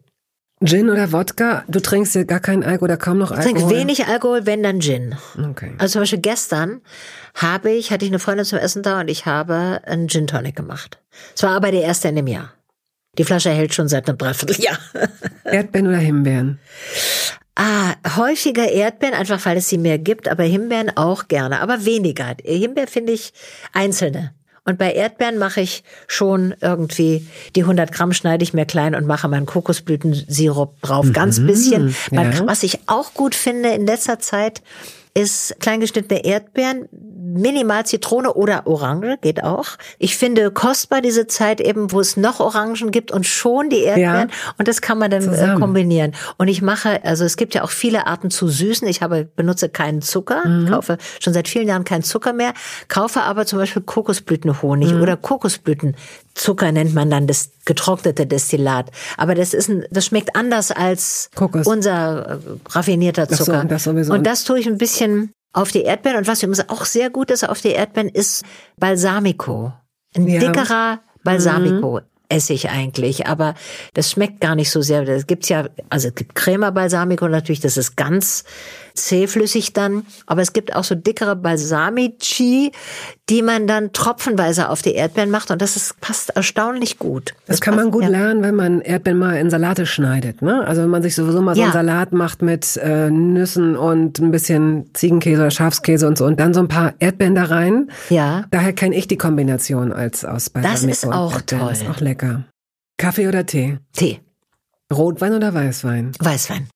Gin 0.64 0.88
oder 0.88 1.12
Wodka? 1.12 1.64
Du 1.68 1.80
trinkst 1.80 2.14
ja 2.14 2.24
gar 2.24 2.40
keinen 2.40 2.62
Alkohol 2.64 2.88
oder 2.88 2.96
kaum 2.96 3.18
noch 3.18 3.30
Ich 3.30 3.38
Alkohol? 3.38 3.58
trinke 3.60 3.74
wenig 3.74 4.06
Alkohol, 4.06 4.46
wenn 4.46 4.62
dann 4.62 4.80
Gin. 4.80 5.14
Okay. 5.50 5.72
Also 5.78 5.94
zum 5.94 6.02
Beispiel 6.02 6.20
gestern 6.20 6.80
habe 7.34 7.70
ich, 7.72 7.90
hatte 7.90 8.06
ich 8.06 8.10
eine 8.10 8.18
Freundin 8.18 8.46
zum 8.46 8.58
Essen 8.58 8.82
da 8.82 9.00
und 9.00 9.08
ich 9.08 9.26
habe 9.26 9.80
einen 9.84 10.08
Gin 10.08 10.26
Tonic 10.26 10.56
gemacht. 10.56 10.98
Es 11.34 11.42
war 11.42 11.50
aber 11.50 11.70
der 11.70 11.82
erste 11.82 12.08
in 12.08 12.16
dem 12.16 12.26
Jahr. 12.26 12.52
Die 13.18 13.24
Flasche 13.24 13.50
hält 13.50 13.74
schon 13.74 13.88
seit 13.88 14.08
einem 14.08 14.18
Dreivierteljahr. 14.18 14.78
Erdbeeren 15.44 15.88
oder 15.88 15.98
Himbeeren? 15.98 16.58
Ah, 17.54 17.94
häufiger 18.16 18.70
Erdbeeren, 18.70 19.14
einfach 19.14 19.44
weil 19.46 19.56
es 19.58 19.68
sie 19.68 19.78
mehr 19.78 19.98
gibt, 19.98 20.28
aber 20.28 20.42
Himbeeren 20.44 20.94
auch 20.96 21.28
gerne, 21.28 21.60
aber 21.60 21.84
weniger. 21.84 22.34
Himbeer 22.44 22.86
finde 22.86 23.12
ich 23.12 23.32
einzelne. 23.72 24.34
Und 24.66 24.78
bei 24.78 24.92
Erdbeeren 24.92 25.38
mache 25.38 25.60
ich 25.60 25.84
schon 26.08 26.54
irgendwie, 26.60 27.26
die 27.54 27.62
100 27.62 27.92
Gramm 27.92 28.12
schneide 28.12 28.42
ich 28.42 28.52
mir 28.52 28.66
klein 28.66 28.94
und 28.94 29.06
mache 29.06 29.28
meinen 29.28 29.46
Kokosblütensirup 29.46 30.82
drauf. 30.82 31.06
Ganz 31.12 31.40
bisschen. 31.40 31.94
Man, 32.10 32.32
ja. 32.32 32.46
Was 32.46 32.64
ich 32.64 32.80
auch 32.86 33.14
gut 33.14 33.36
finde 33.36 33.70
in 33.70 33.86
letzter 33.86 34.18
Zeit, 34.18 34.62
ist 35.14 35.56
kleingeschnittene 35.60 36.24
Erdbeeren, 36.24 36.88
minimal 37.26 37.84
Zitrone 37.84 38.34
oder 38.34 38.66
Orange, 38.66 39.18
geht 39.20 39.42
auch. 39.42 39.66
Ich 39.98 40.16
finde 40.16 40.50
kostbar 40.50 41.00
diese 41.00 41.26
Zeit 41.26 41.60
eben, 41.60 41.90
wo 41.92 42.00
es 42.00 42.16
noch 42.16 42.40
Orangen 42.40 42.90
gibt 42.90 43.10
und 43.10 43.26
schon 43.26 43.68
die 43.68 43.80
Erdbeeren. 43.80 44.30
Und 44.58 44.68
das 44.68 44.80
kann 44.80 44.98
man 44.98 45.10
dann 45.10 45.22
äh, 45.22 45.26
Zusammen. 45.26 45.60
kombinieren. 45.60 46.12
Und 46.36 46.48
ich 46.48 46.62
mache, 46.62 47.04
also 47.04 47.24
es 47.24 47.36
gibt 47.36 47.54
ja 47.54 47.62
auch 47.62 47.70
viele 47.70 48.06
Arten 48.06 48.30
zu 48.30 48.48
süßen. 48.48 48.86
Ich 48.86 49.02
habe, 49.02 49.24
benutze 49.24 49.68
keinen 49.68 50.02
Zucker, 50.02 50.42
kaufe 50.68 50.98
schon 51.20 51.32
seit 51.32 51.48
vielen 51.48 51.68
Jahren 51.68 51.84
keinen 51.84 52.02
Zucker 52.02 52.32
mehr, 52.32 52.54
kaufe 52.88 53.22
aber 53.22 53.46
zum 53.46 53.58
Beispiel 53.58 53.82
Kokosblütenhonig 53.82 54.94
oder 54.94 55.16
Kokosblütenzucker 55.16 56.72
nennt 56.72 56.94
man 56.94 57.10
dann 57.10 57.26
das 57.26 57.50
getrocknete 57.64 58.26
Destillat. 58.26 58.90
Aber 59.16 59.34
das 59.34 59.52
ist 59.52 59.68
ein, 59.68 59.84
das 59.90 60.06
schmeckt 60.06 60.36
anders 60.36 60.70
als 60.70 61.30
Kokos. 61.34 61.66
unser 61.66 62.26
äh, 62.26 62.38
raffinierter 62.70 63.26
so, 63.26 63.44
Zucker. 63.44 63.64
das 63.64 63.84
sowieso. 63.84 64.12
Und 64.12 64.26
das 64.26 64.44
tue 64.44 64.60
ich 64.60 64.66
ein 64.66 64.78
bisschen 64.78 65.32
auf 65.56 65.72
die 65.72 65.82
Erdbeeren. 65.82 66.18
Und 66.18 66.28
was 66.28 66.42
übrigens 66.42 66.68
auch 66.68 66.84
sehr 66.84 67.10
gut 67.10 67.30
ist 67.30 67.48
auf 67.48 67.60
die 67.60 67.70
Erdbeeren, 67.72 68.08
ist 68.08 68.44
Balsamico. 68.78 69.72
Ein 70.14 70.28
Ja. 70.28 70.40
dickerer 70.40 71.00
Balsamico. 71.24 72.00
esse 72.28 72.52
ich 72.54 72.70
eigentlich, 72.70 73.28
aber 73.28 73.54
das 73.94 74.10
schmeckt 74.10 74.40
gar 74.40 74.56
nicht 74.56 74.70
so 74.72 74.82
sehr. 74.82 75.04
Das 75.04 75.28
gibt's 75.28 75.48
ja, 75.48 75.68
also 75.90 76.08
es 76.08 76.14
gibt 76.16 76.34
Crema 76.34 76.70
Balsamico 76.70 77.28
natürlich, 77.28 77.60
das 77.60 77.76
ist 77.76 77.96
ganz 77.96 78.42
zähflüssig 78.96 79.72
dann, 79.72 80.04
aber 80.26 80.42
es 80.42 80.52
gibt 80.52 80.74
auch 80.74 80.84
so 80.84 80.94
dickere 80.94 81.36
Balsamici, 81.36 82.72
die 83.28 83.42
man 83.42 83.66
dann 83.66 83.92
tropfenweise 83.92 84.68
auf 84.68 84.82
die 84.82 84.94
Erdbeeren 84.94 85.30
macht 85.30 85.50
und 85.50 85.60
das 85.62 85.76
ist, 85.76 86.00
passt 86.00 86.30
erstaunlich 86.30 86.98
gut. 86.98 87.34
Das 87.46 87.60
kann 87.60 87.74
man 87.76 87.86
passt- 87.86 87.92
gut 87.92 88.02
ja. 88.04 88.08
lernen, 88.08 88.42
wenn 88.42 88.54
man 88.54 88.80
Erdbeeren 88.80 89.18
mal 89.18 89.36
in 89.36 89.50
Salate 89.50 89.86
schneidet. 89.86 90.42
Ne? 90.42 90.64
Also 90.66 90.82
wenn 90.82 90.90
man 90.90 91.02
sich 91.02 91.14
sowieso 91.14 91.40
mal 91.42 91.54
so 91.54 91.60
Ja. 91.60 91.66
einen 91.66 91.72
Salat 91.74 92.12
macht 92.12 92.42
mit 92.42 92.76
äh, 92.78 93.10
Nüssen 93.10 93.76
und 93.76 94.18
ein 94.18 94.30
bisschen 94.30 94.90
Ziegenkäse 94.94 95.40
oder 95.42 95.50
Schafskäse 95.50 96.06
und 96.06 96.18
so 96.18 96.24
und 96.24 96.38
dann 96.40 96.54
so 96.54 96.60
ein 96.60 96.68
paar 96.68 96.94
Erdbeeren 96.98 97.34
da 97.34 97.44
rein. 97.44 97.90
Ja. 98.10 98.44
Daher 98.50 98.72
kenne 98.72 98.96
ich 98.96 99.08
die 99.08 99.16
Kombination 99.18 99.92
als 99.92 100.24
aus 100.24 100.50
Balsamico 100.50 100.90
ist 100.90 101.04
und 101.04 101.12
auch 101.12 101.32
Erdbeeren. 101.34 101.64
toll. 101.64 101.72
Ist 101.72 101.88
auch 101.88 102.00
lecker. 102.00 102.44
Kaffee 102.98 103.28
oder 103.28 103.44
Tee? 103.44 103.78
Tee, 103.94 104.20
Rotwein 104.92 105.34
oder 105.34 105.52
Weißwein? 105.52 106.12
Weißwein. 106.18 106.68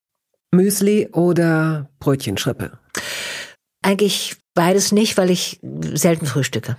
Müsli 0.53 1.09
oder 1.13 1.89
Brötchenschrippe? 1.99 2.79
Eigentlich 3.83 4.37
beides 4.55 4.93
nicht, 4.93 5.17
weil 5.17 5.31
ich 5.31 5.61
selten 5.63 6.27
frühstücke. 6.27 6.77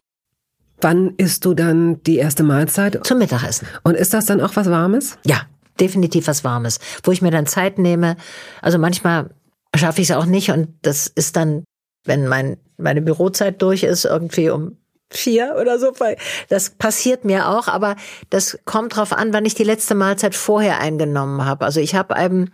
Wann 0.81 1.13
isst 1.17 1.45
du 1.45 1.53
dann 1.53 2.01
die 2.03 2.17
erste 2.17 2.43
Mahlzeit? 2.43 3.05
Zum 3.05 3.19
Mittagessen. 3.19 3.67
Und 3.83 3.95
ist 3.95 4.13
das 4.13 4.25
dann 4.25 4.41
auch 4.41 4.55
was 4.55 4.69
Warmes? 4.69 5.17
Ja, 5.25 5.43
definitiv 5.79 6.27
was 6.27 6.43
Warmes, 6.43 6.79
wo 7.03 7.11
ich 7.11 7.21
mir 7.21 7.31
dann 7.31 7.45
Zeit 7.45 7.77
nehme. 7.77 8.17
Also 8.61 8.77
manchmal 8.77 9.29
schaffe 9.75 10.01
ich 10.01 10.09
es 10.09 10.15
auch 10.15 10.25
nicht 10.25 10.51
und 10.51 10.69
das 10.81 11.07
ist 11.07 11.35
dann, 11.35 11.63
wenn 12.05 12.27
mein, 12.27 12.57
meine 12.77 13.01
Bürozeit 13.01 13.61
durch 13.61 13.83
ist, 13.83 14.05
irgendwie 14.05 14.49
um 14.49 14.77
vier 15.11 15.55
oder 15.59 15.79
so. 15.79 15.91
weil 15.99 16.17
Das 16.49 16.69
passiert 16.71 17.25
mir 17.25 17.49
auch, 17.49 17.67
aber 17.67 17.95
das 18.29 18.57
kommt 18.65 18.95
drauf 18.95 19.13
an, 19.13 19.33
wann 19.33 19.45
ich 19.45 19.55
die 19.55 19.63
letzte 19.63 19.95
Mahlzeit 19.95 20.35
vorher 20.35 20.79
eingenommen 20.79 21.45
habe. 21.45 21.65
Also 21.65 21.79
ich 21.79 21.95
habe 21.95 22.15
eben 22.19 22.51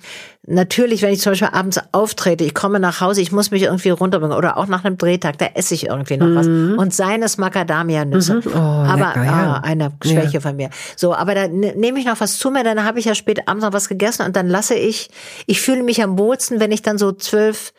natürlich, 0.47 1.01
wenn 1.01 1.11
ich 1.13 1.19
zum 1.19 1.33
Beispiel 1.33 1.49
abends 1.51 1.79
auftrete, 1.91 2.43
ich 2.43 2.53
komme 2.53 2.79
nach 2.79 3.01
Hause, 3.01 3.21
ich 3.21 3.31
muss 3.31 3.51
mich 3.51 3.63
irgendwie 3.63 3.89
runterbringen 3.89 4.35
oder 4.35 4.57
auch 4.57 4.67
nach 4.67 4.85
einem 4.85 4.97
Drehtag, 4.97 5.37
da 5.37 5.47
esse 5.55 5.73
ich 5.73 5.87
irgendwie 5.87 6.17
noch 6.17 6.33
was. 6.35 6.47
Und 6.47 6.93
seines 6.93 7.37
Macadamia-Nüsse. 7.37 8.35
Mhm. 8.35 8.41
Oh, 8.53 8.57
aber 8.57 9.07
lecker, 9.09 9.25
ja. 9.25 9.53
ah, 9.55 9.61
eine 9.63 9.91
Schwäche 10.03 10.41
von 10.41 10.55
mir. 10.55 10.69
So, 10.95 11.13
aber 11.13 11.35
da 11.35 11.47
ne- 11.47 11.73
nehme 11.75 11.99
ich 11.99 12.05
noch 12.05 12.19
was 12.19 12.37
zu 12.39 12.49
mir, 12.49 12.63
dann 12.63 12.83
habe 12.83 12.99
ich 12.99 13.05
ja 13.05 13.15
spät 13.15 13.47
abends 13.47 13.63
noch 13.65 13.73
was 13.73 13.89
gegessen 13.89 14.25
und 14.25 14.35
dann 14.35 14.47
lasse 14.47 14.75
ich, 14.75 15.09
ich 15.45 15.61
fühle 15.61 15.83
mich 15.83 16.01
am 16.01 16.17
wohlsten, 16.17 16.59
wenn 16.59 16.71
ich 16.71 16.81
dann 16.81 16.97
so 16.97 17.11
zwölf, 17.11 17.73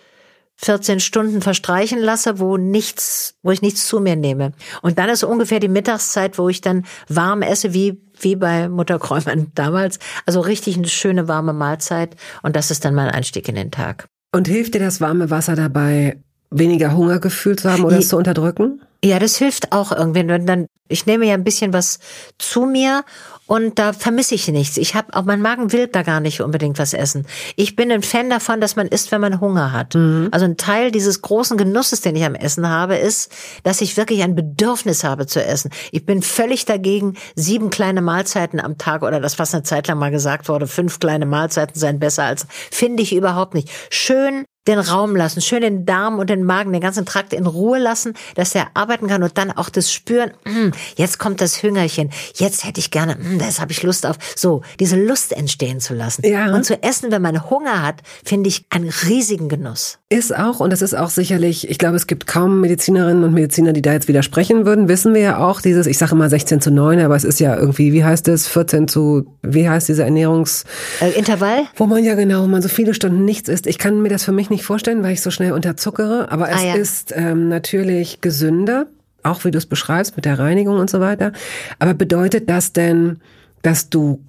14 0.61 0.99
Stunden 0.99 1.41
verstreichen 1.41 2.01
lasse, 2.01 2.41
wo 2.41 2.57
nichts, 2.57 3.35
wo 3.43 3.53
ich 3.53 3.63
nichts 3.63 3.87
zu 3.87 4.01
mir 4.01 4.17
nehme. 4.17 4.53
Und 4.83 4.99
dann 4.99 5.09
ist 5.09 5.23
ungefähr 5.23 5.61
die 5.61 5.69
Mittagszeit, 5.69 6.37
wo 6.37 6.49
ich 6.49 6.61
dann 6.61 6.85
warm 7.09 7.43
esse, 7.43 7.73
wie, 7.73 8.01
wie 8.21 8.35
bei 8.35 8.69
Mutter 8.69 8.99
Kräumann 8.99 9.49
damals. 9.55 9.99
Also 10.27 10.41
richtig 10.41 10.77
eine 10.77 10.89
schöne 10.89 11.29
warme 11.29 11.53
Mahlzeit. 11.53 12.17
Und 12.43 12.57
das 12.57 12.71
ist 12.71 12.85
dann 12.85 12.95
mein 12.95 13.09
Einstieg 13.09 13.49
in 13.49 13.55
den 13.55 13.71
Tag. 13.71 14.07
Und 14.33 14.49
hilft 14.49 14.75
dir 14.75 14.81
das 14.81 15.01
warme 15.01 15.31
Wasser 15.31 15.55
dabei, 15.55 16.21
weniger 16.51 16.95
Hungergefühl 16.95 17.57
zu 17.57 17.71
haben 17.71 17.85
oder 17.85 17.99
es 17.99 18.09
zu 18.09 18.17
unterdrücken? 18.17 18.83
Ja, 19.05 19.21
das 19.21 19.37
hilft 19.37 19.73
auch 19.73 19.93
irgendwie. 19.93 20.27
Wenn 20.27 20.47
dann, 20.47 20.67
ich 20.89 21.07
nehme 21.07 21.27
ja 21.27 21.35
ein 21.35 21.45
bisschen 21.45 21.73
was 21.73 22.01
zu 22.39 22.67
mir 22.67 23.05
und 23.49 23.79
da 23.79 23.95
vermisse 23.95 24.35
ich 24.35 24.47
nichts. 24.49 24.77
Ich 24.77 24.95
habe 24.95 25.15
auch 25.15 25.25
mein 25.25 25.41
Magen 25.41 25.73
will 25.73 25.87
da 25.87 26.03
gar 26.03 26.21
nicht 26.21 26.43
unbedingt 26.43 26.79
was 26.79 26.93
essen. 26.93 27.27
Ich 27.57 27.75
bin 27.77 27.91
ein 27.91 28.03
Fan 28.03 28.29
davon, 28.29 28.61
dass 28.61 28.77
man 28.77 28.87
isst, 28.87 29.11
wenn 29.11 29.23
man 29.23 29.41
Hunger 29.41 29.73
hat. 29.73 29.97
Also 29.97 30.45
ein 30.45 30.59
Teil 30.59 30.91
dieses 30.91 31.23
großen 31.23 31.57
Genusses, 31.57 32.03
den 32.03 32.15
ich 32.15 32.25
am 32.25 32.35
Essen 32.35 32.69
habe, 32.69 32.97
ist, 32.97 33.33
dass 33.63 33.81
ich 33.81 33.97
wirklich 33.97 34.23
ein 34.23 34.35
Bedürfnis 34.35 35.03
habe 35.03 35.27
zu 35.27 35.43
essen. 35.43 35.71
Ich 35.93 36.05
bin 36.05 36.21
völlig 36.21 36.67
dagegen, 36.67 37.17
sieben 37.35 37.71
kleine 37.71 38.03
Mahlzeiten 38.03 38.61
am 38.61 38.77
Tag 38.77 39.03
oder 39.03 39.19
das, 39.19 39.39
was 39.39 39.55
eine 39.55 39.63
Zeit 39.63 39.89
lang 39.89 39.99
mal 39.99 40.11
gesagt 40.11 40.51
wurde, 40.51 40.67
fünf 40.67 41.01
kleine 41.01 41.25
Mahlzeiten 41.25 41.81
seien 41.81 41.99
besser 41.99 42.25
als, 42.25 42.47
finde 42.71 43.03
ich 43.03 43.15
überhaupt 43.15 43.55
nicht. 43.55 43.71
Schön 43.89 44.45
den 44.69 44.79
Raum 44.79 45.17
lassen, 45.17 45.41
schön 45.41 45.63
den 45.63 45.85
Darm 45.87 46.19
und 46.19 46.31
den 46.31 46.45
Magen, 46.45 46.73
den 46.73 46.81
ganzen 46.81 47.05
Trakt 47.07 47.33
in 47.33 47.47
Ruhe 47.47 47.79
lassen, 47.79 48.15
dass 48.37 48.51
der 48.51 48.69
arbeiten 48.75 49.09
kann 49.09 49.23
und 49.23 49.37
dann 49.39 49.51
auch 49.51 49.69
das 49.71 49.93
Spüren, 49.93 50.31
mm, 50.45 50.71
jetzt 50.97 51.19
kommt 51.19 51.41
das 51.41 51.63
Hüngerchen, 51.63 52.11
jetzt 52.37 52.65
hätte 52.65 52.79
ich 52.81 52.91
gerne, 52.91 53.17
mm, 53.17 53.39
das 53.39 53.61
habe 53.61 53.73
ich 53.73 53.83
Lust 53.83 54.07
auf. 54.07 54.17
So, 54.37 54.63
diese 54.79 54.97
Lust 54.97 55.33
entstehen 55.37 55.81
zu 55.81 55.95
lassen. 55.95 56.25
Ja. 56.27 56.55
Und 56.55 56.65
zu 56.65 56.81
essen, 56.83 57.11
wenn 57.11 57.23
man 57.23 57.51
Hunger 57.51 57.83
hat, 57.83 57.97
finde 58.25 58.49
ich 58.49 58.65
einen 58.71 58.91
riesigen 59.09 59.49
Genuss. 59.49 59.99
Ist 60.11 60.35
auch, 60.37 60.61
und 60.61 60.71
das 60.71 60.83
ist 60.83 60.95
auch 60.95 61.11
sicherlich, 61.11 61.69
ich 61.69 61.79
glaube, 61.79 61.97
es 61.97 62.07
gibt 62.07 62.27
kaum 62.27 62.61
Medizinerinnen 62.61 63.25
und 63.25 63.35
Mediziner, 63.35 63.73
die 63.73 63.83
da 63.83 63.93
jetzt 63.93 64.09
widersprechen 64.09 64.65
würden. 64.67 64.89
Wissen 64.89 65.15
wir 65.15 65.21
ja 65.21 65.39
auch, 65.39 65.61
dieses, 65.61 65.87
ich 65.87 65.99
sage 65.99 66.13
immer 66.13 66.29
16 66.31 66.61
zu 66.61 66.71
9, 66.71 67.01
aber 67.01 67.17
es 67.17 67.25
ist 67.25 67.41
ja 67.41 67.57
irgendwie, 67.57 67.93
wie 67.93 68.05
heißt 68.05 68.29
es, 68.29 68.47
14 68.49 68.89
zu, 68.89 69.27
wie 69.43 69.69
heißt 69.69 69.89
diese 69.89 70.05
Ernährungs, 70.05 70.65
Äh, 71.01 71.11
Intervall? 71.11 71.63
wo 71.77 71.87
man 71.87 72.05
ja 72.05 72.15
genau, 72.15 72.43
wo 72.43 72.47
man 72.47 72.63
so 72.63 72.69
viele 72.69 72.95
Stunden 72.95 73.25
nichts 73.25 73.49
isst. 73.49 73.67
Ich 73.67 73.79
kann 73.79 74.01
mir 74.03 74.09
das 74.09 74.25
für 74.25 74.33
mich 74.33 74.51
nicht 74.51 74.58
vorstellen, 74.65 75.03
weil 75.03 75.13
ich 75.13 75.21
so 75.23 75.31
schnell 75.31 75.53
unterzuckere, 75.53 76.31
aber 76.31 76.51
es 76.51 76.61
Ah, 76.61 76.65
ja. 76.67 76.75
ist 76.75 77.13
ähm, 77.17 77.49
natürlich 77.49 78.21
gesünder, 78.21 78.87
auch 79.23 79.45
wie 79.45 79.51
du 79.51 79.59
es 79.59 79.67
beschreibst 79.67 80.17
mit 80.17 80.25
der 80.25 80.39
Reinigung 80.39 80.79
und 80.79 80.91
so 80.91 81.01
weiter. 81.01 81.33
Aber 81.79 81.95
bedeutet 81.95 82.49
das 82.49 82.73
denn, 82.73 83.21
dass 83.63 83.91
du 83.91 84.23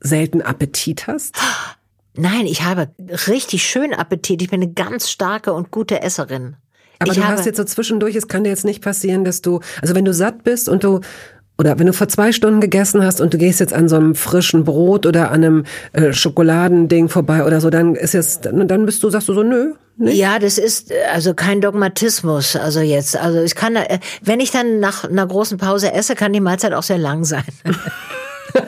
selten 0.00 0.40
Appetit 0.42 1.06
hast? 1.06 1.36
Nein, 2.14 2.46
ich 2.46 2.62
habe 2.62 2.88
richtig 3.28 3.62
schön 3.64 3.94
Appetit. 3.94 4.42
Ich 4.42 4.50
bin 4.50 4.62
eine 4.62 4.72
ganz 4.72 5.10
starke 5.10 5.52
und 5.52 5.70
gute 5.70 6.02
Esserin. 6.02 6.56
Aber 6.98 7.12
ich 7.12 7.18
du 7.18 7.24
habe, 7.24 7.36
hast 7.36 7.46
jetzt 7.46 7.56
so 7.56 7.64
zwischendurch, 7.64 8.14
es 8.16 8.28
kann 8.28 8.44
dir 8.44 8.50
jetzt 8.50 8.64
nicht 8.64 8.82
passieren, 8.82 9.24
dass 9.24 9.40
du, 9.42 9.60
also 9.80 9.94
wenn 9.94 10.04
du 10.04 10.12
satt 10.12 10.44
bist 10.44 10.68
und 10.68 10.84
du, 10.84 11.00
oder 11.60 11.78
wenn 11.78 11.86
du 11.86 11.92
vor 11.92 12.08
zwei 12.08 12.32
Stunden 12.32 12.62
gegessen 12.62 13.04
hast 13.04 13.20
und 13.20 13.34
du 13.34 13.38
gehst 13.38 13.60
jetzt 13.60 13.74
an 13.74 13.86
so 13.86 13.96
einem 13.96 14.14
frischen 14.14 14.64
Brot 14.64 15.04
oder 15.04 15.30
an 15.30 15.44
einem 15.44 15.64
äh, 15.92 16.14
Schokoladending 16.14 17.10
vorbei 17.10 17.44
oder 17.44 17.60
so, 17.60 17.68
dann 17.68 17.96
ist 17.96 18.14
jetzt, 18.14 18.46
dann 18.46 18.86
bist 18.86 19.02
du, 19.02 19.10
sagst 19.10 19.28
du 19.28 19.34
so, 19.34 19.42
nö, 19.42 19.74
nicht. 19.98 20.16
Ja, 20.16 20.38
das 20.38 20.56
ist 20.56 20.90
äh, 20.90 20.94
also 21.12 21.34
kein 21.34 21.60
Dogmatismus. 21.60 22.56
Also 22.56 22.80
jetzt, 22.80 23.14
also 23.14 23.42
ich 23.42 23.54
kann, 23.54 23.76
äh, 23.76 23.98
wenn 24.22 24.40
ich 24.40 24.50
dann 24.50 24.80
nach 24.80 25.04
einer 25.04 25.26
großen 25.26 25.58
Pause 25.58 25.92
esse, 25.92 26.14
kann 26.14 26.32
die 26.32 26.40
Mahlzeit 26.40 26.72
auch 26.72 26.82
sehr 26.82 26.96
lang 26.96 27.24
sein. 27.24 27.44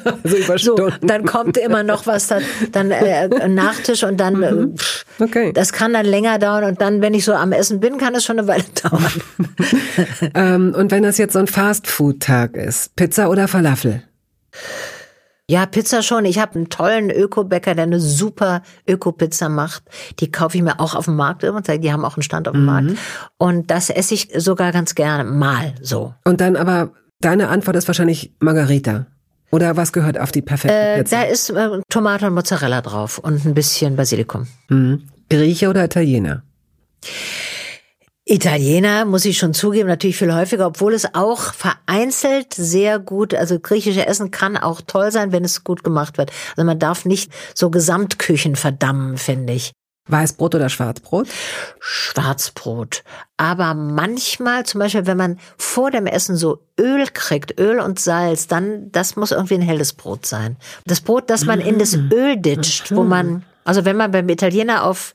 so 0.25 0.37
über 0.37 0.59
So, 0.59 0.77
Stunden. 0.77 1.07
dann 1.07 1.25
kommt 1.25 1.57
immer 1.57 1.83
noch 1.83 2.07
was, 2.07 2.27
dann, 2.29 2.43
dann 2.73 2.91
äh, 2.91 3.49
Nachtisch 3.49 4.03
und 4.05 4.19
dann, 4.19 4.43
äh, 4.43 4.67
pff, 4.77 5.05
Okay. 5.19 5.53
das 5.53 5.73
kann 5.73 5.93
dann 5.93 6.07
länger 6.07 6.39
dauern 6.39 6.65
und 6.65 6.81
dann, 6.81 7.01
wenn 7.03 7.15
ich 7.15 7.25
so 7.25 7.33
am 7.35 7.53
Essen 7.53 7.81
bin, 7.81 7.99
kann 7.99 8.15
es 8.15 8.25
schon 8.25 8.39
eine 8.39 8.49
Weile 8.49 8.65
dauern. 8.83 9.13
ähm, 10.35 10.75
und 10.77 10.91
wenn 10.91 11.03
das 11.03 11.19
jetzt 11.19 11.35
so 11.35 11.39
ein 11.39 11.47
Fast-Food-Tag 11.47 12.57
ist, 12.57 12.97
Pizza 12.97 13.29
oder 13.31 13.47
Falafel? 13.49 14.03
Ja, 15.51 15.67
Pizza 15.67 16.03
schon. 16.03 16.25
Ich 16.25 16.39
habe 16.39 16.55
einen 16.55 16.71
tollen 16.71 17.11
Öko-Bäcker, 17.11 17.75
der 17.75 17.85
eine 17.85 18.01
super 18.01 18.63
Öko-Pizza 18.89 19.49
macht. 19.49 19.83
Die 20.21 20.31
kaufe 20.31 20.57
ich 20.57 20.63
mir 20.63 20.81
auch 20.81 20.95
auf 20.95 21.05
dem 21.07 21.17
Markt 21.17 21.43
immer. 21.45 21.61
Die 21.61 21.93
haben 21.93 22.05
auch 22.05 22.17
einen 22.17 22.23
Stand 22.23 22.49
auf 22.49 22.55
dem 22.55 22.65
Markt. 22.65 22.93
Und 23.39 23.71
das 23.71 23.91
esse 23.91 24.15
ich 24.15 24.29
sogar 24.37 24.73
ganz 24.73 24.95
gerne. 24.95 25.25
Mal 25.25 25.75
so. 25.83 26.15
Und 26.25 26.41
dann 26.41 26.57
aber, 26.57 26.93
deine 27.21 27.49
Antwort 27.49 27.77
ist 27.77 27.87
wahrscheinlich 27.89 28.33
Margarita. 28.41 29.07
Oder 29.53 29.77
was 29.77 29.93
gehört 29.93 30.19
auf 30.19 30.33
die 30.33 30.43
perfekte 30.43 30.75
Äh, 30.77 30.99
Pizza? 30.99 31.17
da 31.17 31.23
ist 31.25 31.51
äh, 31.51 31.81
Tomate 31.91 32.27
und 32.27 32.35
Mozzarella 32.35 32.81
drauf 32.81 33.19
und 33.19 33.45
ein 33.45 33.55
bisschen 33.55 33.97
Basilikum. 33.97 34.47
Mhm. 34.69 35.09
Grieche 35.29 35.69
oder 35.69 35.85
Italiener? 35.85 36.43
Italiener, 38.25 39.05
muss 39.05 39.25
ich 39.25 39.37
schon 39.37 39.53
zugeben, 39.53 39.89
natürlich 39.89 40.17
viel 40.17 40.33
häufiger, 40.33 40.67
obwohl 40.69 40.95
es 40.95 41.15
auch 41.15 41.41
vereinzelt 41.55 42.55
sehr 42.55 42.99
gut, 43.01 43.35
also 43.35 43.59
griechische 43.59 44.07
Essen 44.07 44.31
kann 44.31 44.57
auch 44.57 44.81
toll 44.81 45.11
sein, 45.11 45.33
wenn 45.33 45.45
es 45.45 45.65
gut 45.65 45.83
gemacht 45.83 46.19
wird. 46.19 46.31
Also 46.57 46.65
man 46.65 46.79
darf 46.79 47.05
nicht 47.05 47.33
so 47.55 47.69
Gesamtküchen 47.71 48.55
verdammen, 48.55 49.17
finde 49.19 49.55
ich. 49.55 49.73
Weißbrot 50.09 50.57
oder 50.57 50.69
Schwarzbrot? 50.69 51.29
Schwarzbrot. 51.79 53.05
Aber 53.37 53.75
manchmal, 53.75 54.67
zum 54.67 54.81
Beispiel, 54.81 55.07
wenn 55.07 55.17
man 55.17 55.39
vor 55.57 55.91
dem 55.91 56.07
Essen 56.07 56.37
so 56.37 56.61
Öl 56.79 57.07
kriegt, 57.13 57.59
Öl 57.61 57.79
und 57.79 58.01
Salz, 58.01 58.49
dann, 58.49 58.91
das 58.91 59.15
muss 59.17 59.31
irgendwie 59.31 59.55
ein 59.55 59.63
helles 59.63 59.93
Brot 59.93 60.27
sein. 60.27 60.57
Das 60.87 61.01
Brot, 61.01 61.31
das 61.31 61.45
man 61.45 61.61
in 61.61 61.79
das 61.79 61.95
Öl 61.95 62.37
ditcht, 62.37 62.95
wo 62.95 63.05
man, 63.05 63.45
also 63.65 63.85
wenn 63.85 63.97
man 63.97 64.11
beim 64.11 64.29
Italiener 64.29 64.85
auf 64.85 65.15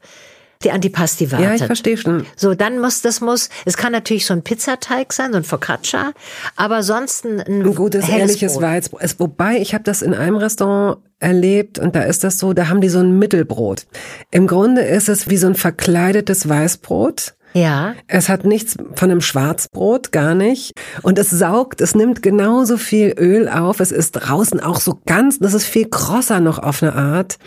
die 0.63 0.71
Antipasti 0.71 1.31
wartet. 1.31 1.47
Ja, 1.47 1.55
ich 1.55 1.63
verstehe 1.63 1.97
schon. 1.97 2.25
So, 2.35 2.53
dann 2.55 2.79
muss, 2.79 3.01
das 3.01 3.21
muss, 3.21 3.49
es 3.65 3.77
kann 3.77 3.91
natürlich 3.91 4.25
so 4.25 4.33
ein 4.33 4.41
Pizzateig 4.43 5.13
sein, 5.13 5.31
so 5.31 5.37
ein 5.37 5.43
Focaccia, 5.43 6.13
aber 6.55 6.83
sonst 6.83 7.25
ein, 7.25 7.39
ein, 7.41 7.61
Ein 7.63 7.75
gutes, 7.75 8.07
ehrliches 8.09 8.53
Brot. 8.53 8.63
Weißbrot. 8.63 9.01
Es- 9.03 9.19
Wobei, 9.19 9.57
ich 9.59 9.73
habe 9.73 9.83
das 9.83 10.01
in 10.01 10.13
einem 10.13 10.35
Restaurant 10.37 10.97
erlebt 11.19 11.79
und 11.79 11.95
da 11.95 12.01
ist 12.01 12.23
das 12.23 12.37
so, 12.39 12.53
da 12.53 12.69
haben 12.69 12.81
die 12.81 12.89
so 12.89 12.99
ein 12.99 13.17
Mittelbrot. 13.17 13.85
Im 14.31 14.47
Grunde 14.47 14.81
ist 14.81 15.09
es 15.09 15.29
wie 15.29 15.37
so 15.37 15.47
ein 15.47 15.55
verkleidetes 15.55 16.47
Weißbrot. 16.47 17.33
Ja. 17.53 17.95
Es 18.07 18.29
hat 18.29 18.43
nichts 18.45 18.75
von 18.93 19.09
einem 19.09 19.21
Schwarzbrot, 19.21 20.11
gar 20.11 20.35
nicht. 20.35 20.73
Und 21.01 21.17
es 21.17 21.29
saugt, 21.31 21.81
es 21.81 21.95
nimmt 21.95 22.21
genauso 22.21 22.77
viel 22.77 23.15
Öl 23.17 23.49
auf. 23.49 23.79
Es 23.79 23.91
ist 23.91 24.11
draußen 24.11 24.59
auch 24.59 24.79
so 24.79 24.99
ganz, 25.07 25.39
das 25.39 25.53
ist 25.55 25.65
viel 25.65 25.87
krosser 25.89 26.39
noch 26.39 26.59
auf 26.59 26.83
eine 26.83 26.93
Art. 26.93 27.37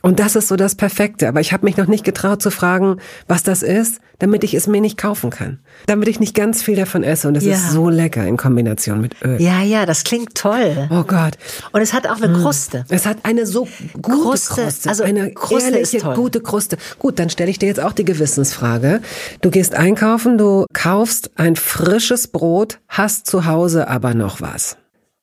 Und 0.00 0.20
das 0.20 0.36
ist 0.36 0.48
so 0.48 0.56
das 0.56 0.74
Perfekte. 0.76 1.26
Aber 1.28 1.40
ich 1.40 1.52
habe 1.52 1.64
mich 1.66 1.76
noch 1.76 1.88
nicht 1.88 2.04
getraut 2.04 2.40
zu 2.40 2.50
fragen, 2.50 2.98
was 3.26 3.42
das 3.42 3.62
ist, 3.62 4.00
damit 4.20 4.44
ich 4.44 4.54
es 4.54 4.66
mir 4.66 4.80
nicht 4.80 4.96
kaufen 4.96 5.30
kann. 5.30 5.58
Damit 5.86 6.08
ich 6.08 6.20
nicht 6.20 6.34
ganz 6.34 6.62
viel 6.62 6.76
davon 6.76 7.02
esse. 7.02 7.26
Und 7.28 7.34
das 7.34 7.44
Ja. 7.44 7.54
ist 7.54 7.70
so 7.72 7.88
lecker 7.88 8.24
in 8.26 8.36
Kombination 8.36 9.00
mit 9.00 9.16
Öl. 9.24 9.40
Ja, 9.40 9.60
ja, 9.62 9.86
das 9.86 10.04
klingt 10.04 10.34
toll. 10.36 10.88
Oh 10.90 11.02
Gott. 11.02 11.36
Und 11.72 11.80
es 11.80 11.92
hat 11.92 12.06
auch 12.08 12.20
eine 12.20 12.32
Kruste. 12.32 12.84
Es 12.88 13.06
hat 13.06 13.18
eine 13.24 13.44
so 13.46 13.66
gute 14.00 14.18
Kruste, 14.22 14.62
Kruste, 14.62 14.88
also 14.88 15.02
eine 15.04 15.32
Kruste 15.32 15.70
ehrliche, 15.72 15.96
ist 15.98 16.02
toll. 16.02 16.14
gute 16.14 16.40
Kruste. 16.40 16.78
Gut, 16.98 17.18
dann 17.18 17.28
stelle 17.30 17.50
ich 17.50 17.58
dir 17.58 17.66
jetzt 17.66 17.80
auch 17.80 17.92
die 17.92 18.04
Gewissensfrage. 18.04 19.00
Du 19.40 19.50
gehst 19.50 19.74
einkaufen, 19.74 20.38
du 20.38 20.66
kaufst 20.72 21.30
ein 21.36 21.56
frisches 21.56 22.28
Brot, 22.28 22.78
hast 22.88 23.26
zu 23.26 23.46
Hause 23.46 23.88
aber 23.88 24.14
noch 24.14 24.40
was. 24.40 24.76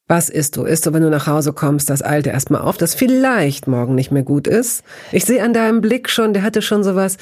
Was 0.08 0.30
isst 0.30 0.56
du? 0.56 0.64
Isst 0.66 0.86
du, 0.86 0.94
wenn 0.94 1.02
du 1.02 1.10
nach 1.10 1.26
Hause 1.26 1.52
kommst, 1.52 1.90
das 1.90 2.04
alte 2.04 2.30
erstmal 2.30 2.62
auf, 2.62 2.78
das 2.78 2.94
vielleicht 2.94 3.68
morgen 3.68 3.96
nicht 3.96 4.12
mehr 4.12 4.22
gut 4.22 4.48
ist? 4.48 4.84
Ich 5.12 5.26
sehe 5.26 5.44
an 5.44 5.54
deinem 5.54 5.82
Blick 5.82 6.10
schon, 6.10 6.34
der 6.34 6.44
hatte 6.44 6.62
schon 6.62 6.84
sowas. 6.84 7.18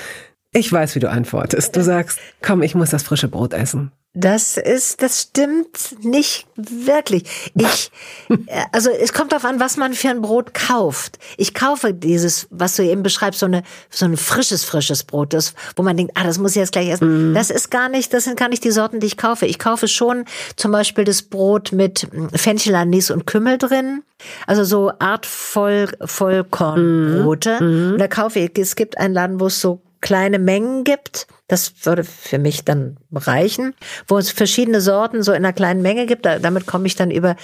Ich 0.52 0.72
weiß, 0.72 0.94
wie 0.96 1.00
du 1.00 1.10
antwortest. 1.10 1.76
Du 1.76 1.82
sagst, 1.82 2.20
komm, 2.42 2.62
ich 2.62 2.76
muss 2.76 2.90
das 2.90 3.04
frische 3.04 3.30
Brot 3.30 3.54
essen. 3.54 3.92
Das 4.16 4.58
ist, 4.58 5.02
das 5.02 5.22
stimmt 5.22 6.04
nicht 6.04 6.46
wirklich. 6.56 7.24
Ich, 7.56 7.92
äh, 8.30 8.64
also 8.72 8.92
es 8.92 9.12
kommt 9.12 9.32
darauf 9.32 9.44
an, 9.44 9.60
was 9.60 9.76
man 9.76 9.94
für 9.94 10.10
ein 10.10 10.22
Brot 10.22 10.54
kauft. 10.54 11.18
Ich 11.36 11.56
kaufe 11.56 11.96
dieses, 11.96 12.48
was 12.52 12.76
du 12.76 12.84
eben 12.84 13.02
beschreibst, 13.02 13.40
so 13.40 13.48
eine, 13.48 13.64
so 13.90 14.06
ein 14.06 14.16
frisches, 14.16 14.64
frisches 14.66 15.04
Brot, 15.04 15.34
das, 15.34 15.56
wo 15.76 15.82
man 15.82 15.98
denkt, 15.98 16.14
ah, 16.16 16.24
das 16.24 16.38
muss 16.38 16.52
ich 16.52 16.58
jetzt 16.58 16.74
gleich 16.74 16.90
essen. 16.90 17.34
Das 17.34 17.50
ist 17.50 17.72
gar 17.72 17.90
nicht, 17.90 18.14
das 18.14 18.26
sind 18.26 18.38
gar 18.38 18.50
nicht 18.50 18.64
die 18.64 18.70
Sorten, 18.70 19.00
die 19.00 19.08
ich 19.08 19.18
kaufe. 19.18 19.48
Ich 19.48 19.58
kaufe 19.58 19.88
schon 19.88 20.26
zum 20.58 20.72
Beispiel 20.72 21.06
das 21.06 21.24
Brot 21.24 21.72
mit 21.72 22.08
Fenchel, 22.36 22.76
Anis 22.76 23.10
und 23.10 23.26
Kümmel 23.26 23.58
drin. 23.58 24.04
Also 24.46 24.64
so 24.64 24.92
Art 25.00 25.26
voll, 25.26 25.88
Vollkornbrote. 26.04 27.58
Und 27.94 27.98
da 27.98 28.08
kaufe 28.08 28.40
ich, 28.40 28.52
es 28.60 28.76
gibt 28.76 29.00
einen 29.00 29.16
Laden, 29.16 29.40
wo 29.40 29.48
es 29.48 29.60
so 29.60 29.82
kleine 30.02 30.38
Mengen 30.38 30.84
gibt. 30.84 31.26
Das 31.48 31.74
würde 31.86 32.04
für 32.04 32.40
mich 32.40 32.64
dann 32.64 32.98
reichen. 33.12 33.76
Wo 34.08 34.18
es 34.18 34.32
verschiedene 34.32 34.82
Sorten 34.82 35.24
so 35.24 35.32
in 35.32 35.38
einer 35.38 35.54
kleinen 35.54 35.82
Menge 35.82 36.06
gibt. 36.06 36.26
Da, 36.26 36.40
damit 36.40 36.66
komme 36.66 36.88
ich 36.88 36.96
dann 36.96 37.12
über 37.12 37.36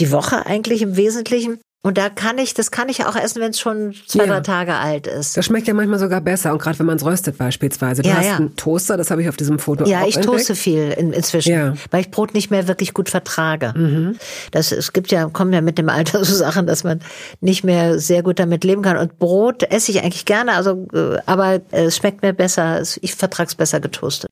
die 0.00 0.12
Woche 0.12 0.46
eigentlich 0.46 0.82
im 0.82 0.96
Wesentlichen. 0.96 1.60
Und 1.84 1.96
da 1.96 2.08
kann 2.10 2.38
ich, 2.38 2.54
das 2.54 2.72
kann 2.72 2.88
ich 2.88 3.06
auch 3.06 3.14
essen, 3.14 3.40
wenn 3.40 3.50
es 3.50 3.60
schon 3.60 3.94
zwei, 4.08 4.24
Ja. 4.26 4.32
drei 4.34 4.40
Tage 4.40 4.74
alt 4.74 5.06
ist. 5.06 5.36
Das 5.36 5.44
schmeckt 5.46 5.68
ja 5.68 5.74
manchmal 5.74 6.00
sogar 6.00 6.20
besser 6.20 6.52
und 6.52 6.60
gerade 6.60 6.76
wenn 6.80 6.86
man 6.86 6.96
es 6.96 7.04
röstet 7.04 7.38
beispielsweise. 7.38 8.02
Du 8.02 8.08
Ja, 8.08 8.16
hast 8.16 8.26
ja. 8.26 8.36
einen 8.36 8.56
Toaster, 8.56 8.96
das 8.96 9.12
habe 9.12 9.22
ich 9.22 9.28
auf 9.28 9.36
diesem 9.36 9.60
Foto 9.60 9.84
Ja, 9.86 10.00
auch 10.02 10.08
ich 10.08 10.16
entdeckt. 10.16 10.26
toaste 10.26 10.54
viel 10.56 10.90
in, 10.90 11.12
inzwischen, 11.12 11.52
Ja. 11.52 11.70
Mhm. 11.70 11.78
weil 11.92 12.00
ich 12.00 12.10
Brot 12.10 12.34
nicht 12.34 12.50
mehr 12.50 12.66
wirklich 12.66 12.94
gut 12.94 13.08
vertrage. 13.08 14.16
Das, 14.50 14.72
es 14.72 14.92
gibt 14.92 15.12
ja, 15.12 15.26
kommen 15.26 15.52
ja 15.52 15.60
mit 15.60 15.78
dem 15.78 15.88
Alter 15.88 16.24
so 16.24 16.34
Sachen, 16.34 16.66
dass 16.66 16.82
man 16.82 17.00
nicht 17.40 17.62
mehr 17.62 18.00
sehr 18.00 18.24
gut 18.24 18.40
damit 18.40 18.64
leben 18.64 18.82
kann. 18.82 18.96
Und 18.96 19.18
Brot 19.20 19.62
esse 19.62 19.92
ich 19.92 20.02
eigentlich 20.02 20.24
gerne, 20.24 20.54
also, 20.54 20.88
äh, 20.92 21.18
aber 21.26 21.60
es 21.70 21.96
schmeckt 21.96 22.22
mir 22.22 22.32
besser, 22.32 22.80
es- 22.80 22.98
ich 23.02 23.14
vertrag's 23.14 23.54
besser 23.54 23.78
getoastet. 23.78 24.30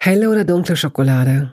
Helle 0.00 0.28
oder 0.28 0.44
dunkle 0.44 0.74
Schokolade? 0.76 1.52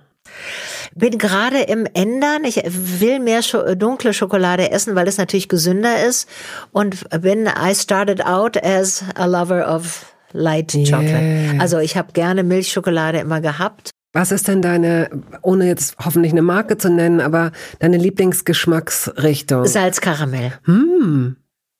Bin 0.96 1.18
gerade 1.18 1.62
im 1.62 1.88
Ändern. 1.94 2.44
Ich 2.44 2.62
will 2.66 3.20
mehr 3.20 3.42
äh, 3.54 3.76
dunkle 3.76 4.14
Schokolade 4.14 4.72
essen, 4.72 4.96
weil 4.96 5.08
es 5.08 5.18
natürlich 5.18 5.50
gesünder 5.50 6.04
ist. 6.06 6.28
Und 6.72 7.10
bin, 7.22 7.48
I 7.48 7.76
started 7.76 8.26
out 8.26 8.62
as 8.64 9.04
a 9.16 9.26
lover 9.26 9.74
of 9.74 10.06
light 10.34 10.72
chocolate. 10.72 11.56
Also 11.60 11.80
ich 11.80 11.98
habe 11.98 12.14
gerne 12.14 12.44
Milchschokolade 12.44 13.20
immer 13.20 13.42
gehabt. 13.42 13.92
Was 14.14 14.32
ist 14.32 14.48
denn 14.48 14.62
deine, 14.62 15.10
ohne 15.42 15.68
jetzt 15.68 15.96
hoffentlich 16.04 16.32
eine 16.32 16.42
Marke 16.42 16.78
zu 16.78 16.90
nennen, 16.90 17.22
aber 17.22 17.52
deine 17.80 17.98
Lieblingsgeschmacksrichtung? 17.98 19.66
Salzkaramell. 19.66 20.54
Hm, 20.64 21.36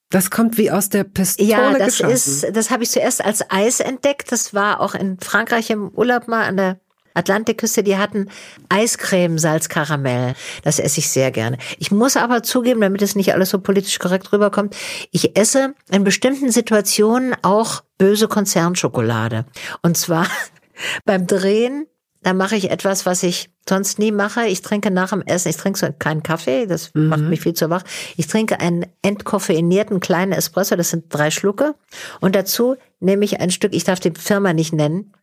das 0.10 0.30
kommt 0.30 0.58
wie 0.58 0.72
aus 0.72 0.90
der 0.90 1.04
Pistole 1.04 1.50
Ja, 1.50 1.74
das 1.74 1.98
geschossen. 1.98 2.12
ist, 2.14 2.56
das 2.56 2.70
habe 2.70 2.84
ich 2.84 2.92
zuerst 2.92 3.24
als 3.24 3.44
Eis 3.50 3.80
entdeckt. 3.80 4.32
Das 4.32 4.54
war 4.54 4.80
auch 4.82 4.94
in 4.96 5.20
Frankreich 5.20 5.70
im 5.70 5.90
Urlaub 5.90 6.28
mal 6.28 6.46
an 6.46 6.58
der 6.58 6.80
Atlantikküste. 7.18 7.84
Die 7.84 7.98
hatten 7.98 8.30
Eiscreme, 8.70 9.38
Salzkaramell. 9.38 10.36
Das 10.64 10.80
esse 10.80 11.00
ich 11.00 11.10
sehr 11.10 11.32
gerne. 11.32 11.58
Ich 11.80 11.92
muss 11.92 12.18
aber 12.18 12.44
zugeben, 12.44 12.82
damit 12.82 13.02
es 13.02 13.16
nicht 13.16 13.34
alles 13.34 13.50
so 13.50 13.60
politisch 13.60 14.00
korrekt 14.00 14.32
rüberkommt, 14.32 14.76
ich 15.12 15.38
esse 15.38 15.74
in 15.92 16.04
bestimmten 16.04 16.52
Situationen 16.52 17.36
auch 17.42 17.84
böse 17.98 18.28
Konzernschokolade. 18.28 19.46
Und 19.82 19.98
zwar 19.98 20.28
beim 21.06 21.28
Drehen 21.28 21.88
da 22.28 22.34
mache 22.34 22.58
ich 22.58 22.72
etwas, 22.72 23.06
was 23.06 23.24
ich 23.24 23.50
sonst 23.70 24.00
nie 24.00 24.12
mache. 24.12 24.48
Ich 24.48 24.62
trinke 24.62 24.92
nach 24.92 25.12
dem 25.12 25.22
Essen, 25.22 25.48
ich 25.48 25.56
trinke 25.56 25.80
so 25.80 25.88
keinen 25.98 26.24
Kaffee, 26.24 26.66
das 26.66 26.92
macht 26.94 27.22
mich 27.22 27.40
viel 27.40 27.54
zu 27.54 27.70
wach. 27.70 27.84
Ich 28.18 28.28
trinke 28.28 28.60
einen 28.60 28.86
entkoffeinierten 29.02 30.02
kleinen 30.02 30.34
Espresso, 30.34 30.76
das 30.76 30.90
sind 30.90 31.06
drei 31.08 31.32
Schlucke. 31.32 31.76
Und 32.20 32.36
dazu 32.36 32.76
nehme 33.00 33.24
ich 33.24 33.40
ein 33.40 33.50
Stück, 33.50 33.74
ich 33.74 33.86
darf 33.86 34.02
die 34.02 34.12
Firma 34.12 34.52
nicht 34.52 34.74
nennen, 34.74 35.14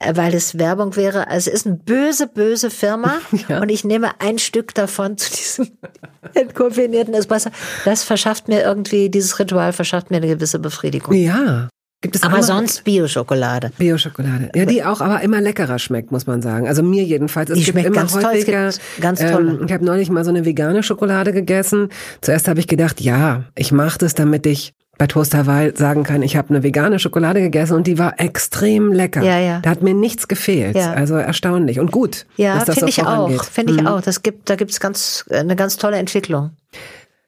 äh, 0.00 0.16
weil 0.16 0.34
es 0.34 0.58
Werbung 0.58 0.96
wäre. 0.96 1.28
Also 1.28 1.48
es 1.48 1.60
ist 1.60 1.66
eine 1.68 1.76
böse, 1.76 2.26
böse 2.26 2.70
Firma. 2.70 3.20
Und 3.60 3.68
ich 3.68 3.84
nehme 3.84 4.20
ein 4.20 4.40
Stück 4.40 4.74
davon 4.74 5.16
zu 5.16 5.30
diesem 5.30 5.78
entkoffinierten 6.34 7.14
Espresso. 7.14 7.50
Das 7.84 8.02
verschafft 8.02 8.48
mir 8.48 8.62
irgendwie, 8.62 9.10
dieses 9.10 9.38
Ritual 9.38 9.72
verschafft 9.72 10.10
mir 10.10 10.16
eine 10.16 10.26
gewisse 10.26 10.58
Befriedigung. 10.58 11.14
Ja. 11.14 11.68
Gibt 12.00 12.14
es 12.14 12.22
Aber 12.22 12.34
andere- 12.34 12.46
sonst 12.46 12.84
Bio-Schokolade. 12.84 13.72
Bio-Schokolade. 13.76 14.50
Ja, 14.54 14.66
die 14.66 14.84
auch 14.84 15.00
aber 15.00 15.20
immer 15.22 15.40
leckerer 15.40 15.80
schmeckt, 15.80 16.12
muss 16.12 16.26
man 16.28 16.42
sagen. 16.42 16.68
Also 16.68 16.82
mir 16.84 17.02
jedenfalls. 17.02 17.50
Es 17.50 17.58
Die 17.58 17.64
schmeckt 17.64 17.86
immer 17.88 17.96
ganz 17.96 18.12
toll. 18.12 18.20
Es 18.22 18.28
häufiger. 18.28 18.68
gibt 18.70 19.00
ganz 19.00 19.18
tolle. 19.20 19.50
Ähm, 19.52 19.62
ich 19.66 19.72
habe 19.72 19.84
neulich 19.84 20.08
mal 20.08 20.24
so 20.24 20.30
eine 20.30 20.44
vegane 20.44 20.84
Schokolade 20.84 21.32
gegessen. 21.32 21.88
Zuerst 22.20 22.46
habe 22.46 22.60
ich 22.60 22.68
gedacht, 22.68 23.00
ja, 23.00 23.44
ich 23.56 23.72
mache 23.72 23.98
das, 23.98 24.14
damit 24.14 24.46
ich 24.46 24.74
bei 24.96 25.06
Toast 25.08 25.34
Hawaii 25.34 25.72
sagen 25.76 26.02
kann, 26.04 26.22
ich 26.22 26.36
habe 26.36 26.50
eine 26.50 26.62
vegane 26.62 26.98
Schokolade 27.00 27.40
gegessen 27.40 27.74
und 27.74 27.86
die 27.88 27.98
war 27.98 28.18
extrem 28.20 28.92
lecker. 28.92 29.22
Ja, 29.22 29.38
ja. 29.40 29.60
Da 29.60 29.70
hat 29.70 29.82
mir 29.82 29.94
nichts 29.94 30.28
gefehlt. 30.28 30.76
Ja. 30.76 30.92
Also 30.92 31.14
erstaunlich 31.16 31.80
und 31.80 31.90
gut. 31.90 32.26
Ja, 32.36 32.54
das 32.64 32.64
finde 32.78 32.80
so 32.80 32.86
ich 32.86 33.02
auch. 33.06 33.44
Finde 33.44 33.74
ich 33.74 33.80
Mhm. 33.80 33.86
auch. 33.88 34.00
Das 34.02 34.22
gibt, 34.22 34.50
da 34.50 34.54
gibt's 34.56 34.78
ganz, 34.78 35.24
eine 35.30 35.56
ganz 35.56 35.76
tolle 35.78 35.96
Entwicklung. 35.96 36.50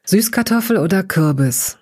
Süßkartoffel 0.05 0.77
oder 0.79 1.03
Kürbis? 1.03 1.77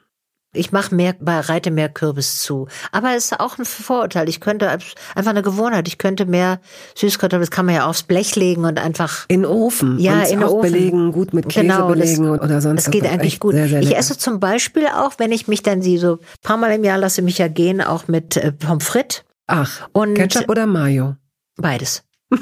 Ich 0.58 0.72
mache 0.72 0.94
mehr, 0.94 1.14
bei- 1.20 1.40
reite 1.40 1.70
mehr 1.70 1.88
Kürbis 1.88 2.42
zu. 2.42 2.68
Aber 2.92 3.14
es 3.16 3.26
ist 3.26 3.40
auch 3.40 3.56
ein 3.58 3.64
Vorurteil. 3.64 4.28
Ich 4.28 4.40
könnte, 4.40 4.68
einfach 4.70 5.30
eine 5.30 5.42
Gewohnheit. 5.42 5.88
Ich 5.88 5.98
könnte 5.98 6.26
mehr 6.26 6.60
Süßkartoffeln, 6.96 7.42
das 7.42 7.50
kann 7.50 7.66
man 7.66 7.74
ja 7.76 7.86
aufs 7.86 8.02
Blech 8.02 8.36
legen 8.36 8.64
und 8.64 8.78
einfach 8.78 9.24
In 9.28 9.42
den 9.42 9.50
Ofen. 9.50 9.98
Ja, 9.98 10.22
in 10.22 10.40
den 10.40 10.44
Ofen. 10.48 10.72
belegen, 10.72 11.12
gut 11.12 11.32
mit 11.32 11.48
Käse 11.48 11.62
Genau, 11.66 11.88
das- 11.94 11.98
belegen 11.98 12.28
oder 12.30 12.60
sonst 12.60 12.86
Das 12.86 12.90
geht 12.92 13.06
eigentlich 13.06 13.40
gut. 13.40 13.54
Sehr, 13.54 13.68
sehr 13.68 13.80
ich 13.82 13.96
esse 13.96 14.18
zum 14.18 14.40
Beispiel 14.40 14.86
auch, 14.88 15.12
wenn 15.18 15.32
ich 15.32 15.48
mich 15.48 15.62
dann 15.62 15.80
sie 15.82 15.98
so 15.98 16.14
ein 16.14 16.18
paar 16.42 16.56
Mal 16.56 16.72
im 16.72 16.84
Jahr 16.84 16.98
lasse 16.98 17.22
mich 17.22 17.38
ja 17.38 17.48
gehen, 17.48 17.80
auch 17.80 18.08
mit 18.08 18.36
äh, 18.36 18.52
Pommes 18.52 18.84
frites. 18.86 19.24
Ach, 19.46 19.88
Und- 19.92 20.14
Ketchup 20.14 20.48
oder 20.50 20.66
Mayo? 20.66 21.16
Beides. 21.56 22.02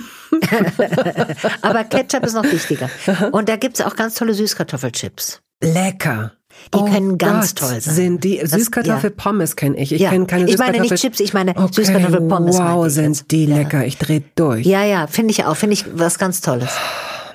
Aber 1.62 1.84
Ketchup 1.84 2.24
ist 2.24 2.34
noch 2.34 2.44
wichtiger. 2.44 2.88
Und 3.32 3.48
da 3.48 3.56
gibt's 3.56 3.80
auch 3.80 3.96
ganz 3.96 4.14
tolle 4.14 4.34
Süßkartoffelchips. 4.34 5.40
Lecker. 5.62 6.32
Die 6.74 6.90
können 6.90 7.16
ganz 7.18 7.54
toll 7.54 7.80
sein. 7.80 7.94
Sind 7.94 8.24
die 8.24 8.40
Süßkartoffelpommes 8.44 9.56
kenne 9.56 9.76
ich. 9.78 9.92
Ich 9.92 10.00
Ja. 10.00 10.10
kenne 10.10 10.26
keine 10.26 10.48
Ich 10.48 10.58
meine 10.58 10.80
nicht 10.80 10.94
Chips, 10.96 11.20
ich 11.20 11.32
meine 11.32 11.52
okay, 11.56 11.68
Süßkartoffelpommes 11.72 12.58
Wow, 12.58 12.88
sind 12.90 13.30
die 13.30 13.44
Ja. 13.46 13.56
lecker. 13.56 13.86
Ich 13.86 13.98
dreh 13.98 14.20
durch. 14.34 14.66
Ja, 14.66 14.84
ja, 14.84 15.06
finde 15.06 15.30
ich 15.32 15.44
auch. 15.44 15.56
Finde 15.56 15.74
ich 15.74 15.84
was 15.94 16.18
ganz 16.18 16.40
Tolles. 16.40 16.70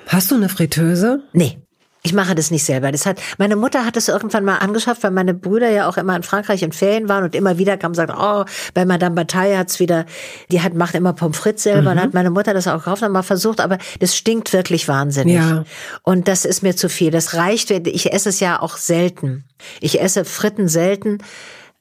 Hast 0.07 0.29
du 0.31 0.35
eine 0.35 0.49
Fritteuse? 0.49 1.23
Nee. 1.33 1.57
Ich 2.03 2.13
mache 2.13 2.33
das 2.33 2.49
nicht 2.49 2.63
selber. 2.63 2.91
Das 2.91 3.05
hat, 3.05 3.21
meine 3.37 3.55
Mutter 3.55 3.85
hat 3.85 3.95
es 3.95 4.07
irgendwann 4.07 4.43
mal 4.43 4.57
angeschafft, 4.57 5.03
weil 5.03 5.11
meine 5.11 5.35
Brüder 5.35 5.69
ja 5.69 5.87
auch 5.87 5.97
immer 5.97 6.15
in 6.15 6.23
Frankreich 6.23 6.63
in 6.63 6.71
Ferien 6.71 7.07
waren 7.09 7.23
und 7.23 7.35
immer 7.35 7.59
wieder 7.59 7.77
kamen 7.77 7.91
und 7.91 7.95
sagten, 7.95 8.15
oh, 8.19 8.43
bei 8.73 8.85
Madame 8.85 9.13
Bataille 9.13 9.57
hat's 9.57 9.79
wieder, 9.79 10.05
die 10.51 10.61
hat, 10.61 10.73
macht 10.73 10.95
immer 10.95 11.13
Pommes 11.13 11.37
frites 11.37 11.63
selber. 11.63 11.91
Mhm. 11.91 11.97
Und 11.97 12.01
hat 12.01 12.13
meine 12.15 12.31
Mutter 12.31 12.55
das 12.55 12.67
auch 12.67 12.79
gekauft 12.79 13.03
und 13.03 13.11
mal 13.11 13.21
versucht, 13.21 13.61
aber 13.61 13.77
das 13.99 14.15
stinkt 14.15 14.51
wirklich 14.51 14.87
wahnsinnig. 14.87 15.35
Ja. 15.35 15.63
Und 16.01 16.27
das 16.27 16.45
ist 16.45 16.63
mir 16.63 16.75
zu 16.75 16.89
viel. 16.89 17.11
Das 17.11 17.35
reicht, 17.35 17.69
ich 17.69 18.11
esse 18.11 18.29
es 18.29 18.39
ja 18.39 18.59
auch 18.59 18.77
selten. 18.77 19.45
Ich 19.79 20.01
esse 20.01 20.25
Fritten 20.25 20.67
selten, 20.67 21.19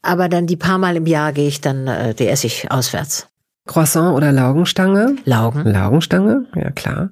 aber 0.02 0.28
dann 0.28 0.46
die 0.46 0.56
paar 0.56 0.76
Mal 0.76 0.96
im 0.96 1.06
Jahr 1.06 1.32
gehe 1.32 1.48
ich 1.48 1.62
dann, 1.62 1.86
äh, 1.86 2.14
die 2.14 2.28
esse 2.28 2.46
ich 2.46 2.70
auswärts. 2.70 3.26
Croissant 3.66 4.14
oder 4.16 4.32
Laugenstange? 4.32 5.16
Laugen. 5.24 5.64
Laugenstange, 5.64 6.46
ja 6.54 6.70
klar. 6.70 7.10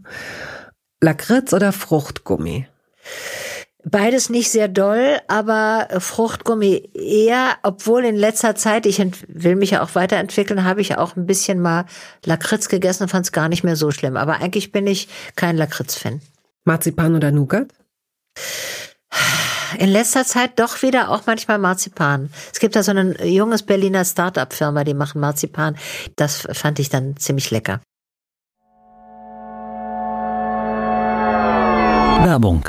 Lakritz 1.00 1.52
oder 1.52 1.72
Fruchtgummi? 1.72 2.66
Beides 3.84 4.28
nicht 4.28 4.50
sehr 4.50 4.68
doll, 4.68 5.18
aber 5.28 5.88
Fruchtgummi 5.98 6.90
eher, 6.94 7.56
obwohl 7.62 8.04
in 8.04 8.16
letzter 8.16 8.54
Zeit, 8.54 8.86
ich 8.86 8.98
will 9.28 9.56
mich 9.56 9.70
ja 9.70 9.82
auch 9.82 9.94
weiterentwickeln, 9.94 10.64
habe 10.64 10.80
ich 10.80 10.98
auch 10.98 11.16
ein 11.16 11.26
bisschen 11.26 11.60
mal 11.60 11.86
Lakritz 12.24 12.68
gegessen 12.68 13.04
und 13.04 13.08
fand 13.08 13.26
es 13.26 13.32
gar 13.32 13.48
nicht 13.48 13.64
mehr 13.64 13.76
so 13.76 13.90
schlimm. 13.90 14.16
Aber 14.16 14.40
eigentlich 14.40 14.72
bin 14.72 14.86
ich 14.86 15.08
kein 15.36 15.56
Lakritz-Fan. 15.56 16.20
Marzipan 16.64 17.14
oder 17.14 17.30
Nougat? 17.30 17.68
In 19.78 19.88
letzter 19.90 20.24
Zeit 20.24 20.58
doch 20.58 20.82
wieder 20.82 21.10
auch 21.10 21.22
manchmal 21.26 21.58
Marzipan. 21.58 22.30
Es 22.52 22.58
gibt 22.58 22.74
da 22.74 22.82
so 22.82 22.92
ein 22.92 23.16
junges 23.22 23.62
Berliner 23.62 24.04
Start-up-Firma, 24.04 24.84
die 24.84 24.94
machen 24.94 25.20
Marzipan. 25.20 25.76
Das 26.16 26.48
fand 26.52 26.78
ich 26.78 26.88
dann 26.88 27.16
ziemlich 27.16 27.50
lecker. 27.50 27.80
Werbung. 32.24 32.68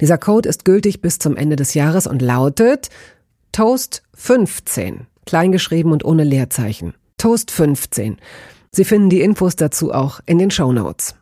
Dieser 0.00 0.18
Code 0.18 0.48
ist 0.48 0.64
gültig 0.64 1.00
bis 1.00 1.18
zum 1.18 1.36
Ende 1.36 1.56
des 1.56 1.74
Jahres 1.74 2.06
und 2.06 2.22
lautet 2.22 2.88
Toast 3.52 4.02
15, 4.14 5.06
kleingeschrieben 5.26 5.92
und 5.92 6.04
ohne 6.04 6.24
Leerzeichen. 6.24 6.94
Toast 7.18 7.50
15. 7.50 8.18
Sie 8.72 8.84
finden 8.84 9.10
die 9.10 9.20
Infos 9.20 9.56
dazu 9.56 9.92
auch 9.92 10.20
in 10.26 10.38
den 10.38 10.50
Show 10.50 10.72
Notes. 10.72 11.14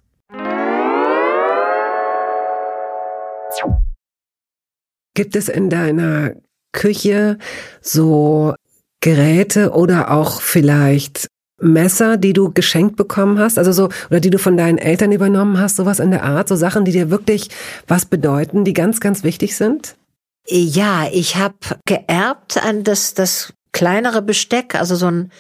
Gibt 5.15 5.35
es 5.35 5.49
in 5.49 5.71
deiner 5.71 6.35
Küche 6.73 7.39
so 7.81 8.55
Geräte 9.01 9.73
oder 9.73 10.11
auch 10.11 10.41
vielleicht 10.41 11.29
Messer, 11.61 12.17
die 12.17 12.33
du 12.33 12.53
geschenkt 12.53 12.97
bekommen 12.97 13.39
hast, 13.39 13.59
also 13.59 13.73
so, 13.73 13.89
oder 14.11 14.21
die 14.21 14.31
du 14.31 14.39
von 14.39 14.57
deinen 14.57 14.79
Eltern 14.79 15.13
übernommen 15.13 15.59
hast, 15.59 15.77
sowas 15.77 15.99
in 15.99 16.11
der 16.11 16.23
Art, 16.23 16.49
so 16.49 16.57
Sachen, 16.57 16.85
die 16.85 16.93
dir 16.93 17.11
wirklich 17.11 17.51
was 17.87 18.07
bedeuten, 18.07 18.65
die 18.65 18.73
ganz, 18.73 19.01
ganz 19.01 19.25
wichtig 19.25 19.57
sind? 19.57 19.97
Ja, 20.47 21.09
ich 21.13 21.37
habe 21.37 21.57
geerbt 21.85 22.63
an 22.63 22.85
das, 22.85 23.15
das 23.15 23.53
kleinere 23.73 24.23
Besteck, 24.23 24.75
also 24.75 24.95
so 24.95 25.11
ein 25.11 25.31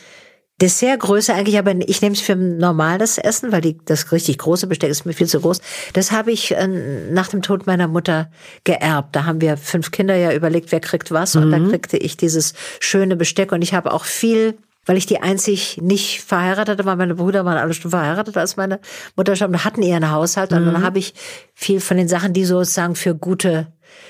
Dessertgröße 0.60 1.32
eigentlich, 1.32 1.56
aber 1.56 1.72
ich 1.86 2.02
nehme 2.02 2.14
es 2.14 2.20
für 2.20 2.34
normales 2.34 3.16
Essen, 3.16 3.52
weil 3.52 3.60
die, 3.60 3.78
das 3.84 4.10
richtig 4.10 4.38
große 4.38 4.66
Besteck 4.66 4.90
ist 4.90 5.06
mir 5.06 5.12
viel 5.12 5.28
zu 5.28 5.40
groß. 5.40 5.60
Das 5.92 6.10
habe 6.10 6.32
ich 6.32 6.50
äh, 6.50 6.66
nach 6.66 7.28
dem 7.28 7.42
Tod 7.42 7.68
meiner 7.68 7.86
Mutter 7.86 8.28
geerbt. 8.64 9.14
Da 9.14 9.24
haben 9.24 9.40
wir 9.40 9.56
fünf 9.56 9.92
Kinder 9.92 10.16
ja 10.16 10.32
überlegt, 10.32 10.72
wer 10.72 10.80
kriegt 10.80 11.12
was. 11.12 11.36
Mhm. 11.36 11.42
Und 11.42 11.50
dann 11.52 11.68
kriegte 11.70 11.96
ich 11.96 12.16
dieses 12.16 12.54
schöne 12.80 13.14
Besteck. 13.14 13.52
Und 13.52 13.62
ich 13.62 13.72
habe 13.72 13.92
auch 13.92 14.04
viel 14.04 14.58
weil 14.89 14.97
ich 14.97 15.05
die 15.05 15.20
einzig 15.20 15.76
nicht 15.82 16.22
verheiratete 16.22 16.86
war. 16.86 16.97
Meine 16.97 17.14
Brüder 17.14 17.45
waren 17.45 17.59
alle 17.59 17.74
schon 17.74 17.91
verheiratet, 17.91 18.39
als 18.39 18.57
meine 18.57 18.80
Mutter 19.16 19.36
starb, 19.36 19.55
hatten 19.62 19.82
ihren 19.82 20.11
Haushalt. 20.11 20.51
Und 20.53 20.62
mhm. 20.62 20.72
dann 20.72 20.82
habe 20.82 20.99
ich 20.99 21.12
viel 21.53 21.80
von 21.80 21.99
den 21.99 22.09
Sachen, 22.09 22.32
die 22.32 22.47
sozusagen 22.47 22.95
für 22.95 23.14
gute 23.14 23.66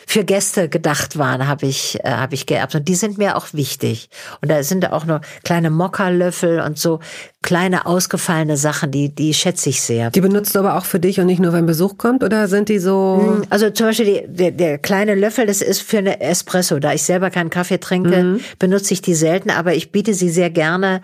für 0.07 0.24
Gäste 0.24 0.68
gedacht 0.68 1.18
waren, 1.18 1.47
habe 1.47 1.66
ich, 1.66 1.99
äh, 2.03 2.11
hab 2.11 2.33
ich 2.33 2.47
geerbt. 2.47 2.74
Und 2.74 2.89
die 2.89 2.95
sind 2.95 3.18
mir 3.18 3.37
auch 3.37 3.49
wichtig. 3.53 4.09
Und 4.41 4.51
da 4.51 4.62
sind 4.62 4.91
auch 4.91 5.05
noch 5.05 5.20
kleine 5.45 5.70
Mokkalöffel 5.70 6.61
und 6.61 6.79
so 6.79 7.01
kleine 7.43 7.87
ausgefallene 7.87 8.57
Sachen, 8.57 8.91
die, 8.91 9.14
die 9.14 9.33
schätze 9.33 9.68
ich 9.68 9.81
sehr. 9.81 10.11
Die 10.11 10.20
benutzt 10.20 10.55
du 10.55 10.59
aber 10.59 10.76
auch 10.76 10.85
für 10.85 10.99
dich 10.99 11.20
und 11.20 11.26
nicht 11.26 11.41
nur, 11.41 11.53
wenn 11.53 11.66
Besuch 11.66 11.99
kommt? 11.99 12.24
Oder 12.24 12.49
sind 12.49 12.68
die 12.68 12.79
so? 12.79 13.20
Hm, 13.22 13.43
also 13.51 13.70
zum 13.70 13.87
Beispiel 13.87 14.07
die, 14.07 14.22
der, 14.26 14.51
der 14.51 14.79
kleine 14.79 15.14
Löffel, 15.14 15.47
das 15.47 15.62
ist 15.62 15.83
für 15.83 15.99
eine 15.99 16.20
Espresso. 16.20 16.79
Da 16.79 16.95
ich 16.95 17.03
selber 17.03 17.31
keinen 17.31 17.51
Kaffee 17.51 17.79
trinke, 17.79 18.22
mhm. 18.22 18.41
benutze 18.59 18.95
ich 18.95 19.03
die 19.03 19.14
selten, 19.14 19.51
aber 19.51 19.74
ich 19.74 19.93
biete 19.93 20.14
sie 20.14 20.31
sehr 20.31 20.51
gerne 20.51 21.01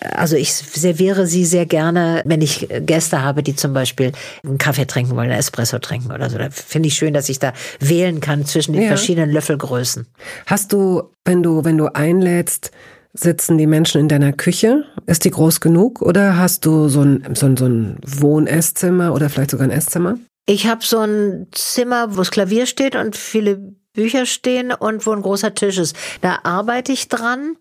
also 0.00 0.36
ich 0.36 0.52
serviere 0.52 1.26
sie 1.26 1.44
sehr 1.44 1.66
gerne, 1.66 2.22
wenn 2.24 2.40
ich 2.40 2.68
Gäste 2.80 3.22
habe, 3.22 3.42
die 3.42 3.56
zum 3.56 3.72
Beispiel 3.72 4.12
einen 4.44 4.58
Kaffee 4.58 4.86
trinken 4.86 5.16
wollen, 5.16 5.30
einen 5.30 5.38
Espresso 5.38 5.78
trinken 5.78 6.12
oder 6.12 6.30
so. 6.30 6.38
Da 6.38 6.50
finde 6.50 6.88
ich 6.88 6.94
schön, 6.94 7.14
dass 7.14 7.28
ich 7.28 7.38
da 7.38 7.52
wählen 7.80 8.20
kann 8.20 8.44
zwischen 8.46 8.74
den 8.74 8.82
ja. 8.82 8.88
verschiedenen 8.88 9.30
Löffelgrößen. 9.30 10.06
Hast 10.46 10.72
du, 10.72 11.02
wenn 11.24 11.42
du, 11.42 11.64
wenn 11.64 11.78
du 11.78 11.94
einlädst, 11.94 12.70
sitzen 13.12 13.58
die 13.58 13.66
Menschen 13.66 14.00
in 14.00 14.08
deiner 14.08 14.32
Küche? 14.32 14.84
Ist 15.06 15.24
die 15.24 15.30
groß 15.30 15.60
genug? 15.60 16.00
Oder 16.02 16.36
hast 16.36 16.64
du 16.64 16.88
so 16.88 17.02
ein, 17.02 17.34
so 17.34 17.46
ein, 17.46 17.56
so 17.56 17.66
ein 17.66 17.98
Wohn-Esszimmer 18.06 19.12
oder 19.12 19.28
vielleicht 19.28 19.50
sogar 19.50 19.66
ein 19.66 19.72
Esszimmer? 19.72 20.16
Ich 20.46 20.66
habe 20.66 20.84
so 20.84 20.98
ein 21.00 21.48
Zimmer, 21.52 22.14
wo 22.14 22.18
das 22.18 22.30
Klavier 22.30 22.66
steht 22.66 22.94
und 22.94 23.16
viele 23.16 23.74
Bücher 23.98 24.26
stehen 24.26 24.70
und 24.70 25.06
wo 25.06 25.12
ein 25.12 25.22
großer 25.22 25.56
Tisch 25.56 25.76
ist. 25.76 25.96
Da 26.20 26.38
arbeite 26.44 26.92
ich 26.92 27.08
dran 27.08 27.56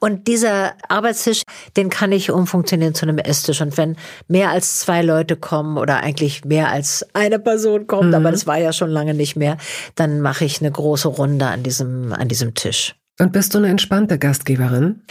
und 0.00 0.26
dieser 0.26 0.72
Arbeitstisch, 0.88 1.42
den 1.76 1.90
kann 1.90 2.12
ich 2.12 2.30
umfunktionieren 2.30 2.94
zu 2.94 3.04
einem 3.04 3.18
Esstisch. 3.18 3.60
Und 3.60 3.76
wenn 3.76 3.96
mehr 4.26 4.48
als 4.48 4.80
zwei 4.80 5.02
Leute 5.02 5.36
kommen 5.36 5.76
oder 5.76 5.98
eigentlich 5.98 6.46
mehr 6.46 6.70
als 6.70 7.04
eine 7.12 7.38
Person 7.38 7.86
kommt, 7.86 8.08
mhm. 8.08 8.14
aber 8.14 8.30
das 8.30 8.46
war 8.46 8.56
ja 8.56 8.72
schon 8.72 8.88
lange 8.88 9.12
nicht 9.12 9.36
mehr, 9.36 9.58
dann 9.94 10.22
mache 10.22 10.46
ich 10.46 10.62
eine 10.62 10.72
große 10.72 11.08
Runde 11.08 11.44
an 11.44 11.62
diesem, 11.62 12.14
an 12.14 12.26
diesem 12.26 12.54
Tisch. 12.54 12.94
Und 13.18 13.32
bist 13.32 13.54
du 13.54 13.58
eine 13.58 13.68
entspannte 13.68 14.18
Gastgeberin? 14.18 15.02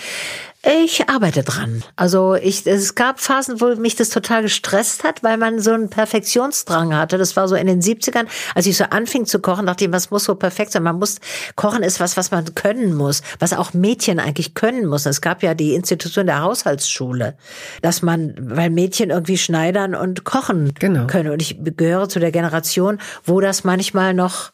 Ich 0.64 1.10
arbeite 1.10 1.42
dran. 1.42 1.84
Also 1.96 2.36
ich, 2.36 2.68
es 2.68 2.94
gab 2.94 3.20
Phasen, 3.20 3.62
wo 3.62 3.76
mich 3.76 3.96
das 3.96 4.10
total 4.10 4.44
gestresst 4.44 5.04
hat, 5.04 5.24
weil 5.24 5.38
man 5.38 5.60
so 5.60 5.72
einen 5.72 5.90
Perfektionsdrang 5.90 6.96
hatte. 6.96 7.18
Das 7.18 7.36
war 7.36 7.48
so 7.48 7.56
in 7.56 7.66
den 7.66 7.82
70ern, 7.82 8.28
als 8.54 8.68
ich 8.68 8.78
so 8.78 8.84
anfing 8.84 9.26
zu 9.26 9.40
kochen, 9.40 9.66
dachte 9.66 9.86
ich, 9.86 9.92
was 9.92 10.12
muss 10.12 10.26
so 10.26 10.36
perfekt 10.36 10.72
sein? 10.72 10.84
Man 10.84 11.00
muss, 11.00 11.20
kochen 11.56 11.82
ist 11.82 12.00
was, 12.00 12.16
was 12.16 12.30
man 12.30 12.54
können 12.54 12.94
muss, 12.94 13.24
was 13.40 13.54
auch 13.54 13.74
Mädchen 13.74 14.20
eigentlich 14.20 14.54
können 14.54 14.86
muss. 14.86 15.08
Es 15.08 15.22
gab 15.22 15.42
ja 15.42 15.56
die 15.56 15.74
Institution 15.74 16.28
der 16.28 16.42
Haushaltsschule, 16.42 17.36
dass 17.82 18.04
man, 18.04 18.36
weil 18.40 18.70
Mädchen 18.70 19.10
irgendwie 19.10 19.40
schneidern 19.40 19.96
und 19.96 20.26
kochen 20.26 20.74
genau. 20.78 21.08
können. 21.08 21.32
Und 21.32 21.42
ich 21.42 21.58
gehöre 21.60 22.08
zu 22.08 22.20
der 22.20 22.32
Generation, 22.32 23.00
wo 23.26 23.42
das 23.42 23.64
manchmal 23.64 24.14
noch 24.14 24.52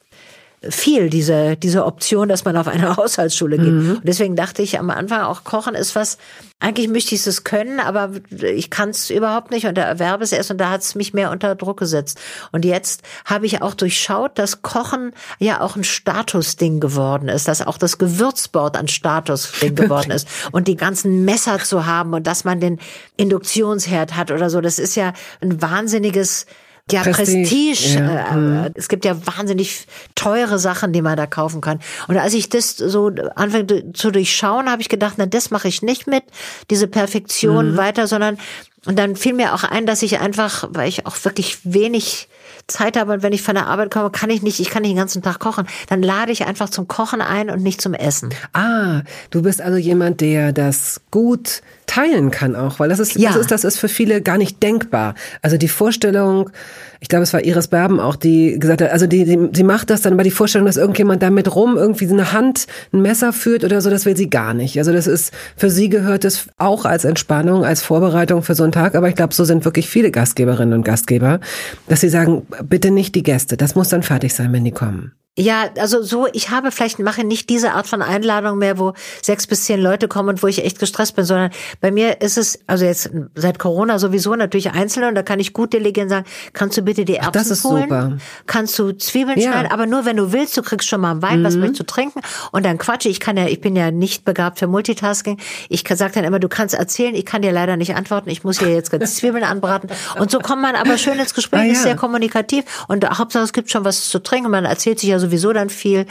viel, 0.69 1.11
diese, 1.11 1.55
diese 1.55 1.85
Option, 1.85 2.29
dass 2.29 2.43
man 2.43 2.57
auf 2.57 2.67
eine 2.67 2.97
Haushaltsschule 2.97 3.57
geht. 3.57 3.67
Mhm. 3.67 3.91
Und 3.97 4.07
deswegen 4.07 4.35
dachte 4.35 4.61
ich 4.63 4.79
am 4.79 4.89
Anfang 4.89 5.21
auch, 5.21 5.43
Kochen 5.43 5.75
ist 5.75 5.95
was, 5.95 6.17
eigentlich 6.59 6.87
möchte 6.87 7.13
ich 7.13 7.25
es 7.27 7.43
können, 7.43 7.79
aber 7.79 8.11
ich 8.41 8.71
kann 8.71 8.89
es 8.89 9.11
überhaupt 9.11 9.51
nicht 9.51 9.67
und 9.67 9.77
erwerbe 9.77 10.23
es 10.23 10.31
erst 10.31 10.49
und 10.49 10.57
da 10.57 10.71
hat 10.71 10.81
es 10.81 10.95
mich 10.95 11.13
mehr 11.13 11.29
unter 11.29 11.53
Druck 11.53 11.77
gesetzt. 11.77 12.19
Und 12.51 12.65
jetzt 12.65 13.03
habe 13.25 13.45
ich 13.45 13.61
auch 13.61 13.75
durchschaut, 13.75 14.39
dass 14.39 14.63
Kochen 14.63 15.11
ja 15.37 15.61
auch 15.61 15.75
ein 15.75 15.83
Statusding 15.83 16.79
geworden 16.79 17.29
ist, 17.29 17.47
dass 17.47 17.65
auch 17.65 17.77
das 17.77 17.99
Gewürzbord 17.99 18.77
ein 18.77 18.87
Statusding 18.87 19.75
geworden 19.75 20.09
ist 20.09 20.27
und 20.51 20.67
die 20.67 20.75
ganzen 20.75 21.23
Messer 21.23 21.59
zu 21.59 21.85
haben 21.85 22.15
und 22.15 22.25
dass 22.25 22.43
man 22.43 22.59
den 22.59 22.79
Induktionsherd 23.15 24.15
hat 24.15 24.31
oder 24.31 24.49
so, 24.49 24.59
das 24.59 24.79
ist 24.79 24.95
ja 24.95 25.13
ein 25.41 25.61
wahnsinniges 25.61 26.47
ja, 26.91 27.01
Prestige. 27.03 27.47
Prestige. 27.47 27.99
Ja. 27.99 28.65
Äh. 28.65 28.71
Es 28.75 28.87
gibt 28.87 29.05
ja 29.05 29.15
wahnsinnig 29.25 29.87
teure 30.15 30.59
Sachen, 30.59 30.93
die 30.93 31.01
man 31.01 31.17
da 31.17 31.25
kaufen 31.25 31.61
kann. 31.61 31.79
Und 32.07 32.17
als 32.17 32.33
ich 32.33 32.49
das 32.49 32.77
so 32.77 33.11
anfange 33.35 33.93
zu 33.93 34.11
durchschauen, 34.11 34.69
habe 34.69 34.81
ich 34.81 34.89
gedacht, 34.89 35.15
na, 35.17 35.25
das 35.25 35.51
mache 35.51 35.67
ich 35.67 35.81
nicht 35.81 36.07
mit, 36.07 36.23
diese 36.69 36.87
Perfektion 36.87 37.71
mhm. 37.71 37.77
weiter, 37.77 38.07
sondern 38.07 38.37
und 38.85 38.97
dann 38.97 39.17
fiel 39.17 39.33
mir 39.33 39.53
auch 39.53 39.63
ein, 39.63 39.85
dass 39.85 40.01
ich 40.01 40.19
einfach, 40.19 40.69
weil 40.71 40.87
ich 40.87 41.05
auch 41.05 41.17
wirklich 41.25 41.59
wenig 41.65 42.29
Zeit 42.67 42.95
habe 42.95 43.11
und 43.11 43.23
wenn 43.23 43.33
ich 43.33 43.41
von 43.41 43.55
der 43.55 43.67
Arbeit 43.67 43.91
komme, 43.91 44.11
kann 44.11 44.29
ich 44.29 44.41
nicht, 44.41 44.61
ich 44.61 44.69
kann 44.69 44.81
nicht 44.81 44.91
den 44.91 44.97
ganzen 44.97 45.21
Tag 45.21 45.39
kochen. 45.39 45.67
Dann 45.87 46.01
lade 46.01 46.31
ich 46.31 46.45
einfach 46.45 46.69
zum 46.69 46.87
Kochen 46.87 47.21
ein 47.21 47.49
und 47.49 47.63
nicht 47.63 47.81
zum 47.81 47.93
Essen. 47.93 48.33
Ah, 48.53 49.01
du 49.29 49.41
bist 49.41 49.61
also 49.61 49.77
jemand, 49.77 50.21
der 50.21 50.53
das 50.53 51.01
gut 51.11 51.61
teilen 51.87 52.29
kann 52.31 52.55
auch, 52.55 52.79
weil 52.79 52.89
das 52.89 52.99
ist, 52.99 53.15
ja. 53.15 53.29
das 53.29 53.37
ist, 53.37 53.51
das 53.51 53.63
ist 53.63 53.79
für 53.79 53.87
viele 53.87 54.21
gar 54.21 54.37
nicht 54.37 54.61
denkbar. 54.61 55.15
Also 55.41 55.57
die 55.57 55.69
Vorstellung, 55.69 56.51
ich 56.99 57.07
glaube, 57.07 57.23
es 57.23 57.33
war 57.33 57.43
Iris 57.43 57.69
Berben 57.69 57.99
auch, 57.99 58.15
die 58.15 58.59
gesagt 58.59 58.81
hat, 58.81 58.91
also 58.91 59.07
die, 59.07 59.23
die, 59.23 59.49
sie 59.53 59.63
macht 59.63 59.89
das 59.89 60.01
dann, 60.01 60.13
aber 60.13 60.23
die 60.23 60.31
Vorstellung, 60.31 60.65
dass 60.67 60.77
irgendjemand 60.77 61.23
damit 61.23 61.55
rum 61.55 61.77
irgendwie 61.77 62.07
eine 62.07 62.33
Hand, 62.33 62.67
ein 62.93 63.01
Messer 63.01 63.33
führt 63.33 63.63
oder 63.63 63.81
so, 63.81 63.89
das 63.89 64.05
will 64.05 64.17
sie 64.17 64.29
gar 64.29 64.53
nicht. 64.53 64.77
Also 64.77 64.91
das 64.91 65.07
ist, 65.07 65.33
für 65.55 65.69
sie 65.69 65.89
gehört 65.89 66.25
es 66.25 66.47
auch 66.57 66.85
als 66.85 67.05
Entspannung, 67.05 67.63
als 67.63 67.81
Vorbereitung 67.81 68.43
für 68.43 68.53
so 68.53 68.63
einen 68.63 68.73
Tag, 68.73 68.93
aber 68.93 69.07
ich 69.07 69.15
glaube, 69.15 69.33
so 69.33 69.45
sind 69.45 69.65
wirklich 69.65 69.89
viele 69.89 70.11
Gastgeberinnen 70.11 70.73
und 70.73 70.83
Gastgeber, 70.83 71.39
dass 71.87 72.01
sie 72.01 72.09
sagen, 72.09 72.45
bitte 72.63 72.91
nicht 72.91 73.15
die 73.15 73.23
Gäste, 73.23 73.57
das 73.57 73.75
muss 73.75 73.89
dann 73.89 74.03
fertig 74.03 74.33
sein, 74.33 74.51
wenn 74.51 74.65
die 74.65 74.71
kommen. 74.71 75.13
Ja, 75.39 75.69
also 75.77 76.01
so, 76.01 76.27
ich 76.33 76.49
habe 76.49 76.71
vielleicht 76.71 76.97
mache 76.97 77.23
nicht 77.23 77.51
diese 77.51 77.73
Art 77.73 77.85
von 77.85 78.01
Einladung 78.01 78.57
mehr, 78.57 78.79
wo 78.79 78.93
sechs 79.21 79.45
bis 79.45 79.65
zehn 79.65 79.79
Leute 79.79 80.07
kommen 80.07 80.29
und 80.29 80.41
wo 80.41 80.47
ich 80.47 80.65
echt 80.65 80.79
gestresst 80.79 81.15
bin, 81.15 81.25
sondern 81.25 81.51
bei 81.79 81.91
mir 81.91 82.21
ist 82.21 82.39
es, 82.39 82.59
also 82.65 82.85
jetzt 82.85 83.11
seit 83.35 83.59
Corona 83.59 83.99
sowieso 83.99 84.35
natürlich 84.35 84.71
einzelne 84.71 85.09
und 85.09 85.15
da 85.15 85.21
kann 85.21 85.39
ich 85.39 85.53
gut 85.53 85.73
delegieren 85.73 86.09
sagen, 86.09 86.25
kannst 86.53 86.75
du 86.77 86.81
bitte 86.81 87.05
die 87.05 87.17
Erbsen 87.17 87.27
Ach, 87.29 87.33
das 87.33 87.51
ist 87.51 87.63
holen? 87.65 87.83
Super. 87.83 88.17
Kannst 88.47 88.79
du 88.79 88.93
Zwiebeln 88.93 89.39
ja. 89.39 89.51
schneiden, 89.51 89.71
aber 89.71 89.85
nur 89.85 90.05
wenn 90.05 90.17
du 90.17 90.31
willst, 90.31 90.57
du 90.57 90.63
kriegst 90.63 90.87
schon 90.87 91.01
mal 91.01 91.11
einen 91.11 91.21
Wein, 91.21 91.39
mhm. 91.41 91.43
was 91.43 91.55
möchtest 91.55 91.81
du 91.81 91.85
trinken 91.85 92.21
und 92.51 92.65
dann 92.65 92.79
quatsche 92.79 93.07
ich 93.07 93.19
kann 93.19 93.37
ja, 93.37 93.45
ich 93.45 93.61
bin 93.61 93.75
ja 93.75 93.91
nicht 93.91 94.25
begabt 94.25 94.57
für 94.57 94.65
Multitasking. 94.65 95.37
Ich 95.69 95.83
sage 95.87 96.13
dann 96.15 96.23
immer, 96.23 96.39
du 96.39 96.49
kannst 96.49 96.73
erzählen, 96.73 97.13
ich 97.13 97.27
kann 97.27 97.43
dir 97.43 97.51
leider 97.51 97.77
nicht 97.77 97.95
antworten, 97.95 98.31
ich 98.31 98.43
muss 98.43 98.57
hier 98.57 98.73
jetzt 98.73 98.89
ganz 98.89 99.17
Zwiebeln 99.17 99.43
anbraten 99.43 99.91
und 100.19 100.31
so 100.31 100.39
kommt 100.39 100.63
man 100.63 100.75
aber 100.75 100.97
schön 100.97 101.19
ins 101.19 101.35
Gespräch, 101.35 101.61
ah, 101.61 101.65
ja. 101.65 101.71
ist 101.73 101.83
sehr 101.83 101.95
kommunikativ 101.95 102.65
und 102.87 103.07
Hauptsache 103.07 103.43
es 103.43 103.53
gibt 103.53 103.69
schon 103.69 103.85
was 103.85 104.09
zu 104.09 104.17
trinken, 104.17 104.49
man 104.49 104.65
erzählt 104.65 104.99
sich 104.99 105.09
ja 105.09 105.19
sowieso 105.27 105.53
dann 105.53 105.69
viel. 105.69 106.05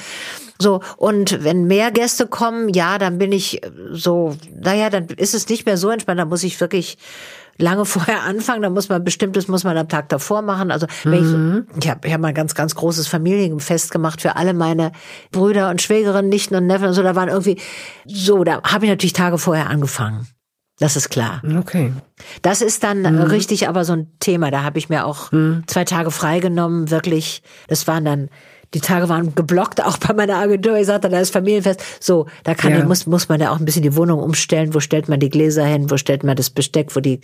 So, 0.59 0.81
und 0.97 1.45
wenn 1.45 1.67
mehr 1.67 1.91
Gäste 1.91 2.27
kommen, 2.27 2.71
ja, 2.71 2.99
dann 2.99 3.19
bin 3.19 3.33
ich 3.33 3.61
so, 3.91 4.37
naja, 4.59 4.89
dann 4.91 5.07
ist 5.07 5.35
es 5.35 5.49
nicht 5.49 5.67
mehr 5.67 5.77
so 5.77 5.91
entspannt, 5.91 6.19
dann 6.19 6.29
muss 6.29 6.45
ich 6.45 6.61
wirklich 6.61 6.99
lange 7.59 7.85
vorher 7.87 8.23
anfangen, 8.23 8.63
dann 8.63 8.73
muss 8.73 8.89
man 8.89 9.05
bestimmtes 9.05 9.49
muss 9.49 9.65
man 9.65 9.77
am 9.77 9.89
Tag 9.89 10.09
davor 10.09 10.43
machen. 10.43 10.71
Also 10.71 10.87
mhm. 11.05 11.67
ich, 11.75 11.85
ich 11.85 11.91
habe 11.91 12.13
hab 12.13 12.21
mal 12.21 12.29
ein 12.29 12.35
ganz 12.35 12.55
ganz 12.55 12.75
großes 12.75 13.07
Familienfest 13.07 13.91
gemacht 13.91 14.21
für 14.21 14.37
alle 14.37 14.55
meine 14.55 14.93
Brüder 15.31 15.71
und 15.71 15.83
Schwägerinnen, 15.83 16.29
Nichten 16.29 16.55
und 16.55 16.67
Neffen 16.67 16.89
und 16.89 16.95
so. 16.95 17.03
Da 17.03 17.15
waren 17.15 17.29
irgendwie 17.29 17.61
so, 18.07 18.45
da 18.45 18.63
habe 18.63 18.87
ich 18.87 18.91
natürlich 18.91 19.13
Tage 19.13 19.39
vorher 19.39 19.69
angefangen. 19.69 20.27
Das 20.79 20.95
ist 20.95 21.09
klar. 21.09 21.41
Okay. 21.59 21.93
Das 22.43 22.61
ist 22.61 22.85
dann 22.85 23.01
mhm. 23.01 23.23
richtig 23.23 23.67
aber 23.67 23.87
so 23.87 23.95
ein 23.95 24.13
Thema. 24.21 24.51
Da 24.51 24.63
habe 24.63 24.79
ich 24.79 24.91
mir 24.91 25.07
auch 25.07 25.33
mhm. 25.33 25.65
zwei 25.67 25.85
Tage 25.85 26.11
freigenommen, 26.11 26.91
wirklich. 26.91 27.43
Das 27.69 27.87
waren 27.87 28.05
dann 28.05 28.29
die 28.75 28.81
Tage 28.81 29.09
waren 29.09 29.35
geblockt, 29.35 29.83
auch 29.83 29.97
bei 29.99 30.13
meiner 30.13 30.37
Agentur. 30.37 30.77
Ich 30.77 30.87
sagte, 30.87 31.09
da 31.09 31.21
ist 31.21 31.33
Familienfest. 31.33 31.81
So, 32.01 32.27
da 32.45 32.55
kann, 32.55 32.73
ja. 32.73 32.85
muss, 32.85 33.07
muss 33.07 33.29
man 33.29 33.41
ja 33.41 33.53
auch 33.53 33.59
ein 33.59 33.65
bisschen 33.65 33.83
die 33.83 33.97
Wohnung 33.97 34.21
umstellen. 34.21 34.75
Wo 34.75 34.81
stellt 34.81 35.09
man 35.09 35.21
die 35.21 35.31
Gläser 35.31 35.65
hin? 35.65 35.91
Wo 35.91 35.97
stellt 35.97 36.25
man 36.25 36.37
das 36.37 36.51
Besteck? 36.51 36.95
Wo 36.95 37.01
die, 37.01 37.21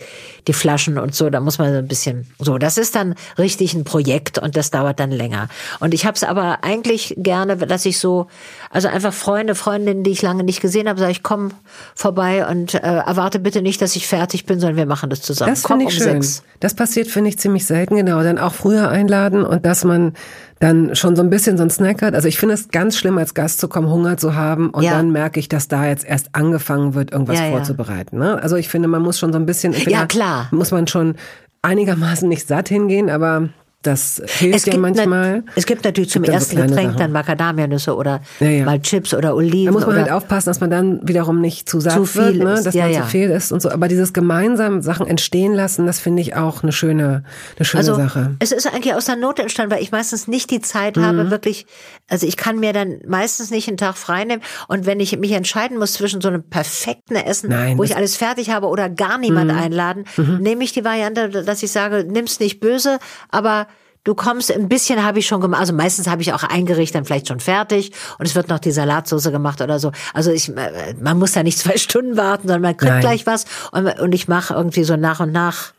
die 0.47 0.53
Flaschen 0.53 0.97
und 0.97 1.13
so? 1.13 1.29
Da 1.29 1.39
muss 1.39 1.57
man 1.57 1.71
so 1.71 1.79
ein 1.79 1.87
bisschen, 1.87 2.27
so. 2.39 2.57
Das 2.57 2.77
ist 2.77 2.95
dann 2.95 3.15
richtig 3.37 3.73
ein 3.73 3.83
Projekt 3.83 4.39
und 4.39 4.55
das 4.55 4.71
dauert 4.71 4.99
dann 4.99 5.11
länger. 5.11 5.49
Und 5.79 5.93
ich 5.93 6.05
habe 6.05 6.15
es 6.15 6.23
aber 6.23 6.63
eigentlich 6.63 7.13
gerne, 7.17 7.57
dass 7.57 7.85
ich 7.85 7.99
so, 7.99 8.27
also 8.73 8.87
einfach 8.87 9.13
Freunde, 9.13 9.53
Freundinnen, 9.53 10.03
die 10.03 10.09
ich 10.09 10.23
lange 10.23 10.43
nicht 10.43 10.59
gesehen 10.59 10.89
habe, 10.89 10.99
sage 10.99 11.11
ich, 11.11 11.21
komm 11.21 11.51
vorbei 11.93 12.47
und 12.47 12.73
äh, 12.73 12.79
erwarte 12.79 13.39
bitte 13.39 13.61
nicht, 13.61 13.81
dass 13.83 13.95
ich 13.95 14.07
fertig 14.07 14.47
bin, 14.47 14.59
sondern 14.59 14.77
wir 14.77 14.87
machen 14.87 15.11
das 15.11 15.21
zusammen. 15.21 15.51
Das 15.51 15.65
finde 15.65 15.85
ich 15.85 15.93
um 15.93 16.03
schön. 16.03 16.21
Sechs. 16.21 16.43
Das 16.59 16.73
passiert, 16.73 17.07
finde 17.07 17.29
ich, 17.29 17.37
ziemlich 17.37 17.65
selten, 17.67 17.95
genau. 17.95 18.23
Dann 18.23 18.39
auch 18.39 18.53
früher 18.53 18.89
einladen 18.89 19.45
und 19.45 19.63
dass 19.63 19.83
man 19.83 20.13
dann 20.59 20.95
schon 20.95 21.15
so 21.15 21.21
ein 21.21 21.29
bisschen 21.29 21.57
so 21.57 21.63
ein 21.63 21.69
Snack 21.69 22.01
hat. 22.01 22.15
Also 22.15 22.27
ich 22.27 22.39
finde 22.39 22.55
es 22.55 22.69
ganz 22.69 22.97
schlimm, 22.97 23.17
als 23.19 23.35
Gast 23.35 23.59
zu 23.59 23.67
kommen, 23.67 23.89
Hunger 23.89 24.17
zu 24.17 24.33
haben 24.33 24.71
und 24.71 24.81
ja. 24.81 24.93
dann 24.93 25.11
merke 25.11 25.39
ich, 25.39 25.49
dass 25.49 25.67
da 25.67 25.85
jetzt 25.85 26.05
erst 26.05 26.33
angefangen 26.33 26.95
wird, 26.95 27.11
irgendwas 27.11 27.39
ja, 27.39 27.51
vorzubereiten. 27.51 28.17
Ne? 28.17 28.41
Also 28.41 28.55
ich 28.55 28.69
finde, 28.69 28.87
man 28.87 29.03
muss 29.03 29.19
schon 29.19 29.31
so 29.31 29.37
ein 29.37 29.45
bisschen, 29.45 29.73
ja 29.87 30.07
klar, 30.07 30.47
muss 30.51 30.71
man 30.71 30.87
schon 30.87 31.15
einigermaßen 31.61 32.27
nicht 32.27 32.47
satt 32.47 32.69
hingehen, 32.69 33.09
aber 33.09 33.49
das 33.83 34.21
hilft 34.25 34.59
es 34.59 34.65
ja 34.65 34.77
manchmal. 34.77 35.43
es 35.55 35.65
gibt 35.65 35.83
natürlich 35.83 36.09
zum 36.09 36.23
gibt 36.23 36.33
ersten 36.33 36.55
Getränk 36.55 36.97
dann 36.97 37.11
Macadamianüsse 37.11 37.95
oder 37.95 38.21
ja, 38.39 38.47
ja. 38.47 38.65
mal 38.65 38.81
Chips 38.81 39.13
oder 39.13 39.35
Oliven. 39.35 39.65
Da 39.65 39.71
muss 39.71 39.85
man 39.85 39.97
halt 39.97 40.11
aufpassen, 40.11 40.49
dass 40.49 40.61
man 40.61 40.69
dann 40.69 41.05
wiederum 41.07 41.41
nicht 41.41 41.67
zu 41.69 41.79
satt 41.79 41.93
zu 41.93 42.05
viel 42.05 42.39
wird, 42.39 42.43
ne? 42.43 42.61
dass 42.63 42.73
ja, 42.73 42.87
man 42.87 42.93
zu 42.93 43.03
viel 43.03 43.29
ist 43.29 43.51
und 43.51 43.61
so. 43.61 43.69
Aber 43.69 43.89
dieses 43.89 44.13
gemeinsam 44.13 44.81
Sachen 44.81 45.05
entstehen 45.05 45.53
lassen, 45.53 45.85
das 45.85 45.99
finde 45.99 46.21
ich 46.21 46.35
auch 46.35 46.63
eine 46.63 46.71
schöne, 46.71 47.23
eine 47.57 47.65
schöne 47.65 47.79
also, 47.79 47.95
Sache. 47.95 48.35
Es 48.39 48.51
ist 48.51 48.67
eigentlich 48.67 48.93
aus 48.93 49.05
der 49.05 49.17
Not 49.17 49.39
entstanden, 49.39 49.73
weil 49.73 49.83
ich 49.83 49.91
meistens 49.91 50.27
nicht 50.27 50.49
die 50.49 50.61
Zeit 50.61 50.95
mhm. 50.95 51.03
habe, 51.03 51.31
wirklich, 51.31 51.65
also 52.09 52.25
ich 52.25 52.37
kann 52.37 52.59
mir 52.59 52.71
dann 52.71 52.99
meistens 53.05 53.51
nicht 53.51 53.67
einen 53.67 53.77
Tag 53.77 53.97
frei 53.97 54.23
nehmen 54.23 54.41
und 54.69 54.85
wenn 54.85 54.99
ich 55.01 55.17
mich 55.17 55.33
entscheiden 55.33 55.77
muss 55.77 55.93
zwischen 55.93 56.21
so 56.21 56.29
einem 56.29 56.43
perfekten 56.43 57.15
Essen, 57.15 57.49
Nein, 57.49 57.77
wo 57.77 57.83
ich 57.83 57.97
alles 57.97 58.15
fertig 58.15 58.49
habe 58.49 58.67
oder 58.67 58.89
gar 58.89 59.17
niemand 59.17 59.51
mhm. 59.51 59.57
einladen, 59.57 60.05
mhm. 60.15 60.37
nehme 60.39 60.63
ich 60.63 60.71
die 60.71 60.85
Variante, 60.85 61.29
dass 61.29 61.61
ich 61.63 61.71
sage, 61.71 62.05
nimm's 62.07 62.39
nicht 62.39 62.61
böse, 62.61 62.99
aber 63.29 63.67
Du 64.05 64.15
kommst, 64.15 64.51
ein 64.51 64.67
bisschen 64.67 65.03
habe 65.03 65.19
ich 65.19 65.27
schon 65.27 65.39
gemacht, 65.39 65.61
also 65.61 65.71
meistens 65.71 66.09
habe 66.09 66.21
ich 66.21 66.33
auch 66.33 66.43
ein 66.43 66.65
Gericht 66.65 66.93
dann 66.93 67.05
vielleicht 67.05 67.29
schon 67.29 67.39
fertig 67.39 67.93
und 68.19 68.25
es 68.25 68.35
wird 68.35 68.49
noch 68.49 68.59
die 68.59 68.71
Salatsauce 68.71 69.31
gemacht 69.31 69.61
oder 69.61 69.79
so. 69.79 69.93
Also 70.13 70.31
ich, 70.31 70.49
äh, 70.49 70.93
man 71.01 71.17
muss 71.17 71.31
da 71.31 71.41
nicht 71.41 71.57
zwei 71.59 71.77
Stunden 71.77 72.17
warten, 72.17 72.47
sondern 72.47 72.61
man 72.61 72.77
kriegt 72.77 72.91
Nein. 72.91 73.01
gleich 73.01 73.25
was 73.25 73.45
und, 73.71 73.87
und 73.99 74.13
ich 74.13 74.27
mache 74.27 74.53
irgendwie 74.53 74.83
so 74.83 74.97
nach 74.97 75.21
und 75.21 75.31
nach 75.31 75.73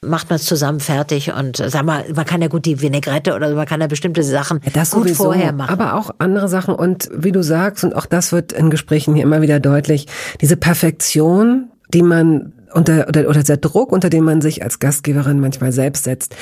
macht 0.00 0.30
man 0.30 0.36
es 0.36 0.44
zusammen 0.44 0.80
fertig 0.80 1.32
und 1.32 1.58
äh, 1.60 1.68
sag 1.68 1.84
mal, 1.84 2.04
man 2.14 2.24
kann 2.24 2.40
ja 2.40 2.48
gut 2.48 2.64
die 2.64 2.80
Vinaigrette 2.80 3.34
oder 3.34 3.52
man 3.54 3.66
kann 3.66 3.80
ja 3.80 3.86
bestimmte 3.86 4.22
Sachen 4.22 4.60
ja, 4.64 4.70
das 4.72 4.92
gut 4.92 5.02
sowieso, 5.02 5.24
vorher 5.24 5.52
machen. 5.52 5.72
Aber 5.72 5.94
auch 5.94 6.10
andere 6.18 6.48
Sachen 6.48 6.74
und 6.74 7.10
wie 7.12 7.32
du 7.32 7.42
sagst 7.42 7.84
und 7.84 7.94
auch 7.94 8.06
das 8.06 8.32
wird 8.32 8.52
in 8.52 8.70
Gesprächen 8.70 9.14
hier 9.14 9.24
immer 9.24 9.42
wieder 9.42 9.60
deutlich, 9.60 10.06
diese 10.40 10.56
Perfektion, 10.56 11.68
die 11.92 12.02
man 12.02 12.52
unter 12.72 13.08
oder, 13.08 13.28
oder 13.28 13.42
der 13.42 13.56
Druck, 13.56 13.92
unter 13.92 14.10
dem 14.10 14.24
man 14.24 14.40
sich 14.40 14.62
als 14.62 14.78
Gastgeberin 14.78 15.40
manchmal 15.40 15.72
selbst 15.72 16.04
setzt, 16.04 16.36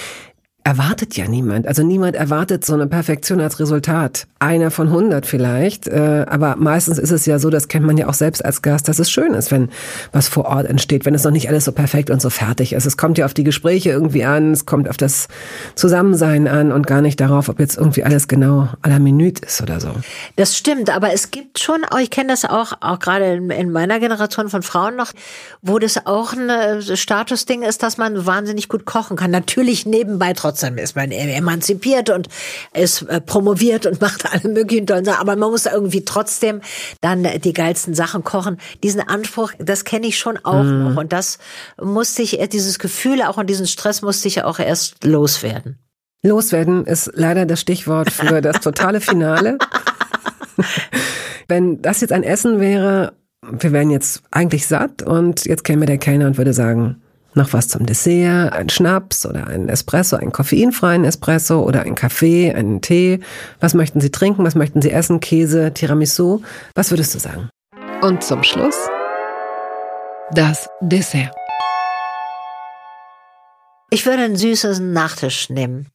erwartet 0.66 1.16
ja 1.16 1.28
niemand. 1.28 1.68
Also 1.68 1.84
niemand 1.84 2.16
erwartet 2.16 2.64
so 2.64 2.74
eine 2.74 2.88
Perfektion 2.88 3.40
als 3.40 3.60
Resultat. 3.60 4.26
Einer 4.40 4.72
von 4.72 4.90
hundert 4.90 5.24
vielleicht. 5.24 5.86
Äh, 5.86 6.26
aber 6.28 6.56
meistens 6.56 6.98
ist 6.98 7.12
es 7.12 7.24
ja 7.24 7.38
so, 7.38 7.50
das 7.50 7.68
kennt 7.68 7.86
man 7.86 7.96
ja 7.96 8.08
auch 8.08 8.14
selbst 8.14 8.44
als 8.44 8.62
Gast, 8.62 8.88
dass 8.88 8.98
es 8.98 9.08
schön 9.08 9.32
ist, 9.34 9.52
wenn 9.52 9.68
was 10.10 10.26
vor 10.26 10.46
Ort 10.46 10.66
entsteht, 10.66 11.04
wenn 11.04 11.14
es 11.14 11.22
noch 11.22 11.30
nicht 11.30 11.48
alles 11.48 11.66
so 11.66 11.70
perfekt 11.70 12.10
und 12.10 12.20
so 12.20 12.30
fertig 12.30 12.72
ist. 12.72 12.84
Es 12.84 12.96
kommt 12.96 13.16
ja 13.16 13.26
auf 13.26 13.32
die 13.32 13.44
Gespräche 13.44 13.90
irgendwie 13.90 14.24
an, 14.24 14.50
es 14.50 14.66
kommt 14.66 14.88
auf 14.88 14.96
das 14.96 15.28
Zusammensein 15.76 16.48
an 16.48 16.72
und 16.72 16.84
gar 16.84 17.00
nicht 17.00 17.20
darauf, 17.20 17.48
ob 17.48 17.60
jetzt 17.60 17.78
irgendwie 17.78 18.02
alles 18.02 18.26
genau 18.26 18.68
à 18.82 18.88
la 18.88 18.98
Minute 18.98 19.46
ist 19.46 19.62
oder 19.62 19.78
so. 19.78 19.90
Das 20.34 20.56
stimmt, 20.56 20.90
aber 20.90 21.12
es 21.12 21.30
gibt 21.30 21.60
schon, 21.60 21.82
ich 22.02 22.10
kenne 22.10 22.30
das 22.30 22.44
auch, 22.44 22.72
auch 22.80 22.98
gerade 22.98 23.34
in 23.36 23.70
meiner 23.70 24.00
Generation 24.00 24.48
von 24.48 24.62
Frauen 24.62 24.96
noch, 24.96 25.12
wo 25.62 25.78
das 25.78 26.06
auch 26.06 26.32
ein 26.32 26.82
Statusding 26.82 27.62
ist, 27.62 27.84
dass 27.84 27.98
man 27.98 28.26
wahnsinnig 28.26 28.68
gut 28.68 28.84
kochen 28.84 29.16
kann. 29.16 29.30
Natürlich 29.30 29.86
nebenbei 29.86 30.32
trotzdem 30.32 30.55
trotzdem 30.56 30.78
ist 30.78 30.96
man 30.96 31.10
emanzipiert 31.10 32.10
und 32.10 32.28
ist 32.72 33.02
äh, 33.02 33.20
promoviert 33.20 33.86
und 33.86 34.00
macht 34.06 34.24
alle 34.32 34.52
möglichen 34.52 34.86
tollen 34.86 35.04
Sachen. 35.04 35.20
Aber 35.20 35.36
man 35.36 35.50
muss 35.50 35.66
irgendwie 35.66 36.04
trotzdem 36.04 36.60
dann 37.00 37.26
die 37.42 37.52
geilsten 37.52 37.94
Sachen 37.94 38.24
kochen. 38.24 38.58
Diesen 38.82 39.00
Anspruch, 39.00 39.52
das 39.58 39.84
kenne 39.84 40.06
ich 40.06 40.18
schon 40.18 40.38
auch 40.38 40.62
mm. 40.62 40.84
noch. 40.84 40.96
Und 40.96 41.12
das 41.12 41.38
musste 41.80 42.22
ich, 42.22 42.40
äh, 42.40 42.48
dieses 42.48 42.78
Gefühl 42.78 43.22
auch 43.22 43.36
und 43.36 43.50
diesen 43.50 43.66
Stress 43.66 44.02
musste 44.02 44.28
ich 44.28 44.42
auch 44.42 44.58
erst 44.58 45.04
loswerden. 45.04 45.78
Loswerden 46.22 46.86
ist 46.86 47.10
leider 47.14 47.44
das 47.44 47.60
Stichwort 47.60 48.10
für 48.10 48.40
das 48.40 48.60
totale 48.60 49.00
Finale. 49.00 49.58
Wenn 51.48 51.82
das 51.82 52.00
jetzt 52.00 52.12
ein 52.12 52.22
Essen 52.22 52.60
wäre, 52.60 53.12
wir 53.42 53.72
wären 53.72 53.90
jetzt 53.90 54.22
eigentlich 54.30 54.66
satt 54.66 55.02
und 55.02 55.44
jetzt 55.44 55.64
käme 55.64 55.86
der 55.86 55.98
Kellner 55.98 56.26
und 56.26 56.38
würde 56.38 56.52
sagen, 56.52 57.02
noch 57.36 57.52
was 57.52 57.68
zum 57.68 57.86
Dessert, 57.86 58.52
ein 58.52 58.68
Schnaps 58.68 59.26
oder 59.26 59.46
ein 59.46 59.68
Espresso, 59.68 60.16
einen 60.16 60.32
koffeinfreien 60.32 61.04
Espresso 61.04 61.62
oder 61.62 61.82
ein 61.82 61.94
Kaffee, 61.94 62.52
einen 62.52 62.80
Tee. 62.80 63.20
Was 63.60 63.74
möchten 63.74 64.00
Sie 64.00 64.10
trinken? 64.10 64.44
Was 64.44 64.54
möchten 64.54 64.82
Sie 64.82 64.90
essen? 64.90 65.20
Käse, 65.20 65.72
Tiramisu? 65.72 66.42
Was 66.74 66.90
würdest 66.90 67.14
du 67.14 67.18
sagen? 67.18 67.48
Und 68.02 68.22
zum 68.22 68.42
Schluss 68.42 68.76
das 70.32 70.68
Dessert. 70.80 71.34
Ich 73.90 74.04
würde 74.04 74.24
einen 74.24 74.36
süßen 74.36 74.92
Nachtisch 74.92 75.48
nehmen. 75.50 75.88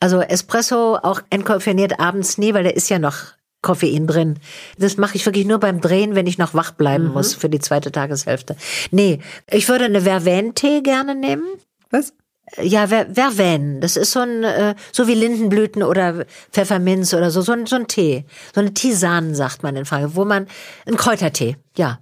Also 0.00 0.20
Espresso 0.20 0.96
auch 0.96 1.20
entkoffeiniert 1.30 2.00
abends 2.00 2.38
nie, 2.38 2.54
weil 2.54 2.64
der 2.64 2.76
ist 2.76 2.90
ja 2.90 2.98
noch 2.98 3.34
Koffein 3.62 4.06
drin. 4.06 4.38
Das 4.78 4.96
mache 4.96 5.16
ich 5.16 5.26
wirklich 5.26 5.46
nur 5.46 5.58
beim 5.58 5.80
Drehen, 5.80 6.14
wenn 6.14 6.26
ich 6.26 6.38
noch 6.38 6.54
wach 6.54 6.72
bleiben 6.72 7.08
mhm. 7.08 7.12
muss 7.12 7.34
für 7.34 7.48
die 7.48 7.58
zweite 7.58 7.92
Tageshälfte. 7.92 8.56
Nee, 8.90 9.20
ich 9.50 9.68
würde 9.68 9.84
eine 9.84 10.00
Vervain-Tee 10.00 10.80
gerne 10.82 11.14
nehmen. 11.14 11.44
Was? 11.90 12.14
Ja, 12.60 12.88
Ver 12.88 13.06
Vervain. 13.14 13.80
Das 13.80 13.96
ist 13.96 14.12
so 14.12 14.20
ein, 14.20 14.42
äh, 14.42 14.74
so 14.92 15.06
wie 15.06 15.14
Lindenblüten 15.14 15.82
oder 15.82 16.26
Pfefferminz 16.50 17.14
oder 17.14 17.30
so, 17.30 17.42
so 17.42 17.52
ein, 17.52 17.66
so 17.66 17.76
ein 17.76 17.86
Tee. 17.86 18.24
So 18.54 18.60
eine 18.60 18.74
Tisane, 18.74 19.34
sagt 19.34 19.62
man 19.62 19.76
in 19.76 19.84
Frage, 19.84 20.16
wo 20.16 20.24
man, 20.24 20.46
ein 20.86 20.96
Kräutertee, 20.96 21.56
ja. 21.76 22.00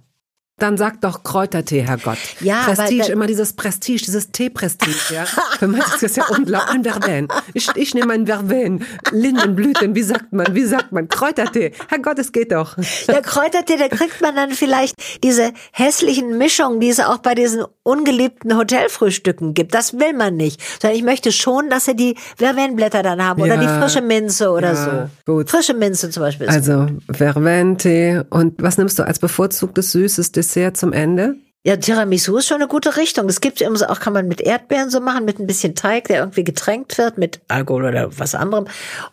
Dann 0.59 0.75
sag 0.75 0.99
doch 0.99 1.23
Kräutertee, 1.23 1.81
Herrgott. 1.81 2.17
Ja, 2.41 2.63
Prestige, 2.65 3.03
aber 3.03 3.13
immer 3.13 3.27
dieses 3.27 3.53
Prestige, 3.53 4.03
dieses 4.05 4.31
Tee-Prestige, 4.31 5.15
ja. 5.15 5.25
Für 5.57 5.67
mich 5.67 5.85
ist 5.85 6.03
das 6.03 6.15
ja 6.17 6.25
unglaublich. 6.27 6.69
Ein 6.69 6.83
Vervain. 6.83 7.27
Ich, 7.53 7.69
ich 7.75 7.93
nehme 7.93 8.13
ein 8.13 8.27
Vervain. 8.27 8.83
Lindenblüten, 9.11 9.95
wie 9.95 10.03
sagt 10.03 10.33
man, 10.33 10.53
wie 10.53 10.65
sagt 10.65 10.91
man? 10.91 11.07
Kräutertee. 11.07 11.71
Herrgott, 11.87 12.19
es 12.19 12.33
geht 12.33 12.51
doch. 12.51 12.75
Ja, 13.07 13.21
Kräutertee, 13.21 13.77
da 13.77 13.87
kriegt 13.87 14.19
man 14.21 14.35
dann 14.35 14.51
vielleicht 14.51 14.95
diese 15.23 15.53
hässlichen 15.71 16.37
Mischungen, 16.37 16.81
die 16.81 16.89
es 16.89 16.99
auch 16.99 17.19
bei 17.19 17.35
diesen 17.35 17.63
ungeliebten 17.83 18.57
Hotelfrühstücken 18.57 19.53
gibt. 19.53 19.73
Das 19.73 19.93
will 19.93 20.13
man 20.13 20.35
nicht. 20.35 20.61
Sondern 20.81 20.97
ich 20.97 21.03
möchte 21.03 21.31
schon, 21.31 21.69
dass 21.69 21.85
sie 21.85 21.95
die 21.95 22.15
Vervainblätter 22.35 23.01
dann 23.01 23.23
haben 23.23 23.39
ja, 23.39 23.45
oder 23.45 23.57
die 23.57 23.67
frische 23.67 24.01
Minze 24.01 24.51
oder 24.51 24.73
ja, 24.73 25.09
so. 25.25 25.33
Gut. 25.33 25.49
Frische 25.49 25.73
Minze 25.73 26.09
zum 26.09 26.23
Beispiel. 26.23 26.49
Also, 26.49 26.87
Vervain-Tee. 27.09 28.23
Und 28.29 28.61
was 28.61 28.77
nimmst 28.77 28.99
du 28.99 29.03
als 29.03 29.19
bevorzugtes 29.19 29.93
süßes 29.93 30.33
Dessert? 30.33 30.48
Dessert 30.49 30.77
zum 30.77 30.93
Ende? 30.93 31.35
Ja, 31.65 31.75
Tiramisu 31.75 32.37
ist 32.37 32.47
schon 32.47 32.61
eine 32.61 32.69
gute 32.69 32.95
Richtung. 32.95 33.27
Das 33.27 33.41
gibt 33.41 33.61
es 33.61 33.83
auch, 33.83 33.99
kann 33.99 34.13
man 34.13 34.29
mit 34.29 34.39
Erdbeeren 34.39 34.89
so 34.89 35.01
machen, 35.01 35.25
mit 35.25 35.39
ein 35.39 35.45
bisschen 35.45 35.75
Teig, 35.75 36.07
der 36.07 36.19
irgendwie 36.19 36.45
getränkt 36.45 36.97
wird, 36.97 37.17
mit 37.17 37.41
Alkohol 37.49 37.83
oder 37.83 38.17
was 38.17 38.33
anderem. 38.33 38.65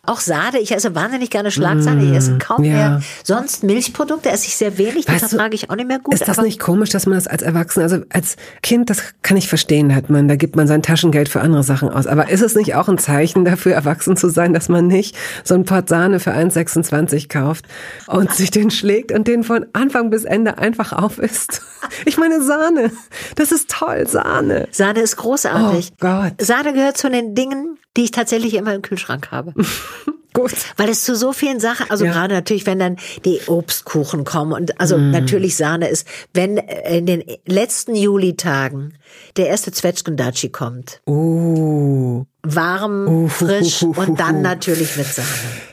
Auch 0.03 0.21
Sahne. 0.21 0.59
Ich 0.59 0.71
esse 0.71 0.95
wahnsinnig 0.95 1.29
gerne 1.29 1.51
Schlagsahne. 1.51 2.05
Ich 2.05 2.15
esse 2.15 2.37
kaum 2.37 2.63
ja. 2.63 2.71
mehr. 2.71 3.01
Sonst 3.25 3.65
Milchprodukte 3.65 4.29
esse 4.29 4.47
ich 4.47 4.55
sehr 4.55 4.77
wenig. 4.77 5.05
Das 5.05 5.27
vertrage 5.27 5.55
ich 5.55 5.69
auch 5.69 5.75
nicht 5.75 5.89
mehr 5.89 5.99
gut. 5.99 6.13
Ist 6.13 6.25
das 6.25 6.37
nicht 6.37 6.57
komisch, 6.57 6.89
dass 6.89 7.05
man 7.05 7.17
das 7.17 7.27
als 7.27 7.41
Erwachsener, 7.41 7.83
also 7.83 7.97
als 8.11 8.37
Kind, 8.63 8.89
das 8.89 9.03
kann 9.23 9.35
ich 9.35 9.49
verstehen, 9.49 9.93
hat 9.93 10.09
man, 10.09 10.29
da 10.29 10.37
gibt 10.37 10.55
man 10.55 10.67
sein 10.67 10.81
Taschengeld 10.81 11.27
für 11.27 11.41
andere 11.41 11.63
Sachen 11.63 11.89
aus. 11.89 12.07
Aber 12.07 12.29
ist 12.29 12.41
es 12.41 12.55
nicht 12.55 12.75
auch 12.75 12.87
ein 12.87 12.97
Zeichen 12.97 13.43
dafür, 13.43 13.73
erwachsen 13.73 14.15
zu 14.15 14.29
sein, 14.29 14.53
dass 14.53 14.69
man 14.69 14.87
nicht 14.87 15.17
so 15.43 15.53
ein 15.53 15.65
Pot 15.65 15.89
Sahne 15.89 16.21
für 16.21 16.31
1,26 16.31 17.27
kauft 17.27 17.65
und 18.07 18.33
sich 18.33 18.51
den 18.51 18.71
schlägt 18.71 19.11
und 19.11 19.27
den 19.27 19.43
von 19.43 19.65
Anfang 19.73 20.11
bis 20.11 20.23
Ende 20.23 20.59
einfach 20.59 20.93
aufisst? 20.93 21.61
Ich 22.05 22.17
meine, 22.17 22.36
Sahne. 22.41 22.91
Das 23.35 23.51
ist 23.51 23.69
toll, 23.69 24.07
Sahne. 24.07 24.67
Sahne 24.71 25.01
ist 25.01 25.17
großartig. 25.17 25.91
Oh 25.93 25.95
Gott. 25.99 26.33
Sahne 26.39 26.73
gehört 26.73 26.97
zu 26.97 27.09
den 27.09 27.35
Dingen, 27.35 27.77
die 27.95 28.03
ich 28.03 28.11
tatsächlich 28.11 28.53
immer 28.53 28.73
im 28.73 28.81
Kühlschrank 28.81 29.31
habe. 29.31 29.53
Gut. 30.37 30.53
Weil 30.77 30.89
es 30.89 31.03
zu 31.03 31.15
so 31.15 31.33
vielen 31.33 31.59
Sachen, 31.59 31.89
also 31.89 32.05
ja. 32.05 32.11
gerade 32.11 32.35
natürlich, 32.35 32.67
wenn 32.67 32.77
dann 32.77 32.97
die 33.25 33.39
Obstkuchen 33.47 34.23
kommen 34.23 34.53
und 34.53 34.79
also 34.79 34.95
mm. 34.95 35.09
natürlich 35.09 35.55
Sahne 35.55 35.87
ist, 35.87 36.07
wenn 36.33 36.57
in 36.57 37.07
den 37.07 37.23
letzten 37.47 37.95
Julitagen 37.95 38.93
der 39.37 39.47
erste 39.47 39.71
Zwetschgendatschi 39.71 40.49
kommt. 40.49 41.01
Uh. 41.07 42.25
Warm, 42.43 43.07
uh, 43.07 43.27
frisch 43.27 43.81
uh, 43.81 43.87
uh, 43.87 44.01
und 44.01 44.19
dann 44.19 44.41
natürlich 44.43 44.95
mit 44.95 45.07
Sahne. 45.07 45.27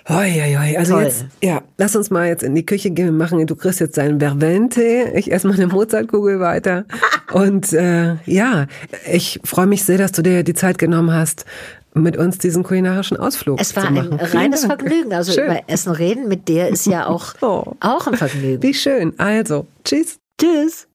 Hoi, 0.09 0.31
hoi, 0.31 0.57
hoi. 0.57 0.77
Also 0.79 0.95
Toll. 0.95 1.05
jetzt, 1.05 1.27
ja, 1.43 1.63
lass 1.77 1.95
uns 1.95 2.11
mal 2.11 2.27
jetzt 2.27 2.43
in 2.43 2.55
die 2.55 2.65
Küche 2.65 2.91
gehen. 2.91 3.07
Wir 3.07 3.13
machen, 3.13 3.47
du 3.47 3.57
kriegst 3.57 3.81
jetzt 3.81 3.99
deinen 3.99 4.19
Vervente. 4.19 5.13
Ich 5.15 5.31
esse 5.31 5.47
mal 5.47 5.55
eine 5.55 5.67
Mozartkugel 5.67 6.41
weiter. 6.41 6.87
und 7.33 7.73
äh, 7.75 8.17
ja, 8.25 8.67
ich 9.11 9.41
freue 9.45 9.67
mich 9.67 9.85
sehr, 9.85 9.99
dass 9.99 10.13
du 10.13 10.23
dir 10.23 10.43
die 10.43 10.55
Zeit 10.55 10.79
genommen 10.79 11.13
hast, 11.13 11.45
mit 11.95 12.17
uns 12.17 12.39
diesen 12.39 12.65
kulinarischen 12.65 13.17
Ausflug 13.17 13.61
Es 13.61 13.75
war 13.77 13.85
ein 13.85 14.13
reines 14.13 14.67
Vergnügen. 14.67 15.13
Also 15.13 15.33
schön. 15.33 15.47
über 15.47 15.63
Essen 15.69 15.93
reden 15.93 16.29
mit 16.29 16.49
dir 16.49 16.69
ist 16.69 16.87
ja 16.87 17.07
auch, 17.07 17.35
oh. 17.41 17.73
auch 17.81 18.07
ein 18.07 18.17
Vergnügen. 18.17 18.63
Wie 18.63 18.75
schön. 18.75 19.19
Also, 19.19 19.67
tschüss. 19.85 20.19
Tschüss. 20.41 20.89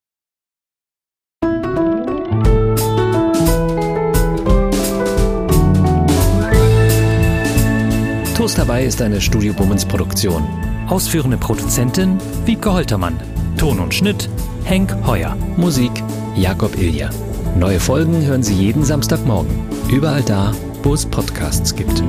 Toast 8.36 8.58
dabei 8.58 8.86
ist 8.86 9.02
eine 9.02 9.20
Studio 9.20 9.54
Bummens 9.54 9.86
Produktion. 9.86 10.48
Ausführende 10.88 11.38
Produzentin 11.38 12.18
Wiebke 12.46 12.72
Holtermann. 12.72 13.20
Ton 13.58 13.80
und 13.80 13.94
Schnitt 13.94 14.30
Henk 14.64 14.96
Heuer. 15.06 15.36
Musik 15.58 15.92
Jakob 16.36 16.78
Ilja. 16.78 17.10
Neue 17.58 17.80
Folgen 17.80 18.26
hören 18.26 18.44
Sie 18.44 18.54
jeden 18.54 18.84
Samstagmorgen. 18.84 19.52
Überall 19.90 20.22
da, 20.22 20.54
wo 20.84 20.94
es 20.94 21.06
Podcasts 21.06 21.76
gibt. 21.76 22.04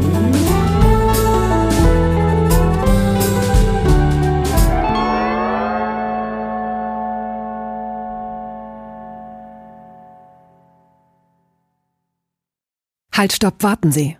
Halt, 13.12 13.32
stopp, 13.34 13.62
warten 13.62 13.92
Sie. 13.92 14.19